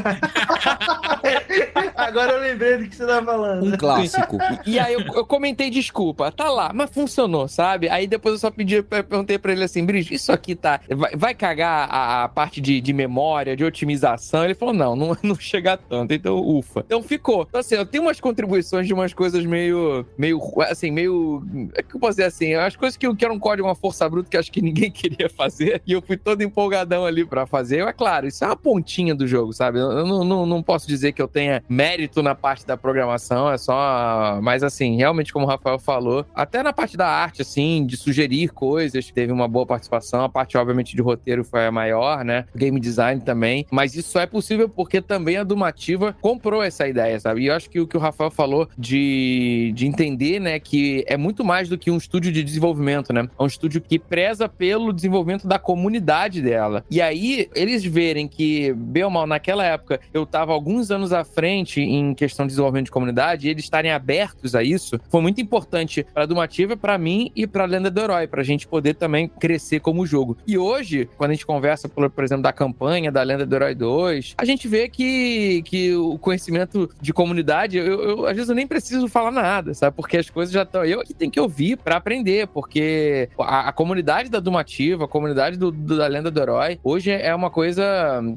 Agora 1.96 2.32
eu 2.32 2.40
lembrei 2.40 2.78
do 2.78 2.88
que 2.88 2.96
você 2.96 3.06
tá 3.06 3.22
falando. 3.22 3.66
Um 3.66 3.76
clássico. 3.76 4.38
E 4.66 4.78
aí 4.78 4.94
eu, 4.94 5.00
eu 5.00 5.24
comentei 5.24 5.70
desculpa, 5.70 6.30
tá 6.32 6.50
lá, 6.50 6.72
mas 6.74 6.90
funcionou, 6.90 7.46
sabe? 7.48 7.88
Aí 7.88 8.06
depois 8.06 8.34
eu 8.34 8.38
só 8.38 8.50
pedi, 8.50 8.76
eu 8.76 8.84
perguntei 8.84 9.38
pra 9.38 9.52
ele 9.52 9.64
assim, 9.64 9.84
Brigitte, 9.84 10.14
isso 10.14 10.32
aqui 10.32 10.54
tá. 10.54 10.80
Vai, 10.88 11.16
vai 11.16 11.34
cagar 11.34 11.88
a, 11.90 12.24
a 12.24 12.28
parte 12.28 12.60
de, 12.60 12.80
de 12.80 12.92
memória, 12.92 13.56
de 13.56 13.64
otimização? 13.64 14.44
Ele 14.44 14.54
falou, 14.54 14.74
não, 14.74 14.96
não, 14.96 15.16
não 15.22 15.34
chega 15.34 15.76
tanto, 15.76 16.12
então 16.12 16.38
ufa. 16.38 16.80
Então 16.86 17.02
ficou. 17.02 17.46
Então, 17.48 17.60
assim, 17.60 17.74
eu 17.74 17.86
tenho 17.86 18.04
umas 18.04 18.20
contribuições 18.20 18.86
de 18.86 18.94
umas 18.94 19.12
coisas 19.12 19.44
meio. 19.44 20.06
meio. 20.16 20.40
assim, 20.62 20.90
meio. 20.90 21.42
É 21.74 21.82
que 21.82 21.94
eu 21.94 22.00
posso 22.00 22.12
dizer 22.12 22.24
assim, 22.24 22.54
as 22.54 22.76
coisas 22.76 22.96
que, 22.96 23.06
eu- 23.06 23.14
que 23.14 23.24
era 23.24 23.32
um 23.32 23.38
código, 23.38 23.66
uma 23.68 23.74
força 23.74 24.08
bruta 24.08 24.28
que 24.30 24.36
acho 24.36 24.50
que 24.50 24.60
ninguém 24.62 24.90
queria 24.92 25.28
fazer, 25.28 25.82
e 25.86 25.92
eu 25.92 26.02
fui 26.02 26.16
todo 26.16 26.42
empolgadão 26.42 27.04
ali 27.04 27.24
pra 27.24 27.46
fazer. 27.46 27.86
É 27.86 27.92
claro, 27.92 28.26
isso 28.26 28.44
é 28.44 28.46
uma 28.46 28.56
pontinha 28.56 29.14
do 29.14 29.26
jogo, 29.26 29.52
sabe? 29.52 29.78
Eu, 29.78 29.90
eu 29.90 30.06
não, 30.06 30.24
não, 30.24 30.46
não 30.46 30.62
posso 30.62 30.86
dizer 30.86 31.12
que 31.12 31.20
eu 31.22 31.28
tenha 31.28 31.62
mérito 31.68 32.22
na 32.22 32.34
parte 32.34 32.66
da 32.66 32.76
programação, 32.76 33.50
é 33.50 33.58
só. 33.58 34.38
Mas 34.42 34.62
assim, 34.62 34.96
realmente, 34.96 35.32
como 35.32 35.46
o 35.46 35.48
Rafael 35.48 35.78
falou, 35.78 36.24
até 36.34 36.62
na 36.62 36.72
parte 36.72 36.96
da 36.96 37.06
arte, 37.08 37.42
assim, 37.42 37.84
de 37.86 37.96
sugerir 37.96 38.48
coisas, 38.50 39.10
teve 39.10 39.32
uma 39.32 39.48
boa 39.48 39.66
participação. 39.66 40.22
A 40.24 40.28
parte, 40.28 40.56
obviamente, 40.56 40.94
de 40.94 41.02
roteiro 41.02 41.44
foi 41.44 41.66
a 41.66 41.72
maior, 41.72 42.24
né? 42.24 42.44
Game 42.54 42.78
design 42.80 43.20
também. 43.22 43.66
Mas 43.70 43.94
isso 43.94 44.10
só 44.10 44.20
é 44.20 44.26
possível 44.26 44.68
porque 44.68 45.00
também 45.00 45.36
a 45.36 45.44
Dumativa 45.44 46.14
comprou 46.20 46.62
essa 46.62 46.86
ideia, 46.88 47.18
sabe? 47.20 47.42
E 47.42 47.46
eu 47.46 47.54
acho 47.54 47.68
que 47.70 47.80
o 47.80 47.86
que 47.86 47.96
o 47.96 48.00
Rafael 48.00 48.30
falou 48.30 48.68
de, 48.78 49.72
de 49.74 49.86
entender, 49.86 50.40
né, 50.40 50.58
que 50.58 51.04
é 51.06 51.16
muito 51.16 51.44
mais 51.44 51.59
do 51.68 51.78
que 51.78 51.90
um 51.90 51.96
estúdio 51.96 52.32
de 52.32 52.42
desenvolvimento, 52.42 53.12
né? 53.12 53.28
É 53.38 53.42
um 53.42 53.46
estúdio 53.46 53.80
que 53.80 53.98
preza 53.98 54.48
pelo 54.48 54.92
desenvolvimento 54.92 55.46
da 55.46 55.58
comunidade 55.58 56.40
dela. 56.42 56.84
E 56.90 57.00
aí, 57.00 57.48
eles 57.54 57.84
verem 57.84 58.28
que, 58.28 58.72
bem 58.74 59.04
ou 59.04 59.10
mal, 59.10 59.26
naquela 59.26 59.64
época, 59.64 60.00
eu 60.12 60.24
tava 60.26 60.52
alguns 60.52 60.90
anos 60.90 61.12
à 61.12 61.24
frente 61.24 61.80
em 61.80 62.14
questão 62.14 62.46
de 62.46 62.50
desenvolvimento 62.50 62.86
de 62.86 62.90
comunidade, 62.92 63.46
e 63.46 63.50
eles 63.50 63.64
estarem 63.64 63.90
abertos 63.90 64.54
a 64.54 64.62
isso, 64.62 64.98
foi 65.08 65.20
muito 65.20 65.40
importante 65.40 66.06
pra 66.14 66.26
Dumativa, 66.26 66.76
pra 66.76 66.96
mim 66.98 67.30
e 67.34 67.46
pra 67.46 67.64
Lenda 67.64 67.90
do 67.90 68.00
Herói, 68.00 68.26
pra 68.26 68.42
gente 68.42 68.66
poder 68.68 68.94
também 68.94 69.28
crescer 69.28 69.80
como 69.80 70.06
jogo. 70.06 70.36
E 70.46 70.56
hoje, 70.58 71.08
quando 71.16 71.30
a 71.30 71.34
gente 71.34 71.46
conversa, 71.46 71.88
por, 71.88 72.08
por 72.10 72.24
exemplo, 72.24 72.42
da 72.42 72.52
campanha 72.52 73.10
da 73.10 73.22
Lenda 73.22 73.44
do 73.46 73.54
Herói 73.54 73.74
2, 73.74 74.34
a 74.38 74.44
gente 74.44 74.68
vê 74.68 74.88
que, 74.88 75.62
que 75.62 75.94
o 75.94 76.18
conhecimento 76.18 76.88
de 77.00 77.12
comunidade, 77.12 77.78
eu, 77.78 77.84
eu- 78.02 78.26
às 78.26 78.34
vezes 78.34 78.48
eu 78.48 78.54
nem 78.54 78.66
preciso 78.66 79.08
falar 79.08 79.30
nada, 79.30 79.74
sabe? 79.74 79.96
Porque 79.96 80.16
as 80.18 80.28
coisas 80.30 80.52
já 80.52 80.62
estão. 80.62 80.84
Eu 80.84 81.00
que 81.02 81.14
tenho 81.14 81.30
que 81.30 81.39
ouvir 81.40 81.76
pra 81.76 81.96
aprender, 81.96 82.46
porque 82.48 83.28
a, 83.38 83.68
a 83.68 83.72
comunidade 83.72 84.28
da 84.30 84.40
Dumativa, 84.40 85.04
a 85.04 85.08
comunidade 85.08 85.56
do, 85.56 85.70
do- 85.70 85.96
da 85.98 86.06
Lenda 86.06 86.30
do 86.30 86.40
Herói, 86.40 86.78
hoje 86.82 87.10
é 87.10 87.34
uma 87.34 87.50
coisa 87.50 87.84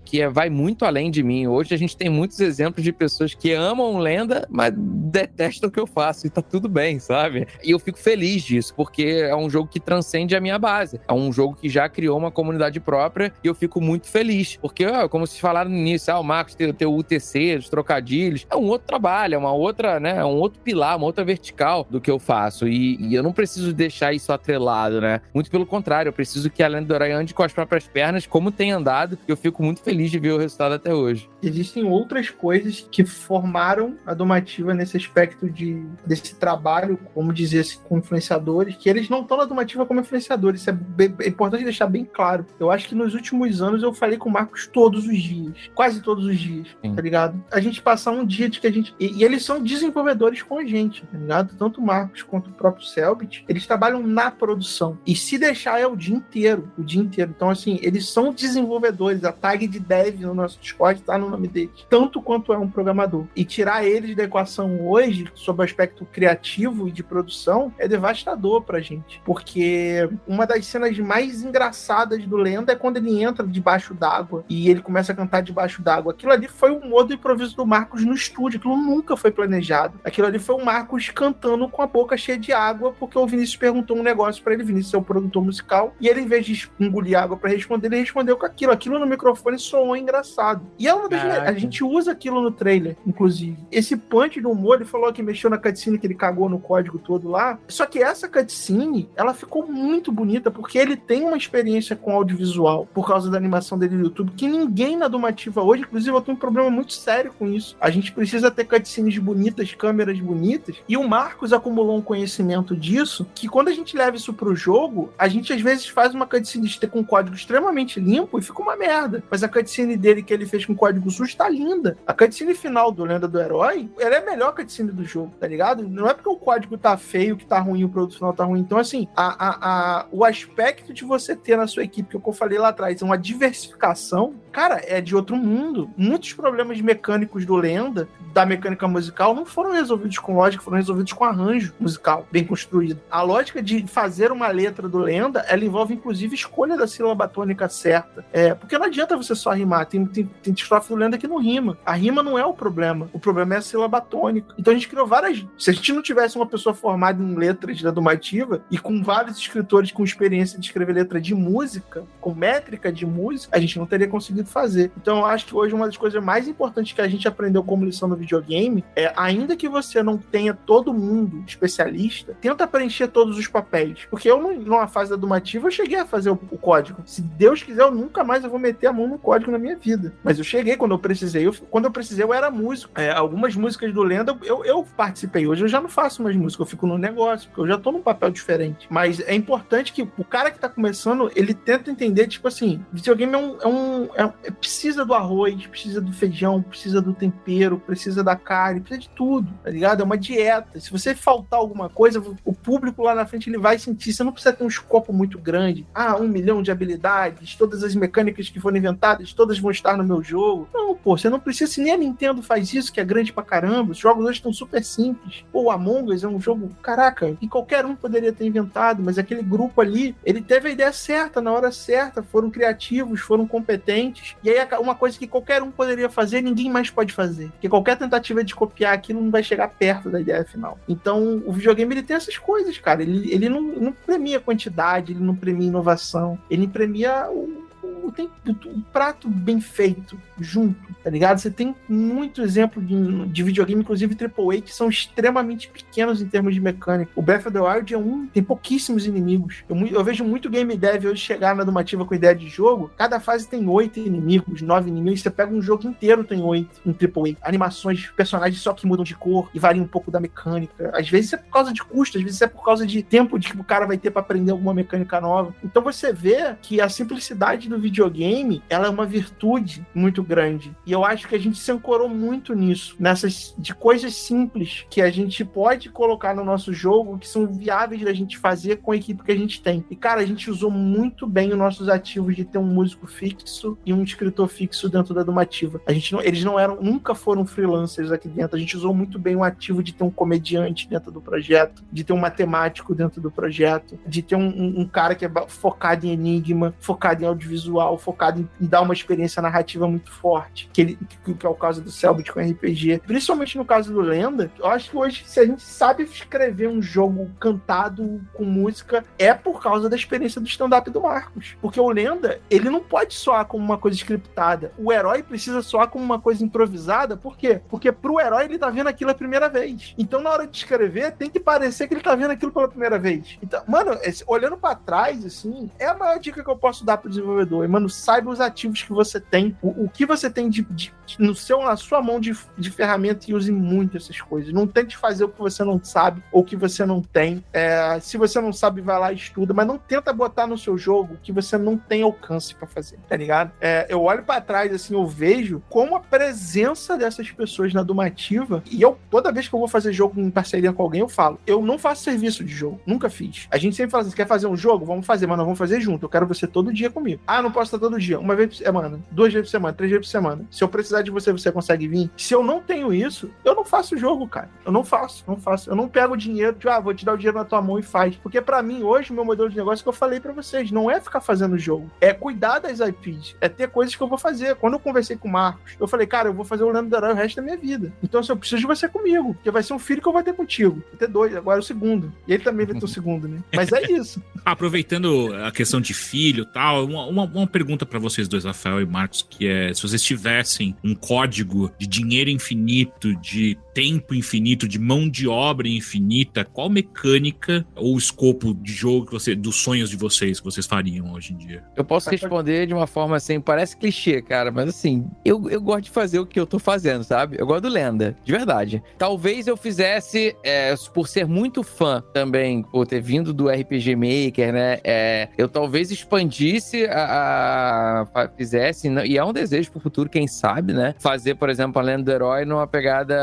que 0.06 0.22
é- 0.22 0.30
vai 0.30 0.50
muito 0.50 0.86
além 0.86 1.12
de 1.12 1.22
mim. 1.24 1.48
Hoje 1.48 1.74
a 1.74 1.78
gente 1.78 1.96
tem 1.98 2.10
muitos 2.10 2.40
exemplos 2.40 2.84
de 2.84 2.92
pessoas 2.92 3.34
que 3.34 3.52
amam 3.52 3.98
Lenda, 3.98 4.48
mas 4.50 4.74
detestam 4.76 5.70
o 5.70 5.72
que 5.72 5.80
eu 5.80 5.88
faço, 5.88 6.28
e 6.28 6.30
tá 6.30 6.42
tudo 6.42 6.68
bem, 6.68 7.00
sabe? 7.00 7.48
E 7.64 7.72
eu 7.72 7.80
fico 7.80 7.98
feliz 8.00 8.42
disso, 8.44 8.74
porque 8.76 9.04
é 9.28 9.36
um 9.36 9.50
jogo 9.50 9.68
que 9.70 9.80
transcende 9.80 10.36
a 10.36 10.42
minha 10.42 10.58
base. 10.58 11.00
É 11.08 11.14
um 11.14 11.32
jogo 11.32 11.56
que 11.56 11.70
já 11.70 11.88
criou 11.90 12.18
uma 12.18 12.32
comunidade 12.32 12.80
própria 12.80 13.32
e 13.44 13.48
eu 13.48 13.54
fico 13.56 13.80
muito 13.82 14.08
feliz. 14.08 14.58
Porque, 14.62 14.86
ó, 14.86 15.08
como 15.08 15.26
vocês 15.28 15.40
falaram 15.40 15.70
no 15.70 15.78
início, 15.78 16.14
ah, 16.14 16.20
o 16.20 16.24
Marcos 16.24 16.56
tem, 16.56 16.72
tem 16.74 16.88
o 16.88 16.96
UTC, 16.96 17.58
os 17.58 17.70
trocadilhos, 17.70 18.46
é 18.50 18.56
um 18.56 18.64
outro 18.68 18.88
trabalho, 18.88 19.36
é 19.36 19.38
uma 19.38 19.52
outra, 19.54 20.00
né? 20.00 20.18
É 20.18 20.26
um 20.26 20.36
outro 20.38 20.60
pilar, 20.62 20.98
uma 20.98 21.06
outra 21.06 21.24
vertical 21.24 21.86
do 21.90 22.00
que 22.02 22.10
eu 22.10 22.20
faço. 22.20 22.68
E, 22.68 22.93
e 23.00 23.14
eu 23.16 23.24
não 23.24 23.32
preciso 23.34 23.74
deixar 23.74 24.14
isso 24.14 24.32
atrelado, 24.32 25.02
né? 25.02 25.22
Muito 25.34 25.50
pelo 25.50 25.66
contrário, 25.66 26.10
eu 26.10 26.14
preciso 26.14 26.50
que 26.50 26.62
a 26.64 26.68
Lenda 26.68 26.88
do 26.88 26.94
Herói 26.96 27.12
ande 27.12 27.34
com 27.34 27.44
as 27.44 27.54
próprias 27.54 27.88
pernas, 27.88 28.26
como 28.26 28.52
tem 28.52 28.72
andado, 28.72 29.18
e 29.28 29.32
eu 29.32 29.38
fico 29.38 29.64
muito 29.64 29.82
feliz 29.82 30.12
de 30.12 30.20
ver 30.20 30.32
o 30.34 30.38
resultado 30.38 30.74
até 30.74 30.94
hoje. 30.94 31.30
Existem 31.42 31.84
outras 31.84 32.30
coisas 32.30 32.88
que 32.92 33.06
formaram 33.06 33.96
a 34.06 34.14
Domativa 34.14 34.74
nesse 34.74 34.98
aspecto 34.98 35.50
de, 35.50 35.84
desse 36.06 36.36
trabalho, 36.36 36.98
como 37.14 37.34
dizer 37.34 37.62
assim, 37.62 37.78
com 37.88 37.98
influenciadores, 37.98 38.76
que 38.76 38.90
eles 38.90 39.10
não 39.10 39.22
estão 39.22 39.38
na 39.38 39.46
Domativa 39.46 39.86
como 39.86 40.00
influenciadores. 40.00 40.62
Isso 40.62 40.70
é, 40.70 40.74
bem- 40.74 41.16
é 41.20 41.28
importante 41.28 41.64
deixar 41.64 41.88
bem 41.88 42.06
claro. 42.06 42.46
Eu 42.60 42.72
acho 42.72 42.88
que 42.88 42.96
nos 42.96 43.14
últimos 43.14 43.62
anos 43.62 43.84
eu 43.84 43.94
falei 43.94 44.18
com 44.18 44.30
o 44.30 44.32
Marcos 44.32 44.68
todos 44.68 45.06
os 45.08 45.22
dias. 45.22 45.54
Quase 45.74 46.02
todos 46.02 46.26
os 46.26 46.38
dias, 46.40 46.68
Sim. 46.82 46.94
tá 46.96 47.02
ligado? 47.02 47.44
A 47.52 47.60
gente 47.60 47.82
passar 47.82 48.12
um 48.12 48.26
dia 48.26 48.50
de 48.50 48.60
que 48.60 48.68
a 48.68 48.72
gente. 48.72 48.94
E, 49.00 49.20
e 49.20 49.24
eles 49.24 49.44
são 49.44 49.62
desenvolvedores 49.62 50.42
com 50.42 50.58
a 50.58 50.66
gente, 50.66 51.06
tá 51.06 51.18
ligado? 51.18 51.56
Tanto 51.58 51.82
o 51.82 51.86
Marcos 51.86 52.22
quanto 52.22 52.50
o 52.50 52.54
próprio 52.54 52.83
Selbit, 52.84 53.46
eles 53.48 53.66
trabalham 53.66 54.02
na 54.06 54.32
produção. 54.32 54.98
E 55.06 55.16
se 55.16 55.38
deixar 55.38 55.80
é 55.80 55.88
o 55.88 55.96
dia 55.96 56.16
inteiro. 56.16 56.72
O 56.78 56.84
dia 56.84 57.02
inteiro. 57.02 57.34
Então, 57.36 57.50
assim, 57.50 57.80
eles 57.82 58.10
são 58.10 58.34
desenvolvedores. 58.34 59.24
A 59.24 59.32
tag 59.32 59.68
de 59.68 59.80
dev 59.80 60.22
no 60.22 60.34
nosso 60.34 60.60
Discord 60.60 61.02
tá 61.02 61.18
no 61.18 61.30
nome 61.30 61.48
deles. 61.48 61.86
Tanto 61.90 62.22
quanto 62.22 62.54
é 62.54 62.58
um 62.58 62.70
programador. 62.70 63.26
E 63.36 63.46
tirar 63.46 63.86
eles 63.86 64.16
da 64.16 64.24
equação 64.24 64.88
hoje, 64.88 65.28
sob 65.34 65.62
o 65.62 65.64
aspecto 65.64 66.06
criativo 66.06 66.88
e 66.88 66.92
de 66.92 67.04
produção, 67.04 67.74
é 67.78 67.88
devastador 67.88 68.62
pra 68.62 68.80
gente. 68.80 69.22
Porque 69.26 70.10
uma 70.28 70.46
das 70.46 70.66
cenas 70.66 70.98
mais 71.00 71.44
engraçadas 71.44 72.26
do 72.26 72.38
Lenda 72.38 72.74
é 72.74 72.76
quando 72.76 72.98
ele 72.98 73.22
entra 73.24 73.46
debaixo 73.46 73.94
d'água 73.94 74.44
e 74.50 74.70
ele 74.70 74.82
começa 74.82 75.12
a 75.12 75.16
cantar 75.16 75.42
debaixo 75.42 75.82
d'água. 75.82 76.14
Aquilo 76.14 76.32
ali 76.32 76.48
foi 76.48 76.72
um 76.72 76.90
modo 76.90 77.14
improviso 77.14 77.56
do 77.56 77.66
Marcos 77.66 78.04
no 78.04 78.14
estúdio. 78.14 78.60
Aquilo 78.60 78.78
nunca 78.78 79.16
foi 79.16 79.32
planejado. 79.32 80.00
Aquilo 80.04 80.28
ali 80.28 80.40
foi 80.40 80.56
o 80.56 80.66
Marcos 80.66 81.10
cantando 81.10 81.68
com 81.68 81.82
a 81.82 81.88
boca 81.88 82.18
cheia 82.18 82.38
de 82.38 82.52
água, 82.52 82.73
porque 82.74 83.18
o 83.18 83.28
Vinícius 83.28 83.58
perguntou 83.58 83.98
um 83.98 84.04
negócio 84.04 84.44
pra 84.44 84.54
ele. 84.54 84.64
Vinícius 84.64 84.94
é 84.94 84.98
o 84.98 85.02
produtor 85.02 85.44
musical. 85.44 85.94
E 86.00 86.08
ele, 86.08 86.22
em 86.22 86.28
vez 86.28 86.46
de 86.46 86.70
engolir 86.80 87.18
água 87.18 87.38
pra 87.38 87.50
responder, 87.50 87.88
ele 87.88 88.00
respondeu 88.00 88.38
com 88.38 88.46
aquilo. 88.46 88.72
Aquilo 88.72 89.00
no 89.00 89.06
microfone 89.06 89.58
soou 89.60 89.96
engraçado. 89.96 90.66
E 90.78 90.88
é 90.88 90.94
uma 90.94 91.10
das 91.10 91.22
Caraca. 91.22 91.50
a 91.50 91.54
gente 91.54 91.84
usa 91.84 92.12
aquilo 92.12 92.42
no 92.42 92.52
trailer, 92.52 92.96
inclusive. 93.06 93.58
Esse 93.72 93.96
punch 93.96 94.40
do 94.42 94.52
humor, 94.52 94.76
ele 94.76 94.86
falou 94.86 95.12
que 95.12 95.24
mexeu 95.24 95.50
na 95.50 95.58
cutscene 95.58 95.98
que 95.98 96.08
ele 96.08 96.16
cagou 96.16 96.50
no 96.50 96.60
código 96.60 97.00
todo 97.00 97.30
lá. 97.30 97.58
Só 97.68 97.86
que 97.86 98.00
essa 98.00 98.28
cutscene, 98.28 99.10
ela 99.16 99.34
ficou 99.34 99.68
muito 99.68 100.12
bonita 100.12 100.52
porque 100.52 100.78
ele 100.78 100.96
tem 100.96 101.24
uma 101.24 101.38
experiência 101.38 101.96
com 101.96 102.12
audiovisual 102.12 102.88
por 102.94 103.08
causa 103.08 103.30
da 103.30 103.38
animação 103.38 103.78
dele 103.78 103.96
no 103.96 104.04
YouTube 104.04 104.34
que 104.36 104.48
ninguém 104.48 104.98
na 104.98 105.08
Domativa 105.08 105.62
hoje, 105.62 105.84
inclusive 105.84 106.16
eu 106.16 106.22
tenho 106.22 106.36
um 106.36 106.40
problema 106.40 106.70
muito 106.70 106.94
sério 106.94 107.34
com 107.38 107.48
isso. 107.48 107.76
A 107.80 107.90
gente 107.90 108.12
precisa 108.12 108.50
ter 108.50 108.66
cutscenes 108.66 109.18
bonitas, 109.18 109.74
câmeras 109.74 110.20
bonitas. 110.20 110.76
E 110.88 110.98
o 110.98 111.08
Marcos 111.08 111.54
acumulou 111.54 111.98
um 111.98 112.02
conhecimento 112.02 112.63
disso 112.76 113.28
que 113.36 113.48
quando 113.48 113.68
a 113.68 113.74
gente 113.74 113.98
leva 113.98 114.16
isso 114.16 114.34
pro 114.34 114.56
jogo, 114.56 115.12
a 115.18 115.28
gente 115.28 115.52
às 115.52 115.62
vezes 115.62 115.88
faz 115.88 116.14
uma 116.14 116.26
cutscene 116.26 116.70
com 116.90 117.00
um 117.00 117.04
código 117.04 117.36
extremamente 117.36 118.00
limpo 118.00 118.40
e 118.40 118.42
fica 118.42 118.62
uma 118.62 118.76
merda. 118.76 119.24
Mas 119.30 119.44
a 119.44 119.50
cutscene 119.50 119.98
dele 119.98 120.24
que 120.24 120.34
ele 120.34 120.46
fez 120.46 120.66
com 120.66 120.76
código 120.76 121.10
sujo 121.12 121.36
tá 121.36 121.50
linda. 121.50 121.98
A 122.08 122.14
cutscene 122.14 122.54
final 122.54 122.92
do 122.92 123.04
Lenda 123.04 123.28
do 123.28 123.40
Herói, 123.40 123.90
ela 124.00 124.16
é 124.16 124.20
a 124.20 124.26
melhor 124.26 124.54
cutscene 124.54 124.92
do 124.92 125.04
jogo, 125.04 125.34
tá 125.40 125.48
ligado? 125.48 125.88
Não 125.88 126.08
é 126.08 126.14
porque 126.14 126.30
o 126.30 126.38
código 126.38 126.78
tá 126.78 126.98
feio, 126.98 127.36
que 127.36 127.46
tá 127.46 127.60
ruim, 127.60 127.84
o 127.84 127.90
produto 127.90 128.16
final 128.16 128.34
tá 128.34 128.44
ruim. 128.44 128.60
Então, 128.60 128.78
assim, 128.78 129.08
a, 129.16 129.48
a, 129.48 130.00
a, 130.00 130.06
o 130.12 130.24
aspecto 130.24 130.94
de 130.94 131.04
você 131.04 131.36
ter 131.36 131.58
na 131.58 131.68
sua 131.68 131.84
equipe, 131.84 132.10
que 132.20 132.30
eu 132.30 132.34
falei 132.34 132.58
lá 132.58 132.70
atrás, 132.70 133.02
uma 133.02 133.18
diversificação, 133.18 134.36
cara, 134.54 134.82
é 134.86 135.02
de 135.02 135.16
outro 135.16 135.36
mundo. 135.36 135.90
Muitos 135.98 136.32
problemas 136.34 136.80
mecânicos 136.80 137.46
do 137.46 137.56
Lenda, 137.56 138.08
da 138.32 138.46
mecânica 138.46 138.88
musical, 138.88 139.34
não 139.34 139.46
foram 139.46 139.72
resolvidos 139.72 140.20
com 140.20 140.36
lógica, 140.36 140.64
foram 140.64 140.78
resolvidos 140.78 141.12
com 141.12 141.26
arranjo 141.26 141.74
musical 141.80 142.28
bem 142.32 142.46
construído. 142.46 143.02
A 143.10 143.22
lógica 143.22 143.62
de 143.62 143.86
fazer 143.88 144.32
uma 144.32 144.48
letra 144.48 144.88
do 144.88 145.00
Lenda, 145.00 145.42
ela 145.48 145.66
envolve, 145.66 145.96
inclusive, 145.96 146.36
escolha 146.36 146.78
da 146.78 146.88
sílaba 146.88 147.28
tônica 147.28 147.68
certa. 147.68 148.24
É, 148.32 148.54
porque 148.54 148.78
não 148.78 148.86
adianta 148.86 149.18
você 149.18 149.36
só 149.36 149.52
rimar. 149.52 149.88
Tem, 149.88 150.06
tem, 150.06 150.30
tem 150.42 150.54
estrofe 150.54 150.90
do 150.90 150.96
Lenda 150.96 151.18
que 151.18 151.28
não 151.28 151.42
rima. 151.42 151.78
A 151.86 151.94
rima 151.94 152.22
não 152.22 152.38
é 152.38 152.46
o 152.46 152.54
problema. 152.54 153.10
O 153.12 153.20
problema 153.20 153.56
é 153.56 153.58
a 153.58 153.62
sílaba 153.62 154.00
tônica. 154.00 154.54
Então 154.58 154.72
a 154.72 154.76
gente 154.76 154.88
criou 154.88 155.08
várias. 155.08 155.46
Se 155.58 155.72
a 155.72 155.74
gente 155.74 155.92
não 155.92 156.02
tivesse 156.02 156.36
uma 156.36 156.46
pessoa 156.46 156.76
formada 156.76 157.22
em 157.22 157.36
letras 157.36 157.82
da 157.82 157.90
Dumativa 157.90 158.64
e 158.70 158.78
com 158.78 159.02
vários 159.02 159.38
escritores 159.38 159.92
com 159.92 160.04
experiência 160.04 160.60
de 160.60 160.68
escrever 160.68 160.94
letra 160.94 161.20
de 161.20 161.34
música, 161.34 162.04
com 162.22 162.34
métrica 162.34 162.92
de 162.92 163.06
música, 163.06 163.56
a 163.56 163.60
gente 163.60 163.80
não 163.80 163.86
teria 163.86 164.08
conseguido 164.08 164.43
fazer. 164.50 164.92
Então 164.98 165.20
eu 165.20 165.26
acho 165.26 165.46
que 165.46 165.56
hoje 165.56 165.74
uma 165.74 165.86
das 165.86 165.98
coisas 165.98 166.24
mais 166.24 166.48
importantes 166.48 166.94
que 166.94 167.02
a 167.02 167.08
gente 167.08 167.28
aprendeu 167.28 167.64
como 167.64 167.86
lição 167.86 168.08
no 168.08 168.16
videogame 168.16 168.84
é, 168.96 169.12
ainda 169.16 169.56
que 169.56 169.68
você 169.68 170.02
não 170.02 170.18
tenha 170.18 170.54
todo 170.54 170.94
mundo 170.94 171.44
especialista, 171.48 172.36
tenta 172.40 172.68
preencher 172.68 173.08
todos 173.08 173.38
os 173.38 173.48
papéis. 173.48 174.06
Porque 174.10 174.30
eu, 174.30 174.40
numa 174.60 174.88
fase 174.88 175.10
da 175.10 175.16
Dumativa, 175.16 175.68
eu 175.68 175.72
cheguei 175.72 176.00
a 176.00 176.06
fazer 176.06 176.30
o, 176.30 176.40
o 176.52 176.58
código. 176.58 177.02
Se 177.06 177.22
Deus 177.22 177.64
quiser, 177.64 177.84
eu 177.84 177.92
nunca 177.92 178.24
mais 178.24 178.44
vou 178.44 178.60
meter 178.60 178.88
a 178.88 178.94
mão 178.94 179.08
no 179.08 179.18
código 179.18 179.52
na 179.52 179.58
minha 179.58 179.76
vida. 179.76 180.14
Mas 180.24 180.38
eu 180.38 180.44
cheguei 180.44 180.76
quando 180.76 180.92
eu 180.92 181.00
precisei. 181.00 181.48
Eu, 181.48 181.56
quando 181.70 181.86
eu 181.86 181.92
precisei, 181.92 182.24
eu 182.24 182.34
era 182.34 182.52
músico. 182.52 183.00
É, 183.00 183.12
algumas 183.12 183.56
músicas 183.56 183.94
do 183.94 184.04
Lenda 184.04 184.38
eu, 184.44 184.64
eu 184.66 184.86
participei. 184.96 185.48
Hoje 185.48 185.64
eu 185.64 185.68
já 185.68 185.82
não 185.82 185.90
faço 185.90 186.22
mais 186.22 186.36
música, 186.36 186.64
eu 186.64 186.68
fico 186.68 186.88
no 186.88 186.98
negócio, 186.98 187.48
porque 187.50 187.62
eu 187.62 187.68
já 187.68 187.78
tô 187.78 187.92
num 187.92 188.02
papel 188.02 188.30
diferente. 188.30 188.88
Mas 188.90 189.20
é 189.22 189.34
importante 189.34 189.94
que 189.94 190.08
o 190.18 190.24
cara 190.24 190.52
que 190.52 190.60
tá 190.60 190.70
começando, 190.70 191.32
ele 191.36 191.54
tenta 191.54 191.90
entender, 191.90 192.28
tipo 192.28 192.48
assim, 192.48 192.84
videogame 192.92 193.34
é 193.34 193.38
um. 193.38 193.58
É 193.62 193.68
um 193.68 194.10
é, 194.16 194.33
precisa 194.60 195.06
do 195.06 195.14
arroz, 195.14 195.66
precisa 195.68 196.02
do 196.02 196.12
feijão, 196.12 196.62
precisa 196.62 197.02
do 197.02 197.14
tempero, 197.14 197.80
precisa 197.80 198.24
da 198.24 198.36
carne, 198.36 198.82
precisa 198.82 199.02
de 199.02 199.10
tudo, 199.10 199.52
tá 199.64 199.70
ligado? 199.70 200.02
É 200.02 200.04
uma 200.04 200.18
dieta. 200.18 200.80
Se 200.80 200.92
você 200.92 201.16
faltar 201.16 201.60
alguma 201.60 201.90
coisa, 201.90 202.22
o 202.44 202.54
público 202.54 203.04
lá 203.04 203.16
na 203.16 203.26
frente 203.26 203.50
ele 203.50 203.58
vai 203.58 203.78
sentir. 203.80 204.14
Você 204.14 204.24
não 204.24 204.32
precisa 204.32 204.54
ter 204.54 204.64
um 204.64 204.68
escopo 204.68 205.14
muito 205.14 205.40
grande. 205.40 205.88
Ah, 205.94 206.16
um 206.18 206.28
milhão 206.28 206.62
de 206.62 206.72
habilidades, 206.72 207.56
todas 207.56 207.84
as 207.84 207.96
mecânicas 207.96 208.50
que 208.50 208.60
foram 208.60 208.78
inventadas, 208.78 209.34
todas 209.34 209.60
vão 209.60 209.72
estar 209.72 209.98
no 209.98 210.04
meu 210.04 210.22
jogo. 210.24 210.68
Não, 210.74 210.96
pô, 210.96 211.18
você 211.18 211.30
não 211.30 211.40
precisa. 211.40 211.72
Se 211.72 211.82
nem 211.82 211.94
a 211.94 211.98
Nintendo 211.98 212.42
faz 212.42 212.74
isso, 212.74 212.92
que 212.92 213.00
é 213.00 213.06
grande 213.06 213.34
pra 213.34 213.44
caramba, 213.44 213.92
os 213.92 213.98
jogos 213.98 214.26
hoje 214.26 214.40
estão 214.40 214.54
super 214.54 214.84
simples. 214.84 215.44
Pô, 215.52 215.72
Among 215.72 216.14
Us 216.14 216.24
é 216.24 216.28
um 216.28 216.40
jogo, 216.40 216.70
caraca, 216.82 217.34
que 217.34 217.48
qualquer 217.48 217.86
um 217.86 217.96
poderia 217.96 218.34
ter 218.34 218.46
inventado, 218.46 219.02
mas 219.04 219.18
aquele 219.18 219.42
grupo 219.42 219.82
ali, 219.82 220.16
ele 220.24 220.42
teve 220.42 220.70
a 220.70 220.72
ideia 220.72 220.94
certa, 220.94 221.42
na 221.42 221.52
hora 221.52 221.72
certa, 221.72 222.24
foram 222.24 222.50
criativos, 222.50 223.22
foram 223.22 223.48
competentes. 223.48 224.23
E 224.44 224.50
aí, 224.50 224.58
uma 224.80 224.96
coisa 224.96 225.18
que 225.18 225.28
qualquer 225.28 225.62
um 225.62 225.72
poderia 225.72 226.10
fazer, 226.10 226.42
ninguém 226.42 226.70
mais 226.70 226.90
pode 226.90 227.14
fazer. 227.14 227.50
Porque 227.52 227.70
qualquer 227.70 227.98
tentativa 227.98 228.44
de 228.44 228.56
copiar 228.56 228.94
aquilo 228.94 229.22
não 229.22 229.32
vai 229.32 229.44
chegar 229.44 229.68
perto 229.68 230.10
da 230.10 230.20
ideia 230.20 230.44
final. 230.44 230.78
Então, 230.88 231.42
o 231.46 231.52
videogame 231.52 231.94
ele 231.94 232.04
tem 232.04 232.16
essas 232.16 232.38
coisas, 232.38 232.78
cara. 232.78 233.02
Ele, 233.02 233.32
ele 233.32 233.50
não, 233.50 233.62
não 233.62 233.92
premia 233.92 234.40
quantidade, 234.40 235.14
ele 235.14 235.24
não 235.24 235.36
premia 235.36 235.68
inovação, 235.68 236.38
ele 236.50 236.68
premia 236.68 237.30
o, 237.30 237.63
o, 237.88 238.82
prato 238.92 239.30
bem 239.30 239.60
feito 239.60 240.20
junto, 240.40 240.94
tá 241.04 241.10
ligado? 241.10 241.40
Você 241.40 241.52
tem 241.52 241.76
muito 241.88 242.42
exemplo 242.42 242.82
de, 242.82 243.26
de 243.28 243.44
videogame, 243.44 243.82
inclusive 243.82 244.16
AAA, 244.16 244.62
que 244.62 244.74
são 244.74 244.90
extremamente 244.90 245.70
pequenos 245.70 246.22
em 246.22 246.28
termos 246.28 246.54
de 246.54 246.62
mecânica. 246.62 247.12
O 247.16 247.22
Breath 247.22 247.48
of 247.48 247.52
the 247.52 247.60
Wild 247.60 247.94
é 247.94 247.98
um, 247.98 248.28
tem 248.28 248.44
pouquíssimos 248.44 249.06
inimigos. 249.06 249.64
Eu, 249.70 249.76
eu 249.88 250.04
vejo 250.04 250.24
muito 250.24 250.50
game 250.50 250.76
dev 250.76 251.06
hoje 251.06 251.22
chegar 251.22 251.56
na 251.56 251.64
Dumativa 251.64 252.06
com 252.06 252.14
ideia 252.14 252.36
de 252.36 252.48
jogo, 252.48 252.92
cada 252.98 253.20
fase 253.20 253.48
tem 253.48 253.68
oito 253.68 254.00
inimigos, 254.00 254.62
nove 254.62 254.90
inimigos, 254.90 255.22
você 255.22 255.30
pega 255.30 255.54
um 255.54 255.62
jogo 255.62 255.88
inteiro, 255.88 256.24
tem 256.24 256.42
oito 256.42 256.82
em 256.86 256.92
AAA. 256.92 257.38
Animações, 257.42 258.10
personagens 258.16 258.62
só 258.62 258.74
que 258.74 258.86
mudam 258.86 259.04
de 259.04 259.16
cor 259.16 259.50
e 259.54 259.60
variam 259.60 259.84
um 259.84 259.88
pouco 259.88 260.12
da 260.12 260.20
mecânica. 260.20 260.92
Às 260.94 261.10
vezes 261.10 261.34
é 261.34 261.38
por 261.38 261.52
causa 261.52 261.74
de 261.74 261.84
custo, 261.84 262.18
às 262.18 262.24
vezes 262.24 262.42
é 262.42 262.48
por 262.48 262.64
causa 262.64 262.86
de 262.86 263.02
tempo 263.04 263.38
de 263.40 263.50
que 263.50 263.60
o 263.60 263.64
cara 263.64 263.86
vai 263.86 263.98
ter 263.98 264.12
para 264.12 264.22
aprender 264.22 264.52
alguma 264.52 264.74
mecânica 264.74 265.20
nova. 265.20 265.54
Então 265.64 265.82
você 265.82 266.14
vê 266.14 266.56
que 266.62 266.80
a 266.80 266.90
simplicidade 266.90 267.70
do 267.74 267.80
videogame, 267.80 268.62
ela 268.70 268.88
é 268.88 268.90
uma 268.90 269.06
virtude 269.06 269.86
muito 269.94 270.24
grande. 270.24 270.76
E 270.86 270.92
eu 270.92 271.04
acho 271.04 271.28
que 271.28 271.36
a 271.36 271.40
gente 271.40 271.58
se 271.58 271.72
ancorou 271.72 272.08
muito 272.08 272.54
nisso, 272.54 272.96
nessas 273.00 273.54
de 273.58 273.74
coisas 273.74 274.16
simples 274.16 274.86
que 274.90 275.02
a 275.02 275.10
gente 275.10 275.44
pode 275.44 275.90
colocar 275.90 276.36
no 276.36 276.44
nosso 276.44 276.74
jogo 276.74 277.18
que 277.18 277.28
são 277.28 277.48
viáveis 277.48 278.04
da 278.04 278.14
gente 278.14 278.38
fazer 278.38 278.78
com 278.78 278.92
a 278.92 278.96
equipe 278.96 279.24
que 279.24 279.32
a 279.32 279.38
gente 279.38 279.62
tem. 279.62 279.84
E 279.90 279.96
cara, 279.96 280.22
a 280.22 280.26
gente 280.26 280.50
usou 280.50 280.70
muito 280.70 281.28
bem 281.28 281.52
os 281.52 281.58
nossos 281.58 281.90
ativos 281.90 282.36
de 282.36 282.46
ter 282.46 282.58
um 282.58 282.66
músico 282.66 283.08
fixo 283.08 283.78
e 283.86 283.94
um 283.94 284.04
escritor 284.04 284.48
fixo 284.48 284.90
dentro 284.90 285.14
da 285.14 285.24
Dumativa. 285.24 285.82
A 285.88 285.94
gente 285.94 286.14
não, 286.14 286.22
eles 286.22 286.44
não 286.44 286.60
eram, 286.60 286.82
nunca 286.82 287.16
foram 287.16 287.46
freelancers 287.46 288.12
aqui 288.12 288.28
dentro. 288.28 288.56
A 288.56 288.60
gente 288.60 288.76
usou 288.78 288.94
muito 288.94 289.18
bem 289.18 289.36
o 289.36 289.44
ativo 289.44 289.82
de 289.82 289.94
ter 289.94 290.04
um 290.04 290.12
comediante 290.12 290.88
dentro 290.88 291.12
do 291.12 291.22
projeto, 291.22 291.84
de 291.92 292.04
ter 292.04 292.14
um 292.14 292.20
matemático 292.20 292.94
dentro 292.94 293.22
do 293.22 293.32
projeto, 293.32 293.98
de 294.06 294.22
ter 294.22 294.36
um, 294.36 294.48
um, 294.48 294.82
um 294.82 294.88
cara 294.88 295.16
que 295.16 295.26
é 295.26 295.32
focado 295.48 296.06
em 296.06 296.12
enigma, 296.12 296.74
focado 296.80 297.24
em 297.24 297.28
audiovisual, 297.28 297.63
focado 297.98 298.42
em, 298.42 298.50
em 298.60 298.68
dar 298.68 298.82
uma 298.82 298.94
experiência 298.94 299.42
narrativa 299.42 299.88
muito 299.88 300.12
forte, 300.12 300.70
que, 300.74 300.82
ele, 300.82 301.00
que, 301.24 301.34
que 301.34 301.46
é 301.46 301.50
o 301.50 301.56
caso 301.56 301.82
do 301.82 301.92
Selbit 301.92 302.32
com 302.32 302.40
RPG. 302.40 303.02
Principalmente 303.06 303.58
no 303.58 303.66
caso 303.66 303.94
do 303.94 304.02
Lenda, 304.02 304.52
eu 304.60 304.68
acho 304.68 304.90
que 304.90 304.98
hoje, 304.98 305.24
se 305.26 305.40
a 305.40 305.46
gente 305.46 305.62
sabe 305.62 306.04
escrever 306.04 306.68
um 306.68 306.82
jogo 306.82 307.30
cantado 307.40 308.22
com 308.34 308.44
música, 308.44 309.06
é 309.18 309.34
por 309.34 309.62
causa 309.62 309.90
da 309.90 309.96
experiência 309.96 310.40
do 310.40 310.48
stand-up 310.48 310.90
do 310.90 311.02
Marcos. 311.02 311.56
Porque 311.62 311.80
o 311.80 311.90
Lenda, 311.90 312.40
ele 312.50 312.70
não 312.70 312.82
pode 312.82 313.14
soar 313.14 313.46
como 313.46 313.64
uma 313.64 313.78
coisa 313.78 313.98
scriptada. 313.98 314.72
O 314.78 314.92
herói 314.92 315.24
precisa 315.24 315.62
soar 315.62 315.88
como 315.88 316.04
uma 316.04 316.20
coisa 316.20 316.44
improvisada, 316.44 317.18
por 317.18 317.38
quê? 317.38 317.62
Porque 317.70 317.92
pro 317.92 318.20
herói 318.20 318.46
ele 318.46 318.58
tá 318.58 318.70
vendo 318.70 318.88
aquilo 318.88 319.12
a 319.12 319.16
primeira 319.16 319.50
vez. 319.50 319.94
Então, 319.98 320.22
na 320.22 320.30
hora 320.30 320.48
de 320.48 320.58
escrever, 320.58 321.12
tem 321.14 321.30
que 321.30 321.40
parecer 321.40 321.88
que 321.88 321.94
ele 321.94 322.02
tá 322.02 322.16
vendo 322.16 322.32
aquilo 322.32 322.52
pela 322.52 322.68
primeira 322.68 322.98
vez. 323.00 323.38
Então, 323.42 323.64
mano, 323.68 323.98
esse, 324.02 324.24
olhando 324.28 324.58
para 324.58 324.76
trás, 324.76 325.26
assim, 325.26 325.70
é 325.80 325.88
a 325.88 325.94
maior 325.94 326.20
dica 326.20 326.44
que 326.44 326.50
eu 326.50 326.58
posso 326.58 326.86
dar 326.86 326.98
pro 326.98 327.10
desenvolvedor. 327.10 327.53
E, 327.62 327.68
mano, 327.68 327.90
saiba 327.90 328.32
os 328.32 328.40
ativos 328.40 328.82
que 328.82 328.94
você 328.94 329.20
tem, 329.20 329.58
o, 329.62 329.84
o 329.84 329.90
que 329.90 330.06
você 330.06 330.30
tem 330.30 330.50
de, 330.50 330.62
de, 330.64 330.94
no 331.20 331.36
seu, 331.36 331.62
na 331.62 331.76
sua 331.76 332.02
mão 332.02 332.22
de, 332.22 332.34
de 332.58 332.72
ferramenta 332.72 333.26
e 333.30 333.34
use 333.34 333.52
muito 333.52 333.98
essas 333.98 334.22
coisas. 334.22 334.54
Não 334.54 334.66
tente 334.66 334.96
fazer 334.96 335.26
o 335.26 335.30
que 335.30 335.40
você 335.40 335.64
não 335.64 335.84
sabe 335.84 336.24
ou 336.32 336.42
o 336.42 336.46
que 336.46 336.56
você 336.56 336.86
não 336.86 337.02
tem. 337.02 337.44
É, 337.52 338.00
se 338.00 338.18
você 338.18 338.40
não 338.40 338.54
sabe, 338.54 338.82
vai 338.82 338.98
lá 338.98 339.12
e 339.12 339.16
estuda, 339.16 339.54
mas 339.54 339.68
não 339.68 339.78
tenta 339.78 340.14
botar 340.14 340.48
no 340.48 340.58
seu 340.58 340.78
jogo 340.78 341.18
que 341.22 341.32
você 341.32 341.58
não 341.58 341.78
tem 341.78 342.04
alcance 342.04 342.56
para 342.56 342.68
fazer, 342.68 342.98
tá 343.10 343.16
ligado? 343.16 343.52
É, 343.60 343.86
eu 343.90 344.02
olho 344.02 344.24
para 344.24 344.40
trás, 344.40 344.74
assim, 344.74 344.94
eu 344.94 345.06
vejo 345.06 345.62
como 345.70 345.96
a 345.96 346.00
presença 346.00 346.98
dessas 346.98 347.30
pessoas 347.32 347.74
na 347.74 347.84
Dumativa, 347.84 348.64
e 348.70 348.82
eu, 348.82 348.98
toda 349.10 349.32
vez 349.32 349.48
que 349.48 349.56
eu 349.56 349.60
vou 349.60 349.68
fazer 349.68 349.92
jogo 349.92 350.20
em 350.20 350.30
parceria 350.30 350.72
com 350.72 350.84
alguém, 350.84 351.02
eu 351.02 351.10
falo, 351.10 351.40
eu 351.46 351.62
não 351.62 351.78
faço 351.78 352.04
serviço 352.04 352.44
de 352.44 352.54
jogo, 352.54 352.80
nunca 352.86 353.10
fiz. 353.10 353.48
A 353.52 353.58
gente 353.58 353.76
sempre 353.76 353.92
fala 353.92 354.04
assim, 354.04 354.16
quer 354.16 354.28
fazer 354.28 354.48
um 354.48 354.56
jogo? 354.56 354.86
Vamos 354.86 355.06
fazer, 355.06 355.28
mas 355.28 355.38
nós 355.38 355.46
vamos 355.46 355.60
fazer 355.60 355.82
junto. 355.82 356.06
Eu 356.06 356.10
quero 356.10 356.28
você 356.28 356.48
todo 356.48 356.74
dia 356.74 356.90
comigo. 356.90 357.22
Ah, 357.28 357.42
não 357.44 357.52
posso 357.52 357.76
estar 357.76 357.80
todo 357.80 358.00
dia. 358.00 358.20
Uma 358.20 358.36
vez 358.36 358.50
por 358.50 358.56
semana, 358.56 359.00
duas 359.12 359.32
vezes 359.34 359.48
por 359.50 359.52
semana, 359.52 359.74
três 359.74 359.92
vezes 359.92 360.08
por 360.08 360.12
semana. 360.12 360.46
Se 360.50 360.64
eu 360.64 360.68
precisar 360.68 361.02
de 361.02 361.12
você, 361.12 361.32
você 361.32 361.52
consegue 361.52 361.88
vir. 361.88 362.10
Se 362.18 362.34
eu 362.34 362.44
não 362.44 362.62
tenho 362.62 362.94
isso, 362.94 363.30
eu 363.44 363.56
não 363.56 363.66
faço 363.66 363.98
jogo, 363.98 364.28
cara. 364.28 364.50
Eu 364.66 364.72
não 364.72 364.84
faço, 364.84 365.24
não 365.28 365.38
faço. 365.38 365.70
Eu 365.70 365.76
não 365.76 365.88
pego 365.88 366.14
o 366.14 366.18
dinheiro, 366.18 366.54
tipo, 366.54 366.70
ah, 366.70 366.80
vou 366.80 366.94
te 366.94 367.06
dar 367.06 367.14
o 367.14 367.18
dinheiro 367.18 367.38
na 367.38 367.46
tua 367.46 367.62
mão 367.62 367.78
e 367.78 367.84
faz. 367.84 368.16
Porque 368.18 368.42
para 368.42 368.62
mim, 368.62 368.84
hoje, 368.84 369.12
o 369.12 369.14
meu 369.14 369.26
modelo 369.26 369.50
de 369.50 369.56
negócio 369.56 369.84
que 369.84 369.90
eu 369.90 369.94
falei 369.94 370.20
para 370.20 370.34
vocês, 370.34 370.72
não 370.72 370.90
é 370.90 371.00
ficar 371.00 371.22
fazendo 371.22 371.58
jogo. 371.58 371.90
É 372.00 372.14
cuidar 372.14 372.60
das 372.60 372.80
IPs. 372.80 373.36
É 373.42 373.50
ter 373.50 373.70
coisas 373.70 373.96
que 373.96 374.02
eu 374.02 374.08
vou 374.08 374.18
fazer. 374.18 374.56
Quando 374.56 374.74
eu 374.74 374.80
conversei 374.80 375.16
com 375.16 375.28
o 375.28 375.32
Marcos, 375.32 375.76
eu 375.80 375.88
falei, 375.88 376.08
cara, 376.08 376.30
eu 376.30 376.34
vou 376.34 376.46
fazer 376.46 376.64
o 376.64 376.70
Lando 376.70 376.96
Herói 376.96 377.12
o 377.12 377.16
resto 377.16 377.38
da 377.38 377.42
minha 377.42 377.58
vida. 377.58 377.92
Então, 378.02 378.22
se 378.22 378.26
assim, 378.26 378.34
eu 378.34 378.38
preciso 378.38 378.62
de 378.62 378.68
você 378.68 378.88
comigo, 378.88 379.34
porque 379.34 379.52
vai 379.52 379.64
ser 379.64 379.74
um 379.74 379.80
filho 379.80 380.02
que 380.02 380.08
eu 380.08 380.14
vou 380.14 380.24
ter 380.24 380.34
contigo. 380.34 380.84
Vou 380.90 380.98
ter 380.98 381.08
dois, 381.08 381.36
agora 381.36 381.60
é 381.60 381.62
o 381.62 381.64
segundo. 381.64 382.14
E 382.28 382.34
ele 382.34 382.44
também 382.44 382.66
vai 382.66 382.76
ter 382.76 382.86
o 382.86 382.88
segundo, 382.90 383.28
né? 383.28 383.40
Mas 383.54 383.72
é 383.72 383.92
isso. 383.92 384.22
Aproveitando 384.46 385.34
a 385.46 385.52
questão 385.52 385.80
de 385.80 385.94
filho 385.94 386.44
e 386.44 386.54
tal, 386.54 386.86
uma, 386.86 387.06
uma, 387.06 387.24
uma 387.40 387.48
pergunta 387.48 387.86
para 387.86 388.00
vocês 388.00 388.28
dois, 388.28 388.46
Rafael 388.46 388.82
e 388.82 388.86
Marcos, 388.86 389.26
que 389.28 389.48
é: 389.48 389.74
se 389.74 389.82
vocês 389.82 390.02
tivessem 390.02 390.76
um 390.84 390.96
código 390.96 391.72
de 391.78 391.88
dinheiro 391.88 392.30
infinito, 392.30 393.16
de 393.16 393.58
tempo 393.74 394.14
infinito, 394.14 394.68
de 394.68 394.80
mão 394.80 395.10
de 395.10 395.28
obra 395.28 395.68
infinita, 395.68 396.46
qual 396.46 396.70
mecânica 396.70 397.66
ou 397.76 397.98
escopo 397.98 398.54
de 398.54 398.72
jogo 398.72 399.08
que 399.08 399.12
você, 399.14 399.36
dos 399.36 399.56
sonhos 399.56 399.90
de 399.90 399.98
vocês 399.98 400.40
que 400.40 400.46
vocês 400.46 400.66
fariam 400.66 401.14
hoje 401.14 401.34
em 401.34 401.38
dia? 401.38 401.64
Eu 401.76 401.84
posso 401.84 402.10
responder 402.10 402.68
de 402.68 402.74
uma 402.74 402.88
forma 402.88 403.16
assim, 403.16 403.40
parece 403.40 403.76
clichê, 403.76 404.22
cara, 404.22 404.52
mas 404.52 404.70
assim, 404.70 405.06
eu, 405.26 405.50
eu 405.50 405.62
gosto 405.62 405.86
de 405.86 405.90
fazer 405.90 406.20
o 406.20 406.26
que 406.26 406.40
eu 406.40 406.46
tô 406.46 406.60
fazendo, 406.60 407.04
sabe? 407.04 407.38
Eu 407.40 407.48
gosto 407.48 407.64
do 407.64 407.70
Lenda, 407.70 408.16
de 408.24 408.32
verdade. 408.32 408.84
Talvez 408.98 409.48
eu 409.48 409.58
fizesse, 409.58 410.36
é, 410.44 410.76
por 410.94 411.08
ser 411.08 411.26
muito 411.26 411.64
fã 411.64 412.04
também, 412.14 412.64
por 412.64 412.86
ter 412.86 413.02
vindo 413.02 413.34
do 413.34 413.50
RPG 413.50 413.96
Maker, 413.96 414.54
né? 414.54 414.80
É, 414.84 415.30
eu 415.38 415.48
talvez 415.48 415.92
expandisse 415.92 416.86
a, 416.86 417.13
a, 417.14 418.08
a 418.14 418.28
fizesse, 418.28 418.90
e 419.06 419.18
é 419.18 419.24
um 419.24 419.32
desejo 419.34 419.72
pro 419.72 419.80
futuro, 419.80 420.10
quem 420.10 420.28
sabe, 420.28 420.74
né? 420.74 420.96
Fazer, 421.00 421.36
por 421.36 421.50
exemplo, 421.50 421.80
a 421.80 421.84
lenda 421.84 422.04
do 422.04 422.12
herói 422.12 422.46
numa 422.46 422.66
pegada 422.68 423.16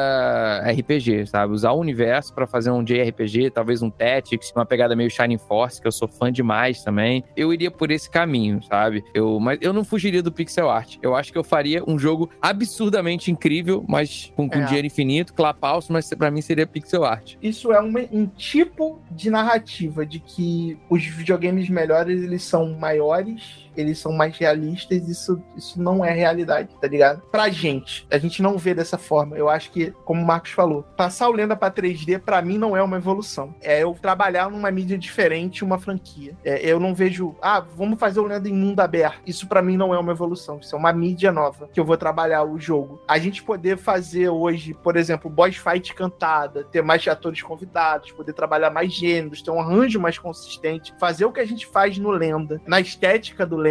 RPG, 0.70 1.26
sabe? 1.26 1.52
Usar 1.52 1.72
o 1.72 1.78
universo 1.80 2.32
para 2.34 2.46
fazer 2.46 2.70
um 2.70 2.82
JRPG, 2.84 3.50
talvez 3.50 3.82
um 3.82 3.90
Tactics, 3.90 4.52
uma 4.54 4.64
pegada 4.64 4.94
meio 4.94 5.10
Shining 5.10 5.38
Force, 5.38 5.80
que 5.80 5.86
eu 5.88 5.92
sou 5.92 6.06
fã 6.08 6.30
demais 6.32 6.82
também. 6.82 7.24
Eu 7.36 7.52
iria 7.52 7.70
por 7.70 7.90
esse 7.90 8.08
caminho, 8.10 8.62
sabe? 8.62 9.02
Eu, 9.14 9.38
mas 9.40 9.58
eu 9.60 9.72
não 9.72 9.84
fugiria 9.84 10.22
do 10.22 10.30
pixel 10.32 10.70
art. 10.70 10.96
Eu 11.02 11.14
acho 11.14 11.32
que 11.32 11.38
eu 11.38 11.44
faria 11.44 11.82
um 11.86 11.98
jogo 11.98 12.30
absurdamente 12.40 13.30
incrível, 13.30 13.84
mas 13.88 14.32
com, 14.36 14.48
com 14.48 14.58
É. 14.58 14.64
dinheiro 14.64 14.86
infinito, 14.86 15.34
clapaus, 15.34 15.88
mas 15.88 16.08
pra 16.14 16.30
mim 16.30 16.40
seria 16.40 16.66
pixel 16.66 17.04
art. 17.04 17.34
Isso 17.42 17.72
é 17.72 17.80
uma- 17.80 18.00
um 18.12 18.26
tipo 18.26 19.00
de 19.10 19.30
narrativa 19.30 20.04
de 20.06 20.20
que 20.20 20.78
os 20.88 21.04
videogames 21.04 21.68
melhores 21.68 22.22
eles 22.22 22.42
são 22.42 22.70
maiores, 22.78 23.68
eles 23.80 23.98
são 23.98 24.12
mais 24.12 24.36
realistas. 24.36 25.08
Isso, 25.08 25.42
isso 25.56 25.80
não 25.80 26.04
é 26.04 26.12
realidade, 26.12 26.68
tá 26.80 26.86
ligado? 26.86 27.22
Pra 27.30 27.48
gente, 27.48 28.06
a 28.10 28.18
gente 28.18 28.42
não 28.42 28.58
vê 28.58 28.74
dessa 28.74 28.98
forma. 28.98 29.36
Eu 29.36 29.48
acho 29.48 29.70
que, 29.70 29.92
como 30.04 30.22
o 30.22 30.26
Marcos 30.26 30.50
falou, 30.52 30.84
passar 30.96 31.28
o 31.28 31.32
Lenda 31.32 31.56
pra 31.56 31.70
3D 31.70 32.20
pra 32.20 32.42
mim 32.42 32.58
não 32.58 32.76
é 32.76 32.82
uma 32.82 32.96
evolução. 32.96 33.54
É 33.60 33.82
eu 33.82 33.96
trabalhar 34.00 34.50
numa 34.50 34.70
mídia 34.70 34.98
diferente, 34.98 35.64
uma 35.64 35.78
franquia. 35.78 36.36
É, 36.44 36.64
eu 36.66 36.78
não 36.78 36.94
vejo, 36.94 37.34
ah, 37.40 37.60
vamos 37.60 37.98
fazer 37.98 38.20
o 38.20 38.26
Lenda 38.26 38.48
em 38.48 38.52
mundo 38.52 38.80
aberto. 38.80 39.20
Isso 39.26 39.46
pra 39.46 39.62
mim 39.62 39.76
não 39.76 39.94
é 39.94 39.98
uma 39.98 40.12
evolução. 40.12 40.58
Isso 40.60 40.74
é 40.74 40.78
uma 40.78 40.92
mídia 40.92 41.32
nova 41.32 41.68
que 41.72 41.80
eu 41.80 41.84
vou 41.84 41.96
trabalhar 41.96 42.44
o 42.44 42.58
jogo. 42.58 43.00
A 43.06 43.18
gente 43.18 43.42
poder 43.42 43.76
fazer 43.76 44.28
hoje, 44.28 44.74
por 44.74 44.96
exemplo, 44.96 45.30
boss 45.30 45.56
fight 45.56 45.94
cantada, 45.94 46.64
ter 46.64 46.82
mais 46.82 47.06
atores 47.06 47.42
convidados, 47.42 48.12
poder 48.12 48.32
trabalhar 48.32 48.70
mais 48.70 48.92
gêneros, 48.92 49.42
ter 49.42 49.50
um 49.50 49.60
arranjo 49.60 50.00
mais 50.00 50.18
consistente, 50.18 50.94
fazer 50.98 51.24
o 51.24 51.32
que 51.32 51.40
a 51.40 51.46
gente 51.46 51.66
faz 51.66 51.98
no 51.98 52.10
Lenda, 52.10 52.60
na 52.66 52.80
estética 52.80 53.46
do 53.46 53.56
Lenda. 53.56 53.69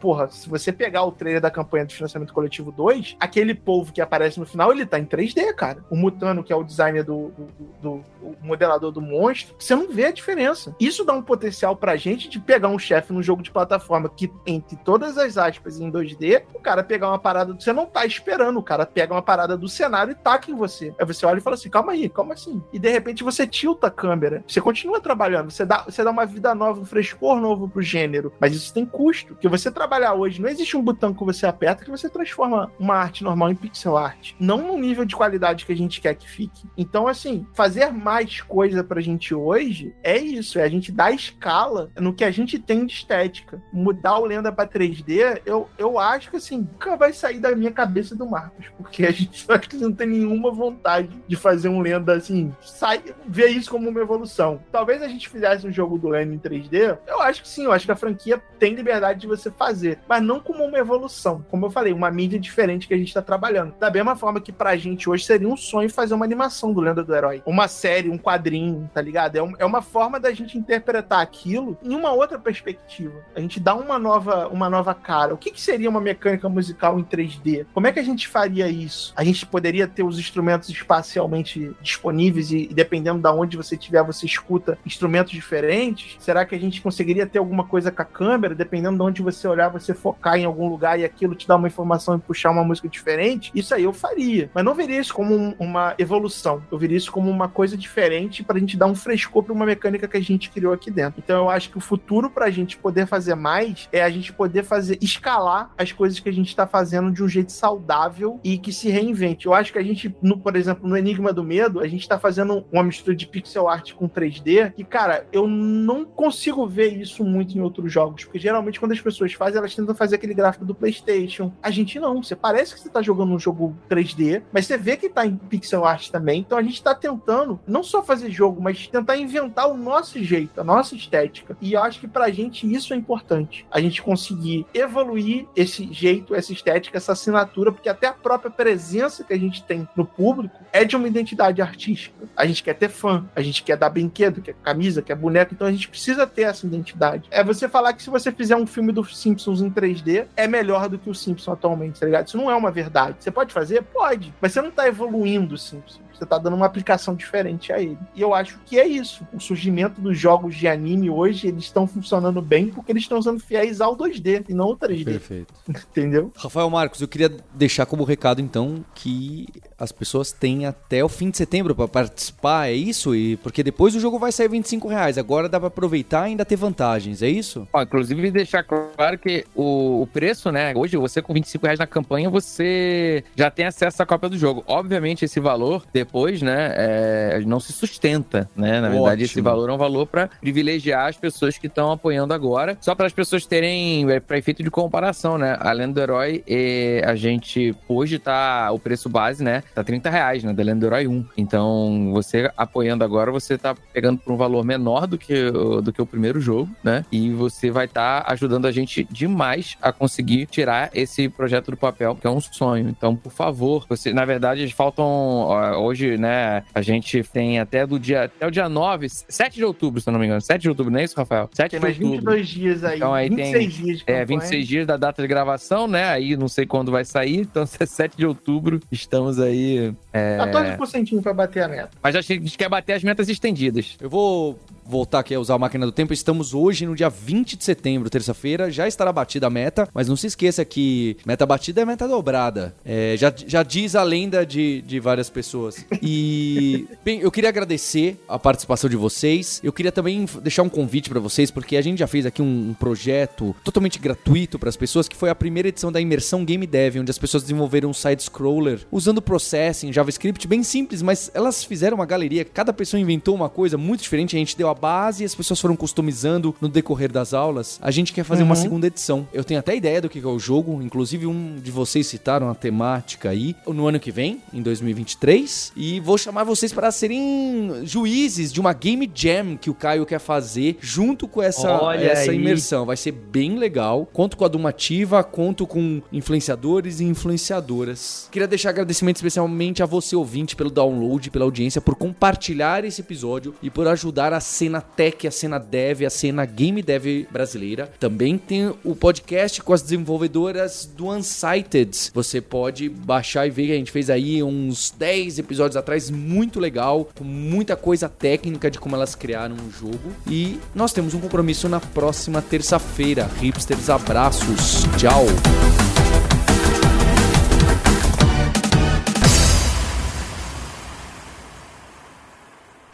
Porra, 0.00 0.28
se 0.28 0.48
você 0.48 0.72
pegar 0.72 1.04
o 1.04 1.12
trailer 1.12 1.40
da 1.40 1.50
campanha 1.50 1.84
do 1.86 1.92
financiamento 1.92 2.32
coletivo 2.32 2.70
2, 2.72 3.16
aquele 3.20 3.54
povo 3.54 3.92
que 3.92 4.00
aparece 4.00 4.38
no 4.40 4.46
final, 4.46 4.72
ele 4.72 4.86
tá 4.86 4.98
em 4.98 5.04
3D, 5.04 5.54
cara. 5.54 5.84
O 5.90 5.96
Mutano, 5.96 6.42
que 6.42 6.52
é 6.52 6.56
o 6.56 6.64
designer 6.64 7.04
do, 7.04 7.28
do, 7.30 7.46
do- 7.82 8.04
do- 8.20 8.36
modelador 8.42 8.90
do 8.92 9.00
monstro, 9.00 9.54
você 9.58 9.74
não 9.74 9.88
vê 9.92 10.06
a 10.06 10.10
diferença. 10.10 10.74
Isso 10.80 11.04
dá 11.04 11.12
um 11.12 11.22
potencial 11.22 11.76
pra 11.76 11.96
gente 11.96 12.28
de 12.28 12.38
pegar 12.40 12.68
um 12.68 12.78
chefe 12.78 13.12
num 13.12 13.22
jogo 13.22 13.42
de 13.42 13.50
plataforma 13.50 14.08
que, 14.08 14.30
entre 14.46 14.76
todas 14.78 15.16
as 15.18 15.36
aspas, 15.38 15.80
em 15.80 15.90
2D, 15.90 16.42
o 16.54 16.60
cara 16.60 16.82
pegar 16.84 17.08
uma 17.08 17.18
parada, 17.18 17.52
você 17.54 17.72
não 17.72 17.86
tá 17.86 18.04
esperando, 18.04 18.58
o 18.58 18.62
cara 18.62 18.86
pega 18.86 19.12
uma 19.14 19.22
parada 19.22 19.56
do 19.56 19.68
cenário 19.68 20.12
e 20.12 20.14
taca 20.14 20.50
em 20.50 20.54
você. 20.54 20.94
Aí 20.98 21.06
você 21.06 21.24
olha 21.26 21.38
e 21.38 21.42
fala 21.42 21.54
assim, 21.54 21.70
calma 21.70 21.92
aí, 21.92 22.08
calma 22.08 22.34
assim. 22.34 22.62
E 22.72 22.78
de 22.78 22.90
repente 22.90 23.24
você 23.24 23.46
tilta 23.46 23.86
a 23.88 23.90
câmera, 23.90 24.44
você 24.46 24.60
continua 24.60 25.00
trabalhando, 25.00 25.50
você 25.50 25.64
dá, 25.64 25.82
você 25.84 26.02
dá 26.04 26.10
uma 26.10 26.26
vida 26.26 26.54
nova, 26.54 26.80
um 26.80 26.84
frescor 26.84 27.40
novo 27.40 27.68
pro 27.68 27.82
gênero, 27.82 28.32
mas 28.40 28.54
isso 28.54 28.72
tem 28.72 28.84
custo. 28.86 29.25
Porque 29.28 29.48
você 29.48 29.70
trabalhar 29.70 30.14
hoje, 30.14 30.40
não 30.40 30.48
existe 30.48 30.76
um 30.76 30.82
botão 30.82 31.12
que 31.12 31.24
você 31.24 31.46
aperta 31.46 31.84
que 31.84 31.90
você 31.90 32.08
transforma 32.08 32.70
uma 32.78 32.94
arte 32.94 33.24
normal 33.24 33.50
em 33.50 33.54
pixel 33.54 33.96
art. 33.96 34.32
Não 34.38 34.58
no 34.58 34.78
nível 34.78 35.04
de 35.04 35.16
qualidade 35.16 35.64
que 35.64 35.72
a 35.72 35.76
gente 35.76 36.00
quer 36.00 36.14
que 36.14 36.28
fique. 36.28 36.66
Então, 36.76 37.06
assim, 37.06 37.46
fazer 37.54 37.92
mais 37.92 38.40
coisa 38.40 38.82
pra 38.82 39.00
gente 39.00 39.34
hoje 39.34 39.94
é 40.02 40.18
isso, 40.18 40.58
é 40.58 40.62
a 40.62 40.68
gente 40.68 40.92
dar 40.92 41.12
escala 41.12 41.90
no 41.98 42.12
que 42.12 42.24
a 42.24 42.30
gente 42.30 42.58
tem 42.58 42.84
de 42.86 42.92
estética. 42.92 43.62
Mudar 43.72 44.18
o 44.18 44.24
Lenda 44.24 44.52
pra 44.52 44.66
3D, 44.66 45.42
eu, 45.44 45.68
eu 45.78 45.98
acho 45.98 46.30
que 46.30 46.36
assim, 46.36 46.58
nunca 46.58 46.96
vai 46.96 47.12
sair 47.12 47.38
da 47.38 47.54
minha 47.54 47.70
cabeça 47.70 48.14
do 48.14 48.26
Marcos, 48.26 48.66
porque 48.76 49.06
a 49.06 49.10
gente 49.10 49.46
que 49.68 49.76
não 49.76 49.92
tem 49.92 50.06
nenhuma 50.06 50.50
vontade 50.50 51.10
de 51.26 51.36
fazer 51.36 51.68
um 51.68 51.80
Lenda 51.80 52.14
assim, 52.14 52.54
sai, 52.60 53.02
ver 53.26 53.48
isso 53.48 53.70
como 53.70 53.88
uma 53.88 54.00
evolução. 54.00 54.60
Talvez 54.70 55.02
a 55.02 55.08
gente 55.08 55.28
fizesse 55.28 55.66
um 55.66 55.72
jogo 55.72 55.98
do 55.98 56.08
Lenda 56.08 56.34
em 56.34 56.38
3D, 56.38 56.98
eu 57.06 57.20
acho 57.20 57.42
que 57.42 57.48
sim, 57.48 57.64
eu 57.64 57.72
acho 57.72 57.86
que 57.86 57.92
a 57.92 57.96
franquia 57.96 58.42
tem 58.58 58.74
liberdade 58.74 59.15
de 59.16 59.26
você 59.26 59.50
fazer, 59.50 59.98
mas 60.08 60.22
não 60.22 60.40
como 60.40 60.64
uma 60.64 60.78
evolução. 60.78 61.44
Como 61.50 61.66
eu 61.66 61.70
falei, 61.70 61.92
uma 61.92 62.10
mídia 62.10 62.38
diferente 62.38 62.86
que 62.88 62.94
a 62.94 62.98
gente 62.98 63.12
tá 63.12 63.22
trabalhando. 63.22 63.74
Da 63.78 63.90
mesma 63.90 64.16
forma 64.16 64.40
que 64.40 64.52
pra 64.52 64.76
gente 64.76 65.08
hoje 65.08 65.24
seria 65.24 65.48
um 65.48 65.56
sonho 65.56 65.90
fazer 65.90 66.14
uma 66.14 66.24
animação 66.24 66.72
do 66.72 66.80
Lenda 66.80 67.02
do 67.02 67.14
Herói. 67.14 67.42
Uma 67.46 67.68
série, 67.68 68.08
um 68.08 68.18
quadrinho, 68.18 68.90
tá 68.92 69.00
ligado? 69.00 69.36
É, 69.36 69.42
um- 69.42 69.54
é 69.58 69.64
uma 69.64 69.82
forma 69.82 70.18
da 70.20 70.32
gente 70.32 70.58
interpretar 70.58 71.20
aquilo 71.20 71.76
em 71.82 71.94
uma 71.94 72.12
outra 72.12 72.38
perspectiva. 72.38 73.14
A 73.34 73.40
gente 73.40 73.58
dá 73.60 73.74
uma 73.74 73.98
nova, 73.98 74.48
uma 74.48 74.68
nova 74.70 74.94
cara. 74.94 75.34
O 75.34 75.38
que, 75.38 75.50
que 75.50 75.60
seria 75.60 75.88
uma 75.88 76.00
mecânica 76.00 76.48
musical 76.48 76.98
em 76.98 77.04
3D? 77.04 77.66
Como 77.72 77.86
é 77.86 77.92
que 77.92 77.98
a 77.98 78.02
gente 78.04 78.28
faria 78.28 78.68
isso? 78.68 79.12
A 79.16 79.24
gente 79.24 79.44
poderia 79.46 79.86
ter 79.88 80.02
os 80.02 80.18
instrumentos 80.18 80.68
espacialmente 80.68 81.74
disponíveis 81.80 82.50
e, 82.50 82.68
e 82.70 82.74
dependendo 82.74 83.20
da 83.20 83.32
onde 83.32 83.56
você 83.56 83.74
estiver, 83.74 84.02
você 84.02 84.26
escuta 84.26 84.78
instrumentos 84.84 85.32
diferentes? 85.32 86.16
Será 86.18 86.44
que 86.44 86.54
a 86.54 86.58
gente 86.58 86.80
conseguiria 86.80 87.26
ter 87.26 87.38
alguma 87.38 87.64
coisa 87.64 87.90
com 87.90 88.02
a 88.02 88.04
câmera? 88.04 88.54
Dependendo 88.54 88.96
de 88.96 89.02
onde 89.06 89.22
você 89.22 89.46
olhar, 89.48 89.68
você 89.68 89.94
focar 89.94 90.36
em 90.36 90.44
algum 90.44 90.68
lugar 90.68 90.98
e 90.98 91.04
aquilo 91.04 91.34
te 91.34 91.46
dar 91.48 91.56
uma 91.56 91.68
informação 91.68 92.16
e 92.16 92.18
puxar 92.18 92.50
uma 92.50 92.64
música 92.64 92.88
diferente? 92.88 93.50
Isso 93.54 93.74
aí 93.74 93.84
eu 93.84 93.92
faria. 93.92 94.50
Mas 94.54 94.64
não 94.64 94.74
veria 94.74 95.00
isso 95.00 95.14
como 95.14 95.34
um- 95.34 95.54
uma 95.58 95.94
evolução. 95.98 96.62
Eu 96.70 96.78
veria 96.78 96.96
isso 96.96 97.10
como 97.12 97.30
uma 97.30 97.48
coisa 97.48 97.76
diferente 97.76 98.42
pra 98.44 98.58
gente 98.58 98.76
dar 98.76 98.86
um 98.86 98.94
frescor 98.94 99.42
pra 99.42 99.52
uma 99.52 99.66
mecânica 99.66 100.06
que 100.08 100.16
a 100.16 100.22
gente 100.22 100.50
criou 100.50 100.72
aqui 100.72 100.90
dentro. 100.90 101.20
Então 101.24 101.44
eu 101.44 101.50
acho 101.50 101.70
que 101.70 101.78
o 101.78 101.80
futuro 101.80 102.30
pra 102.30 102.50
gente 102.50 102.76
poder 102.76 103.06
fazer 103.06 103.34
mais 103.34 103.88
é 103.92 104.02
a 104.02 104.10
gente 104.10 104.32
poder 104.32 104.62
fazer 104.64 104.98
escalar 105.00 105.70
as 105.78 105.92
coisas 105.92 106.18
que 106.20 106.28
a 106.28 106.32
gente 106.32 106.54
tá 106.54 106.66
fazendo 106.66 107.10
de 107.10 107.22
um 107.22 107.28
jeito 107.28 107.52
saudável 107.52 108.40
e 108.42 108.58
que 108.58 108.72
se 108.72 108.88
reinvente. 108.88 109.46
Eu 109.46 109.54
acho 109.54 109.72
que 109.72 109.78
a 109.78 109.82
gente, 109.82 110.14
no, 110.22 110.38
por 110.38 110.56
exemplo, 110.56 110.88
no 110.88 110.96
Enigma 110.96 111.32
do 111.32 111.44
Medo, 111.44 111.80
a 111.80 111.86
gente 111.88 112.08
tá 112.08 112.18
fazendo 112.18 112.64
uma 112.72 112.82
mistura 112.82 113.14
de 113.14 113.26
pixel 113.26 113.68
art 113.68 113.92
com 113.92 114.08
3D 114.08 114.72
e, 114.76 114.84
cara, 114.84 115.26
eu 115.32 115.46
não 115.46 116.04
consigo 116.04 116.66
ver 116.66 116.88
isso 117.00 117.24
muito 117.24 117.56
em 117.56 117.60
outros 117.60 117.92
jogos, 117.92 118.24
porque 118.24 118.38
geralmente 118.38 118.80
quando 118.80 118.92
as 118.96 119.02
pessoas 119.02 119.32
fazem, 119.32 119.58
elas 119.58 119.74
tentam 119.74 119.94
fazer 119.94 120.16
aquele 120.16 120.34
gráfico 120.34 120.64
do 120.64 120.74
PlayStation. 120.74 121.52
A 121.62 121.70
gente 121.70 121.98
não, 122.00 122.22
você 122.22 122.34
parece 122.34 122.74
que 122.74 122.80
você 122.80 122.88
tá 122.88 123.02
jogando 123.02 123.32
um 123.32 123.38
jogo 123.38 123.76
3D, 123.88 124.42
mas 124.52 124.66
você 124.66 124.76
vê 124.76 124.96
que 124.96 125.08
tá 125.08 125.26
em 125.26 125.36
pixel 125.36 125.84
art 125.84 126.08
também. 126.10 126.40
Então 126.40 126.58
a 126.58 126.62
gente 126.62 126.82
tá 126.82 126.94
tentando 126.94 127.60
não 127.66 127.82
só 127.82 128.02
fazer 128.02 128.30
jogo, 128.30 128.60
mas 128.60 128.86
tentar 128.86 129.16
inventar 129.16 129.68
o 129.70 129.76
nosso 129.76 130.22
jeito, 130.22 130.60
a 130.60 130.64
nossa 130.64 130.94
estética. 130.94 131.56
E 131.60 131.72
eu 131.74 131.82
acho 131.82 132.00
que 132.00 132.08
pra 132.08 132.30
gente 132.30 132.72
isso 132.72 132.92
é 132.92 132.96
importante. 132.96 133.66
A 133.70 133.80
gente 133.80 134.02
conseguir 134.02 134.66
evoluir 134.74 135.46
esse 135.54 135.92
jeito, 135.92 136.34
essa 136.34 136.52
estética, 136.52 136.96
essa 136.96 137.12
assinatura, 137.12 137.72
porque 137.72 137.88
até 137.88 138.06
a 138.06 138.12
própria 138.12 138.50
presença 138.50 139.24
que 139.24 139.32
a 139.32 139.38
gente 139.38 139.62
tem 139.62 139.88
no 139.96 140.04
público 140.04 140.56
é 140.72 140.84
de 140.84 140.96
uma 140.96 141.06
identidade 141.06 141.60
artística. 141.62 142.16
A 142.36 142.46
gente 142.46 142.62
quer 142.62 142.74
ter 142.74 142.88
fã, 142.88 143.24
a 143.34 143.40
gente 143.40 143.62
quer 143.62 143.76
dar 143.76 143.90
brinquedo, 143.90 144.42
quer 144.42 144.54
camisa, 144.62 145.02
quer 145.02 145.14
boneco, 145.14 145.54
então 145.54 145.66
a 145.66 145.72
gente 145.72 145.88
precisa 145.88 146.26
ter 146.26 146.42
essa 146.42 146.66
identidade. 146.66 147.28
É 147.30 147.42
você 147.42 147.68
falar 147.68 147.92
que 147.92 148.02
se 148.02 148.10
você 148.10 148.30
fizer 148.32 148.56
um 148.56 148.66
filme 148.66 148.85
dos 148.92 149.16
Simpsons 149.16 149.60
em 149.60 149.70
3D, 149.70 150.26
é 150.36 150.46
melhor 150.46 150.88
do 150.88 150.98
que 150.98 151.10
o 151.10 151.14
Simpson 151.14 151.52
atualmente, 151.52 152.00
tá 152.00 152.06
ligado? 152.06 152.26
Isso 152.26 152.36
não 152.36 152.50
é 152.50 152.54
uma 152.54 152.70
verdade. 152.70 153.16
Você 153.20 153.30
pode 153.30 153.52
fazer? 153.52 153.82
Pode. 153.82 154.34
Mas 154.40 154.52
você 154.52 154.62
não 154.62 154.70
tá 154.70 154.86
evoluindo 154.86 155.54
o 155.54 155.58
Simpson. 155.58 156.00
Você 156.16 156.26
tá 156.26 156.38
dando 156.38 156.56
uma 156.56 156.66
aplicação 156.66 157.14
diferente 157.14 157.72
a 157.72 157.80
ele. 157.80 157.98
E 158.14 158.20
eu 158.20 158.34
acho 158.34 158.58
que 158.64 158.78
é 158.78 158.86
isso. 158.86 159.26
O 159.32 159.40
surgimento 159.40 160.00
dos 160.00 160.18
jogos 160.18 160.54
de 160.54 160.66
anime 160.66 161.10
hoje, 161.10 161.48
eles 161.48 161.64
estão 161.64 161.86
funcionando 161.86 162.40
bem 162.40 162.68
porque 162.68 162.92
eles 162.92 163.02
estão 163.02 163.20
sendo 163.20 163.40
fiéis 163.40 163.80
ao 163.80 163.96
2D 163.96 164.46
e 164.48 164.54
não 164.54 164.66
ao 164.66 164.76
3D. 164.76 165.04
Perfeito. 165.04 165.54
Entendeu? 165.68 166.32
Rafael 166.36 166.68
Marcos, 166.70 167.00
eu 167.00 167.08
queria 167.08 167.30
deixar 167.54 167.86
como 167.86 168.04
recado 168.04 168.40
então 168.40 168.84
que 168.94 169.46
as 169.78 169.92
pessoas 169.92 170.32
têm 170.32 170.66
até 170.66 171.04
o 171.04 171.08
fim 171.08 171.30
de 171.30 171.36
setembro 171.36 171.74
para 171.74 171.88
participar, 171.88 172.68
é 172.68 172.72
isso? 172.72 173.14
E 173.14 173.36
porque 173.38 173.62
depois 173.62 173.94
o 173.94 174.00
jogo 174.00 174.18
vai 174.18 174.32
sair 174.32 174.48
25 174.48 174.88
reais. 174.88 175.18
Agora 175.18 175.48
dá 175.48 175.58
para 175.58 175.68
aproveitar 175.68 176.26
e 176.26 176.30
ainda 176.30 176.44
ter 176.44 176.56
vantagens, 176.56 177.22
é 177.22 177.28
isso? 177.28 177.66
Ó, 177.72 177.82
inclusive, 177.82 178.30
deixar 178.30 178.62
claro 178.62 179.18
que 179.18 179.44
o, 179.54 180.02
o 180.02 180.06
preço, 180.06 180.50
né? 180.50 180.72
Hoje, 180.74 180.96
você 180.96 181.20
com 181.20 181.34
25 181.34 181.64
reais 181.64 181.78
na 181.78 181.86
campanha, 181.86 182.30
você 182.30 183.24
já 183.34 183.50
tem 183.50 183.66
acesso 183.66 184.02
à 184.02 184.06
cópia 184.06 184.28
do 184.28 184.38
jogo. 184.38 184.64
Obviamente, 184.66 185.24
esse 185.24 185.40
valor, 185.40 185.84
depois, 185.92 186.05
né, 186.42 186.72
é, 186.76 187.40
não 187.46 187.60
se 187.60 187.72
sustenta, 187.72 188.48
né? 188.56 188.80
Na 188.80 188.88
verdade, 188.88 189.12
Ótimo. 189.12 189.24
esse 189.24 189.40
valor 189.40 189.68
é 189.70 189.72
um 189.72 189.76
valor 189.78 190.06
para 190.06 190.28
privilegiar 190.40 191.08
as 191.08 191.16
pessoas 191.16 191.58
que 191.58 191.66
estão 191.66 191.90
apoiando 191.92 192.32
agora. 192.34 192.76
Só 192.80 192.94
para 192.94 193.06
as 193.06 193.12
pessoas 193.12 193.46
terem, 193.46 194.10
é, 194.10 194.20
para 194.20 194.38
efeito 194.38 194.62
de 194.62 194.70
comparação, 194.70 195.38
né? 195.38 195.56
A 195.60 195.72
Lenda 195.72 195.94
do 195.94 196.00
Herói, 196.00 196.42
é, 196.46 197.02
a 197.06 197.14
gente, 197.14 197.74
hoje 197.88 198.18
tá, 198.18 198.70
o 198.72 198.78
preço 198.78 199.08
base, 199.08 199.42
né? 199.42 199.62
Tá 199.74 199.82
30 199.84 200.10
reais, 200.10 200.42
né? 200.44 200.52
Da 200.52 200.62
Lenda 200.62 200.80
do 200.80 200.86
Herói 200.86 201.06
1. 201.06 201.24
Então, 201.36 202.10
você 202.12 202.50
apoiando 202.56 203.04
agora, 203.04 203.30
você 203.30 203.56
tá 203.56 203.74
pegando 203.92 204.18
por 204.18 204.32
um 204.32 204.36
valor 204.36 204.64
menor 204.64 205.06
do 205.06 205.16
que, 205.16 205.46
o- 205.48 205.80
do 205.80 205.92
que 205.92 206.02
o 206.02 206.06
primeiro 206.06 206.40
jogo, 206.40 206.68
né? 206.82 207.04
E 207.10 207.30
você 207.30 207.70
vai 207.70 207.86
estar 207.86 208.24
ajudando 208.28 208.66
a 208.66 208.72
gente 208.72 209.06
demais 209.10 209.76
a 209.80 209.92
conseguir 209.92 210.46
tirar 210.46 210.90
esse 210.94 211.28
projeto 211.28 211.70
do 211.70 211.76
papel, 211.76 212.14
que 212.16 212.26
é 212.26 212.30
um 212.30 212.40
sonho. 212.40 212.88
Então, 212.88 213.14
por 213.16 213.32
favor, 213.32 213.86
você, 213.88 214.12
na 214.12 214.24
verdade, 214.24 214.66
faltam. 214.74 215.04
ó, 215.06 215.76
Hoje 215.86 215.95
hoje, 215.96 216.18
né, 216.18 216.62
a 216.74 216.82
gente 216.82 217.22
tem 217.22 217.58
até 217.58 217.86
do 217.86 217.98
dia 217.98 218.24
até 218.24 218.46
o 218.46 218.50
dia 218.50 218.68
9, 218.68 219.08
7 219.08 219.54
de 219.56 219.64
outubro, 219.64 220.00
se 220.00 220.08
eu 220.08 220.12
não 220.12 220.20
me 220.20 220.26
engano. 220.26 220.40
7 220.40 220.62
de 220.62 220.68
outubro, 220.68 220.92
não 220.92 221.00
é 221.00 221.04
isso, 221.04 221.16
Rafael? 221.16 221.48
7 221.52 221.70
Tem 221.70 221.80
de 221.80 221.84
mais 221.86 221.96
outubro. 221.98 222.32
22 222.32 222.48
dias 222.48 222.84
aí. 222.84 222.96
Então 222.96 223.14
aí 223.14 223.28
26 223.28 223.52
tem- 223.52 223.68
dias 223.68 223.96
de 223.98 224.02
É, 224.06 224.06
campanha. 224.06 224.26
26 224.26 224.68
dias 224.68 224.86
da 224.86 224.96
data 224.96 225.22
de 225.22 225.28
gravação, 225.28 225.88
né? 225.88 226.04
Aí 226.10 226.36
não 226.36 226.48
sei 226.48 226.66
quando 226.66 226.92
vai 226.92 227.04
sair, 227.04 227.38
então 227.40 227.64
se 227.66 227.76
é 227.80 227.86
7 227.86 228.16
de 228.16 228.26
outubro, 228.26 228.80
estamos 228.92 229.40
aí. 229.40 229.92
É... 230.12 230.36
14% 230.38 231.22
pra 231.22 231.32
bater 231.32 231.62
a 231.64 231.68
meta. 231.68 231.90
Mas 232.02 232.14
a 232.14 232.20
gente 232.20 232.56
quer 232.58 232.68
bater 232.68 232.92
as 232.94 233.02
metas 233.02 233.28
estendidas. 233.28 233.96
Eu 234.00 234.10
vou 234.10 234.58
voltar 234.84 235.18
aqui 235.18 235.34
a 235.34 235.40
usar 235.40 235.54
a 235.54 235.58
máquina 235.58 235.84
do 235.84 235.90
tempo. 235.92 236.12
Estamos 236.12 236.54
hoje 236.54 236.86
no 236.86 236.94
dia 236.94 237.08
20 237.10 237.56
de 237.56 237.64
setembro, 237.64 238.08
terça-feira. 238.08 238.70
Já 238.70 238.86
estará 238.86 239.12
batida 239.12 239.46
a 239.46 239.50
meta, 239.50 239.88
mas 239.92 240.08
não 240.08 240.14
se 240.16 240.26
esqueça 240.28 240.64
que 240.64 241.16
meta 241.26 241.44
batida 241.44 241.80
é 241.80 241.84
meta 241.84 242.06
dobrada. 242.06 242.74
É, 242.84 243.14
já, 243.16 243.32
já 243.46 243.62
diz 243.62 243.94
a 243.96 244.02
lenda 244.02 244.46
de, 244.46 244.82
de 244.82 245.00
várias 245.00 245.28
pessoas. 245.28 245.84
E, 246.02 246.86
bem, 247.04 247.20
eu 247.20 247.30
queria 247.30 247.48
agradecer 247.48 248.18
a 248.28 248.38
participação 248.38 248.88
de 248.88 248.96
vocês. 248.96 249.60
Eu 249.62 249.72
queria 249.72 249.92
também 249.92 250.26
deixar 250.42 250.62
um 250.62 250.68
convite 250.68 251.08
pra 251.08 251.20
vocês, 251.20 251.50
porque 251.50 251.76
a 251.76 251.82
gente 251.82 251.98
já 251.98 252.06
fez 252.06 252.26
aqui 252.26 252.42
um, 252.42 252.70
um 252.70 252.74
projeto 252.74 253.54
totalmente 253.64 253.98
gratuito 253.98 254.58
para 254.58 254.68
as 254.68 254.76
pessoas, 254.76 255.08
que 255.08 255.16
foi 255.16 255.30
a 255.30 255.34
primeira 255.34 255.68
edição 255.68 255.90
da 255.90 256.00
Imersão 256.00 256.44
Game 256.44 256.66
Dev, 256.66 256.96
onde 256.98 257.10
as 257.10 257.18
pessoas 257.18 257.42
desenvolveram 257.42 257.90
um 257.90 257.94
side-scroller 257.94 258.80
usando 258.90 259.22
Processing, 259.22 259.92
JavaScript, 259.92 260.46
bem 260.46 260.62
simples, 260.62 261.02
mas 261.02 261.30
elas 261.34 261.64
fizeram 261.64 261.96
uma 261.96 262.06
galeria. 262.06 262.44
Cada 262.44 262.72
pessoa 262.72 263.00
inventou 263.00 263.34
uma 263.34 263.48
coisa 263.48 263.78
muito 263.78 264.02
diferente. 264.02 264.36
A 264.36 264.38
gente 264.38 264.56
deu 264.56 264.68
a 264.68 264.74
base 264.74 265.22
e 265.22 265.26
as 265.26 265.34
pessoas 265.34 265.60
foram 265.60 265.76
customizando 265.76 266.54
no 266.60 266.68
decorrer 266.68 267.10
das 267.10 267.32
aulas. 267.32 267.78
A 267.82 267.90
gente 267.90 268.12
quer 268.12 268.24
fazer 268.24 268.42
uma 268.42 268.56
segunda 268.56 268.86
edição. 268.86 269.26
Eu 269.32 269.44
tenho 269.44 269.60
até 269.60 269.76
ideia 269.76 270.00
do 270.00 270.08
que 270.08 270.18
é 270.18 270.26
o 270.26 270.38
jogo, 270.38 270.82
inclusive 270.82 271.26
um 271.26 271.56
de 271.56 271.70
vocês 271.70 272.06
citaram 272.06 272.48
a 272.48 272.54
temática 272.54 273.30
aí, 273.30 273.54
no 273.66 273.86
ano 273.86 274.00
que 274.00 274.10
vem, 274.10 274.40
em 274.52 274.62
2023. 274.62 275.72
E 275.76 276.00
vou 276.00 276.16
chamar 276.16 276.44
vocês 276.44 276.72
para 276.72 276.90
serem 276.90 277.82
juízes 277.84 278.50
de 278.50 278.58
uma 278.58 278.72
Game 278.72 279.10
Jam 279.14 279.58
que 279.58 279.68
o 279.68 279.74
Caio 279.74 280.06
quer 280.06 280.18
fazer 280.18 280.78
junto 280.80 281.28
com 281.28 281.42
essa, 281.42 281.70
Olha 281.70 282.06
essa 282.06 282.30
aí. 282.30 282.36
imersão. 282.38 282.86
Vai 282.86 282.96
ser 282.96 283.12
bem 283.12 283.58
legal. 283.58 284.08
Conto 284.10 284.38
com 284.38 284.44
a 284.46 284.48
Dumativa, 284.48 285.22
conto 285.22 285.66
com 285.66 286.00
influenciadores 286.10 286.98
e 287.00 287.04
influenciadoras. 287.04 288.28
Queria 288.32 288.48
deixar 288.48 288.70
agradecimento 288.70 289.16
especialmente 289.16 289.82
a 289.82 289.86
você, 289.86 290.16
ouvinte, 290.16 290.56
pelo 290.56 290.70
download, 290.70 291.30
pela 291.30 291.44
audiência, 291.44 291.80
por 291.80 291.94
compartilhar 291.94 292.82
esse 292.84 293.02
episódio 293.02 293.54
e 293.62 293.68
por 293.68 293.86
ajudar 293.86 294.32
a 294.32 294.40
cena 294.40 294.80
tech, 294.80 295.26
a 295.26 295.30
cena 295.30 295.58
dev, 295.58 296.04
a 296.06 296.10
cena 296.10 296.46
game 296.46 296.80
dev 296.80 297.26
brasileira. 297.30 297.92
Também 298.00 298.38
tem 298.38 298.72
o 298.82 298.96
podcast 298.96 299.62
com 299.62 299.74
as 299.74 299.82
desenvolvedoras 299.82 300.88
do 300.96 301.10
Unsighted. 301.10 302.10
Você 302.14 302.40
pode 302.40 302.88
baixar 302.88 303.46
e 303.46 303.50
ver 303.50 303.66
que 303.66 303.72
a 303.72 303.76
gente 303.76 303.90
fez 303.90 304.08
aí 304.08 304.42
uns 304.42 304.90
10 304.90 305.38
episódios 305.38 305.65
atrás, 305.74 306.10
muito 306.10 306.60
legal, 306.60 307.08
com 307.14 307.24
muita 307.24 307.74
coisa 307.74 308.08
técnica 308.08 308.70
de 308.70 308.78
como 308.78 308.94
elas 308.94 309.14
criaram 309.14 309.56
o 309.56 309.70
jogo. 309.70 310.12
E 310.30 310.60
nós 310.74 310.92
temos 310.92 311.14
um 311.14 311.20
compromisso 311.20 311.68
na 311.68 311.80
próxima 311.80 312.42
terça-feira. 312.42 313.28
Hipsters, 313.40 313.88
abraços. 313.88 314.84
Tchau. 314.98 315.24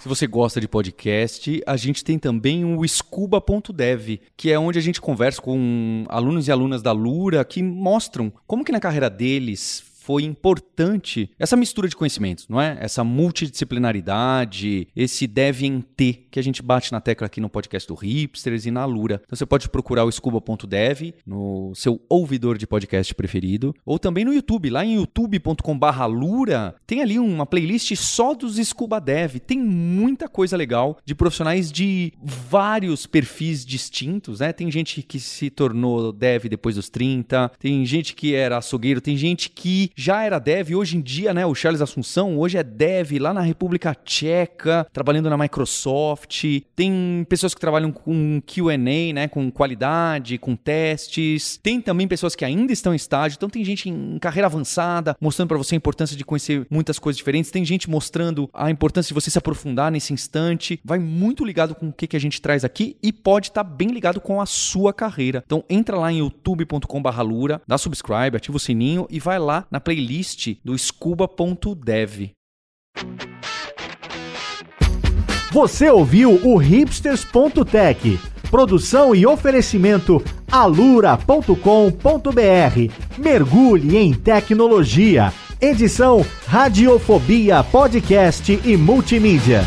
Se 0.03 0.09
você 0.09 0.27
gosta 0.27 0.61
de 0.61 0.67
podcast, 0.67 1.63
a 1.65 1.77
gente 1.77 2.03
tem 2.03 2.19
também 2.19 2.65
o 2.65 2.85
Scuba.dev, 2.89 4.19
que 4.37 4.51
é 4.51 4.59
onde 4.59 4.77
a 4.77 4.83
gente 4.83 5.01
conversa 5.01 5.41
com 5.41 6.05
alunos 6.09 6.49
e 6.49 6.51
alunas 6.51 6.83
da 6.83 6.91
Lura 6.91 7.45
que 7.45 7.63
mostram 7.63 8.33
como 8.45 8.65
que 8.65 8.73
na 8.73 8.81
carreira 8.81 9.09
deles 9.09 9.92
foi 10.03 10.25
importante 10.25 11.31
essa 11.39 11.57
mistura 11.57 11.89
de 11.89 11.95
conhecimentos, 11.95 12.49
não 12.49 12.61
é? 12.61 12.77
Essa 12.81 13.05
multidisciplinaridade, 13.05 14.89
esse 14.97 15.29
dev 15.29 15.63
em 15.63 15.81
T 15.81 16.27
que 16.29 16.41
a 16.41 16.43
gente 16.43 16.61
bate 16.61 16.91
na 16.91 17.01
tecla 17.01 17.27
aqui 17.27 17.41
no 17.41 17.49
podcast 17.49 17.87
do 17.87 17.95
Hipsters 17.95 18.67
e 18.67 18.71
na 18.71 18.85
Lura. 18.85 19.21
Então 19.25 19.37
você 19.37 19.47
pode 19.47 19.69
procurar 19.69 20.05
o 20.05 20.11
scuba.dev 20.11 21.15
no 21.25 21.73
seu 21.77 22.01
ouvidor 22.09 22.59
de 22.59 22.67
podcast 22.67 23.15
preferido 23.15 23.75
ou 23.85 23.99
também 23.99 24.25
no 24.25 24.33
YouTube, 24.33 24.71
lá 24.71 24.85
em 24.85 24.97
youtube.com/lura, 24.97 26.75
tem 26.87 27.01
ali 27.01 27.19
uma 27.19 27.47
playlist 27.47 27.95
só 27.95 28.35
dos 28.35 28.57
Scuba 28.57 29.01
Dev. 29.01 29.37
Tem 29.37 29.59
muita 29.59 30.29
coisa 30.29 30.57
legal 30.57 30.99
de 31.05 31.15
profissionais 31.15 31.71
de 31.71 32.13
vários 32.23 33.07
perfis 33.07 33.65
distintos, 33.65 34.41
né? 34.41 34.53
Tem 34.53 34.71
gente 34.71 35.03
que 35.03 35.21
se 35.21 35.49
tornou 35.49 36.13
dev 36.13 36.47
depois 36.47 36.75
dos 36.75 36.89
30, 36.89 37.53
tem 37.59 37.85
gente 37.87 38.15
que 38.15 38.35
era 38.35 38.59
açougueiro, 38.59 39.01
tem 39.01 39.17
gente 39.17 39.49
que 39.49 39.92
já 39.95 40.23
era 40.23 40.39
dev, 40.39 40.75
hoje 40.75 40.97
em 40.97 41.01
dia, 41.01 41.35
né, 41.35 41.45
o 41.45 41.55
Charles 41.55 41.81
Assunção 41.81 42.39
hoje 42.39 42.59
é 42.59 42.63
dev 42.63 43.13
lá 43.21 43.33
na 43.33 43.41
República 43.41 43.95
Tcheca, 43.95 44.87
trabalhando 44.93 45.29
na 45.29 45.37
Microsoft. 45.37 46.45
Tem 46.75 47.27
pessoas 47.29 47.55
que 47.55 47.61
trabalham 47.61 47.93
com 47.93 48.41
Q&A, 48.47 49.13
né, 49.13 49.29
com 49.29 49.51
qualidade, 49.51 50.39
com 50.39 50.57
testes. 50.57 51.59
Tem 51.63 51.81
também 51.81 52.09
pessoas 52.09 52.35
que 52.35 52.45
ainda 52.45 52.73
estão 52.73 52.93
em 52.93 52.97
estágio, 52.97 53.37
então 53.37 53.51
tem 53.51 53.65
gente 53.65 53.89
em 53.89 54.19
carreira 54.19 54.47
avançada, 54.47 55.17
mostrando 55.21 55.49
para 55.49 55.59
você 55.59 55.75
a 55.75 55.77
importância 55.77 56.17
de 56.17 56.25
conhecer 56.25 56.67
muitas 56.71 56.99
coisas 56.99 57.19
diferentes. 57.19 57.51
Tem 57.51 57.65
gente 57.65 57.91
mostrando 57.91 58.49
a 58.53 58.71
importância 58.71 59.09
de 59.09 59.15
você 59.15 59.31
se 59.31 59.39
aprofundar 59.39 59.91
nesse 59.91 60.13
instante. 60.13 60.81
Vai 60.85 60.99
muito 60.99 61.45
ligado 61.45 61.75
com 61.75 61.89
o 61.89 61.93
que, 61.93 62.07
que 62.07 62.17
a 62.17 62.21
gente 62.21 62.41
traz 62.41 62.65
aqui 62.65 62.97
e 63.03 63.13
pode 63.13 63.49
estar 63.49 63.65
bem 63.65 63.89
ligado 63.89 64.21
com 64.21 64.41
a 64.41 64.47
sua 64.47 64.93
carreira. 64.93 65.43
Então 65.45 65.65
entra 65.69 65.99
lá 65.99 66.13
em 66.13 66.19
youtube.com/lura, 66.19 67.61
dá 67.67 67.77
subscribe, 67.77 68.37
ativa 68.37 68.57
o 68.57 68.61
sininho 68.61 69.07
e 69.11 69.21
vai 69.21 69.39
lá 69.39 69.67
na 69.71 69.81
playlist 69.83 70.57
do 70.65 70.77
scuba.dev. 70.79 72.31
Você 75.53 75.91
ouviu 75.91 76.41
o 76.43 76.57
hipsters.tech. 76.57 78.19
Produção 78.51 79.15
e 79.15 79.27
oferecimento 79.27 80.23
alura.com.br. 80.51 81.53
Mergulhe 83.19 83.97
em 83.97 84.15
tecnologia. 84.15 85.33
Edição 85.61 86.25
Radiofobia 86.47 87.63
Podcast 87.63 88.61
e 88.65 88.77
Multimídia. 88.77 89.63